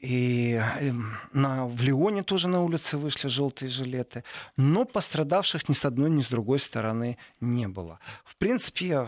И 0.00 0.60
эм, 0.80 1.16
на, 1.32 1.66
в 1.66 1.82
Лионе 1.82 2.22
тоже 2.22 2.46
на 2.48 2.62
улице 2.62 2.96
вышли 2.96 3.28
желтые 3.28 3.68
жилеты. 3.68 4.22
Но 4.56 4.84
пострадавших 4.84 5.68
ни 5.68 5.74
с 5.74 5.84
одной, 5.84 6.08
ни 6.08 6.20
с 6.20 6.28
другой 6.28 6.60
стороны 6.60 7.18
не 7.40 7.66
было. 7.66 7.98
В 8.24 8.36
принципе, 8.36 8.86
э, 8.92 9.06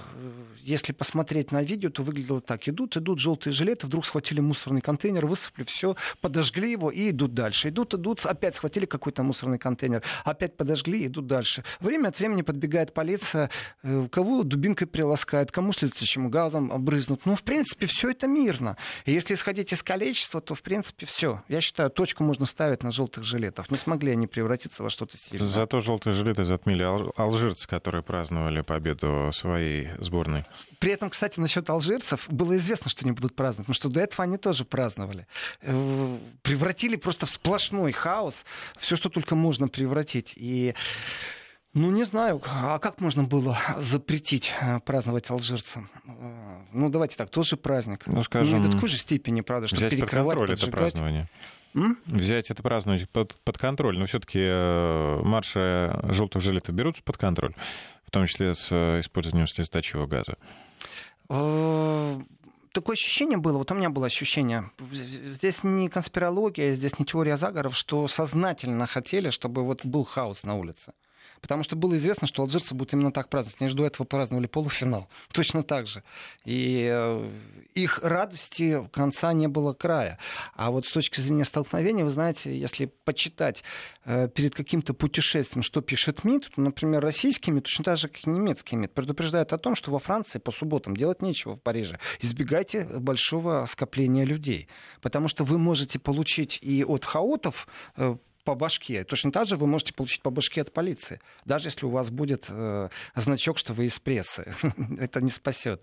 если 0.63 0.93
посмотреть 0.93 1.53
на 1.53 1.63
видео, 1.63 1.91
то 1.91 2.03
выглядело 2.03 2.41
так. 2.41 2.69
Идут, 2.69 2.97
идут 2.97 3.21
желтые 3.21 3.53
жилеты, 3.53 3.87
вдруг 3.87 4.05
схватили 4.05 4.41
мусорный 4.41 4.81
контейнер, 4.81 5.27
высыпали 5.27 5.65
все, 5.65 5.95
подожгли 6.21 6.73
его 6.73 6.91
и 6.91 7.11
идут 7.11 7.35
дальше. 7.35 7.69
Идут, 7.69 7.95
идут, 7.95 8.27
опять 8.27 8.57
схватили 8.57 8.87
какой-то 8.87 9.23
мусорный 9.23 9.59
контейнер, 9.59 10.03
опять 10.25 10.57
подожгли, 10.57 11.07
идут 11.07 11.29
дальше. 11.29 11.63
Время 11.79 12.09
от 12.09 12.19
времени 12.19 12.43
подбегает 12.43 12.93
полиция, 12.93 13.51
э, 13.85 14.09
кого 14.11 14.43
дубинкой 14.43 14.89
приласкает, 14.89 15.53
кому 15.53 15.73
следующим 15.73 16.31
газом 16.31 16.73
обрызнут. 16.73 17.27
Ну, 17.27 17.37
в 17.37 17.45
принципе, 17.45 17.87
все 17.87 18.11
это 18.11 18.27
мирно. 18.27 18.77
И 19.05 19.13
если 19.13 19.35
исходить 19.35 19.73
из 19.73 19.85
количества, 19.85 20.41
то, 20.41 20.57
в 20.57 20.63
принципе, 20.63 20.80
принципе, 20.81 21.05
все. 21.05 21.43
Я 21.49 21.61
считаю, 21.61 21.91
точку 21.91 22.25
можно 22.25 22.47
ставить 22.47 22.83
на 22.83 22.91
желтых 22.91 23.25
жилетов. 23.25 23.71
Не 23.71 23.77
смогли 23.77 24.13
они 24.13 24.27
превратиться 24.27 24.83
во 24.83 24.89
что-то 24.89 25.19
сильное. 25.19 25.47
Зато 25.47 25.81
желтые 25.81 26.15
жилеты 26.15 26.43
затмили 26.45 26.83
алжирцы, 27.17 27.69
которые 27.69 28.03
праздновали 28.03 28.63
победу 28.63 29.31
своей 29.33 29.91
сборной. 29.99 30.45
При 30.79 30.93
этом, 30.93 31.11
кстати, 31.11 31.39
насчет 31.39 31.69
алжирцев 31.69 32.27
было 32.29 32.57
известно, 32.57 32.91
что 32.91 33.05
они 33.05 33.13
будут 33.13 33.37
праздновать, 33.37 33.67
потому 33.67 33.75
что 33.75 33.89
до 33.91 34.01
этого 34.01 34.25
они 34.25 34.39
тоже 34.39 34.65
праздновали. 34.65 35.27
Э, 35.61 36.19
превратили 36.43 36.97
просто 36.97 37.27
в 37.27 37.31
сплошной 37.31 37.93
хаос 37.93 38.47
все, 38.79 38.97
что 38.97 39.11
только 39.11 39.35
можно 39.35 39.69
превратить. 39.69 40.33
И 40.37 40.75
ну, 41.73 41.91
не 41.91 42.05
знаю, 42.05 42.41
а 42.47 42.79
как 42.79 43.01
можно 43.01 43.23
было 43.23 43.59
запретить 43.79 44.53
э, 44.61 44.81
праздновать 44.81 45.31
алжирцам? 45.31 45.89
Э, 46.07 46.63
ну, 46.73 46.89
давайте 46.89 47.17
так, 47.17 47.31
тоже 47.31 47.57
праздник. 47.57 48.07
Ну, 48.07 48.23
скажем, 48.23 48.59
ну, 48.59 48.65
не 48.65 48.69
до 48.69 48.75
такой 48.75 48.89
же 48.89 48.97
степени, 48.97 49.41
правда, 49.41 49.69
что 49.69 49.77
взять 49.77 49.93
перекрывать, 49.93 50.37
под 50.37 50.49
контроль 50.49 50.59
это 50.59 50.71
празднование. 50.71 51.29
М? 51.75 51.99
Взять 52.07 52.51
это 52.51 52.63
празднование 52.63 53.07
под, 53.07 53.37
под 53.45 53.59
контроль. 53.59 53.99
Но 53.99 54.07
все-таки 54.07 54.41
э, 54.43 55.21
марши 55.23 55.97
желтых 56.09 56.43
жилетов 56.43 56.75
берутся 56.75 57.03
под 57.05 57.17
контроль, 57.17 57.55
в 58.05 58.11
том 58.11 58.27
числе 58.27 58.53
с 58.53 58.73
использованием 59.01 59.47
слезоточивого 59.47 60.07
газа. 60.07 60.37
Такое 62.73 62.95
ощущение 62.95 63.39
было, 63.39 63.59
вот 63.59 63.73
у 63.73 63.75
меня 63.75 63.91
было 63.91 64.07
ощущение, 64.07 64.71
здесь 64.93 65.65
не 65.65 65.89
конспирология, 65.89 66.73
здесь 66.73 66.99
не 67.01 67.05
теория 67.05 67.37
заговоров, 67.37 67.77
что 67.77 68.07
сознательно 68.07 68.87
хотели, 68.87 69.31
чтобы 69.31 69.65
вот 69.65 69.85
был 69.85 70.05
хаос 70.05 70.45
на 70.45 70.55
улице. 70.55 70.93
Потому 71.41 71.63
что 71.63 71.77
было 71.77 71.97
известно, 71.97 72.27
что 72.27 72.43
алжирцы 72.43 72.75
будут 72.75 72.93
именно 72.93 73.13
так 73.13 73.29
праздновать. 73.29 73.61
Они 73.61 73.71
же 73.71 73.77
до 73.77 73.87
этого 73.87 74.07
праздновали 74.07 74.47
полуфинал. 74.47 75.09
Точно 75.33 75.63
так 75.63 75.87
же. 75.87 76.03
И 76.45 76.89
э, 76.93 77.31
их 77.75 78.01
радости 78.03 78.89
конца 78.93 79.33
не 79.33 79.49
было 79.49 79.73
края. 79.73 80.19
А 80.55 80.71
вот 80.71 80.87
с 80.87 80.91
точки 80.91 81.21
зрения 81.21 81.45
столкновения, 81.45 82.05
вы 82.05 82.11
знаете, 82.11 82.57
если 82.57 82.87
почитать 83.05 83.65
э, 84.05 84.29
перед 84.29 84.55
каким-то 84.55 84.95
путешествием, 84.95 85.63
что 85.63 85.81
пишет 85.81 86.25
МИД, 86.25 86.51
то, 86.55 86.61
например, 86.61 87.03
российский 87.03 87.51
МИД, 87.51 87.65
точно 87.65 87.85
так 87.85 87.99
же, 87.99 88.09
как 88.09 88.27
и 88.27 88.31
немецкий 88.31 88.77
МИД, 88.77 88.93
предупреждает 88.93 89.53
о 89.53 89.59
том, 89.59 89.75
что 89.75 89.91
во 89.91 89.99
Франции 89.99 90.39
по 90.39 90.51
субботам 90.51 90.97
делать 90.97 91.23
нечего 91.23 91.55
в 91.55 91.61
Париже. 91.61 91.99
Избегайте 92.21 92.85
большого 92.85 93.67
скопления 93.67 94.25
людей. 94.25 94.69
Потому 95.01 95.29
что 95.29 95.45
вы 95.45 95.59
можете 95.59 95.99
получить 95.99 96.59
и 96.61 96.85
от 96.85 97.05
хаотов 97.05 97.67
э, 97.97 98.17
по 98.45 98.55
башке. 98.55 99.05
Точно 99.05 99.33
так 99.33 99.47
же 99.47 99.57
вы 99.57 99.67
можете 99.67 99.93
получить 99.93 100.23
по 100.23 100.31
башке 100.31 100.63
от 100.63 100.73
полиции, 100.73 101.21
даже 101.45 101.69
если 101.69 101.87
у 101.87 101.91
вас 101.91 102.11
будет 102.11 102.47
э, 102.49 102.89
значок, 103.15 103.59
что 103.59 103.73
вы 103.73 103.87
из 103.87 103.99
прессы. 103.99 104.55
Это 104.99 105.21
не 105.21 105.31
спасет, 105.31 105.83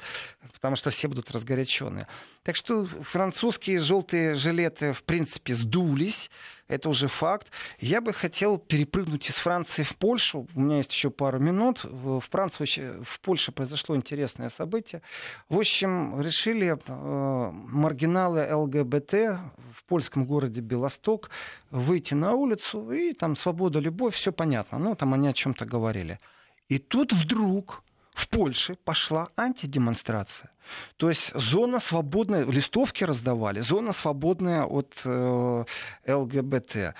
потому 0.54 0.76
что 0.76 0.90
все 0.90 1.08
будут 1.08 1.32
разгоряченные. 1.32 2.08
Так 2.44 2.56
что 2.56 2.86
французские 2.86 3.80
желтые 3.80 4.36
жилеты, 4.36 4.94
в 4.94 5.04
принципе, 5.04 5.54
сдулись 5.54 6.30
это 6.68 6.90
уже 6.90 7.08
факт. 7.08 7.48
Я 7.80 8.02
бы 8.02 8.14
хотел 8.14 8.58
перепрыгнуть 8.58 9.30
из 9.30 9.36
Франции 9.36 9.84
в 9.84 9.96
Польшу. 9.96 10.48
У 10.54 10.60
меня 10.60 10.78
есть 10.78 10.92
еще 10.92 11.10
пару 11.10 11.40
минут. 11.40 11.84
В 11.84 12.20
Франции, 12.20 13.04
в 13.04 13.20
Польше 13.22 13.52
произошло 13.52 13.96
интересное 13.96 14.50
событие. 14.50 15.02
В 15.50 15.58
общем, 15.58 16.20
решили 16.22 16.78
э, 16.88 17.52
маргиналы 17.52 18.54
ЛГБТ 18.54 19.14
в 19.14 19.84
польском 19.88 20.26
городе 20.26 20.62
Белосток 20.62 21.30
выйти 21.72 22.14
на 22.14 22.34
улицу, 22.34 22.92
и 22.92 23.14
там 23.14 23.36
свобода, 23.36 23.80
любовь, 23.80 24.16
все 24.16 24.32
понятно. 24.32 24.78
Ну, 24.78 24.96
там 24.96 25.14
они 25.14 25.28
о 25.30 25.34
чем-то 25.34 25.66
говорили. 25.66 26.20
И 26.68 26.80
тут 26.80 27.14
вдруг 27.14 27.82
в 28.18 28.28
Польше 28.30 28.76
пошла 28.84 29.30
антидемонстрация. 29.38 30.50
То 30.98 31.10
есть 31.10 31.34
зона 31.36 31.80
свободная, 31.80 32.46
листовки 32.46 33.04
раздавали, 33.04 33.60
зона 33.60 33.94
свободная 33.94 34.64
от 34.64 34.94
э, 35.06 35.66
ЛГБТ. 36.08 36.96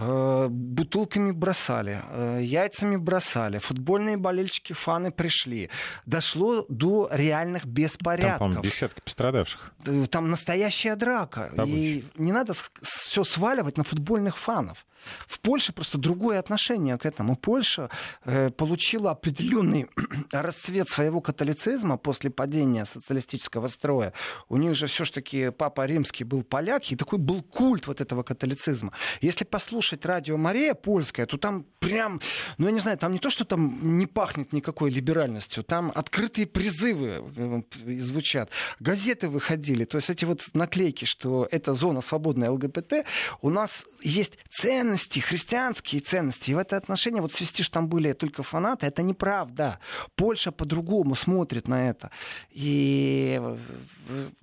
Э, 0.00 0.46
бутылками 0.48 1.32
бросали, 1.32 2.00
э, 2.08 2.40
яйцами 2.42 2.96
бросали, 2.96 3.58
футбольные 3.58 4.16
болельщики, 4.16 4.72
фаны 4.72 5.10
пришли. 5.10 5.70
Дошло 6.06 6.64
до 6.68 7.08
реальных 7.10 7.66
беспорядков. 7.66 8.54
Там, 8.54 8.62
десятки 8.62 9.00
пострадавших. 9.00 9.72
Э, 9.86 10.06
там 10.08 10.30
настоящая 10.30 10.94
драка. 10.94 11.50
Рабочий. 11.52 11.98
И 11.98 12.04
не 12.16 12.30
надо 12.30 12.52
все 12.80 13.24
сваливать 13.24 13.76
на 13.76 13.82
футбольных 13.82 14.38
фанов. 14.38 14.86
В 15.26 15.40
Польше 15.40 15.72
просто 15.72 15.98
другое 15.98 16.38
отношение 16.38 16.98
к 16.98 17.06
этому. 17.06 17.36
Польша 17.36 17.88
э, 18.24 18.50
получила 18.50 19.12
определенный 19.12 19.88
расцвет 20.32 20.88
своего 20.88 21.20
католицизма 21.20 21.96
после 21.96 22.30
падения 22.30 22.84
социалистического 22.84 23.68
строя. 23.68 24.12
У 24.48 24.56
них 24.56 24.74
же 24.74 24.86
все-таки 24.86 25.50
папа 25.50 25.86
римский 25.86 26.24
был 26.24 26.42
поляк, 26.42 26.90
и 26.90 26.96
такой 26.96 27.18
был 27.18 27.42
культ 27.42 27.86
вот 27.86 28.00
этого 28.00 28.22
католицизма. 28.22 28.92
Если 29.20 29.44
послушать 29.44 29.87
радио 30.06 30.36
Мария 30.36 30.74
польское, 30.74 31.26
то 31.26 31.36
там 31.38 31.64
прям, 31.78 32.20
ну 32.58 32.66
я 32.66 32.72
не 32.72 32.80
знаю, 32.80 32.98
там 32.98 33.12
не 33.12 33.18
то, 33.18 33.30
что 33.30 33.44
там 33.44 33.98
не 33.98 34.06
пахнет 34.06 34.52
никакой 34.52 34.90
либеральностью, 34.90 35.62
там 35.62 35.92
открытые 35.94 36.46
призывы 36.46 37.24
э, 37.36 37.62
звучат. 37.98 38.50
Газеты 38.80 39.28
выходили, 39.28 39.84
то 39.84 39.96
есть 39.96 40.10
эти 40.10 40.24
вот 40.24 40.42
наклейки, 40.54 41.04
что 41.04 41.48
это 41.50 41.74
зона 41.74 42.00
свободная 42.00 42.50
ЛГБТ, 42.50 43.04
у 43.42 43.50
нас 43.50 43.84
есть 44.02 44.38
ценности, 44.50 45.20
христианские 45.20 46.00
ценности. 46.00 46.50
И 46.50 46.54
в 46.54 46.58
это 46.58 46.76
отношение 46.76 47.22
вот 47.22 47.32
свести, 47.32 47.62
что 47.62 47.74
там 47.74 47.88
были 47.88 48.12
только 48.12 48.42
фанаты, 48.42 48.86
это 48.86 49.02
неправда. 49.02 49.78
Польша 50.16 50.52
по-другому 50.52 51.14
смотрит 51.14 51.68
на 51.68 51.90
это. 51.90 52.10
И 52.50 53.40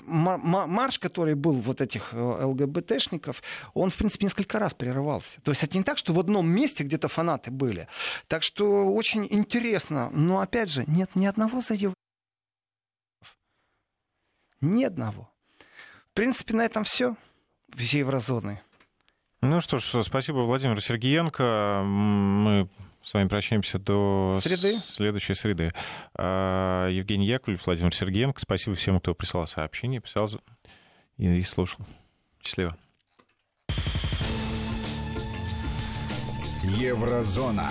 марш, 0.06 1.00
который 1.00 1.36
был 1.36 1.54
вот 1.54 1.82
этих 1.82 2.14
э, 2.14 2.46
ЛГБТшников, 2.46 3.41
он, 3.74 3.89
в 3.89 3.96
принципе, 3.96 4.26
несколько 4.26 4.60
раз 4.60 4.74
прерывался. 4.74 5.35
То 5.44 5.52
есть 5.52 5.64
это 5.64 5.78
не 5.78 5.84
так, 5.84 5.98
что 5.98 6.14
в 6.14 6.20
одном 6.20 6.48
месте 6.48 6.84
где-то 6.84 7.08
фанаты 7.08 7.52
были. 7.52 7.88
Так 8.28 8.44
что 8.44 8.86
очень 8.86 9.28
интересно. 9.30 10.10
Но, 10.12 10.40
опять 10.40 10.70
же, 10.70 10.84
нет 10.88 11.12
ни 11.16 11.26
одного 11.26 11.62
заявления. 11.62 11.96
Ни 14.62 14.84
одного. 14.84 15.30
В 16.12 16.14
принципе, 16.14 16.56
на 16.56 16.64
этом 16.66 16.84
все. 16.84 17.16
Все 17.76 18.00
еврозоны. 18.00 18.62
Ну 19.42 19.62
что 19.62 19.80
ж, 19.80 20.04
спасибо 20.04 20.40
Владимиру 20.40 20.80
Сергеенко. 20.80 21.84
Мы 21.86 22.70
с 23.04 23.14
вами 23.14 23.28
прощаемся 23.28 23.78
до 23.78 24.40
среды. 24.42 24.78
следующей 24.78 25.36
среды. 25.36 25.72
А, 26.16 26.88
Евгений 26.90 27.28
Яковлев, 27.28 27.66
Владимир 27.66 27.94
Сергеенко. 27.94 28.40
Спасибо 28.40 28.76
всем, 28.76 29.00
кто 29.00 29.14
прислал 29.14 29.46
сообщение, 29.46 30.02
писал 30.02 30.28
и 31.18 31.44
слушал. 31.44 31.86
Счастливо. 32.42 32.76
Еврозона. 36.68 37.70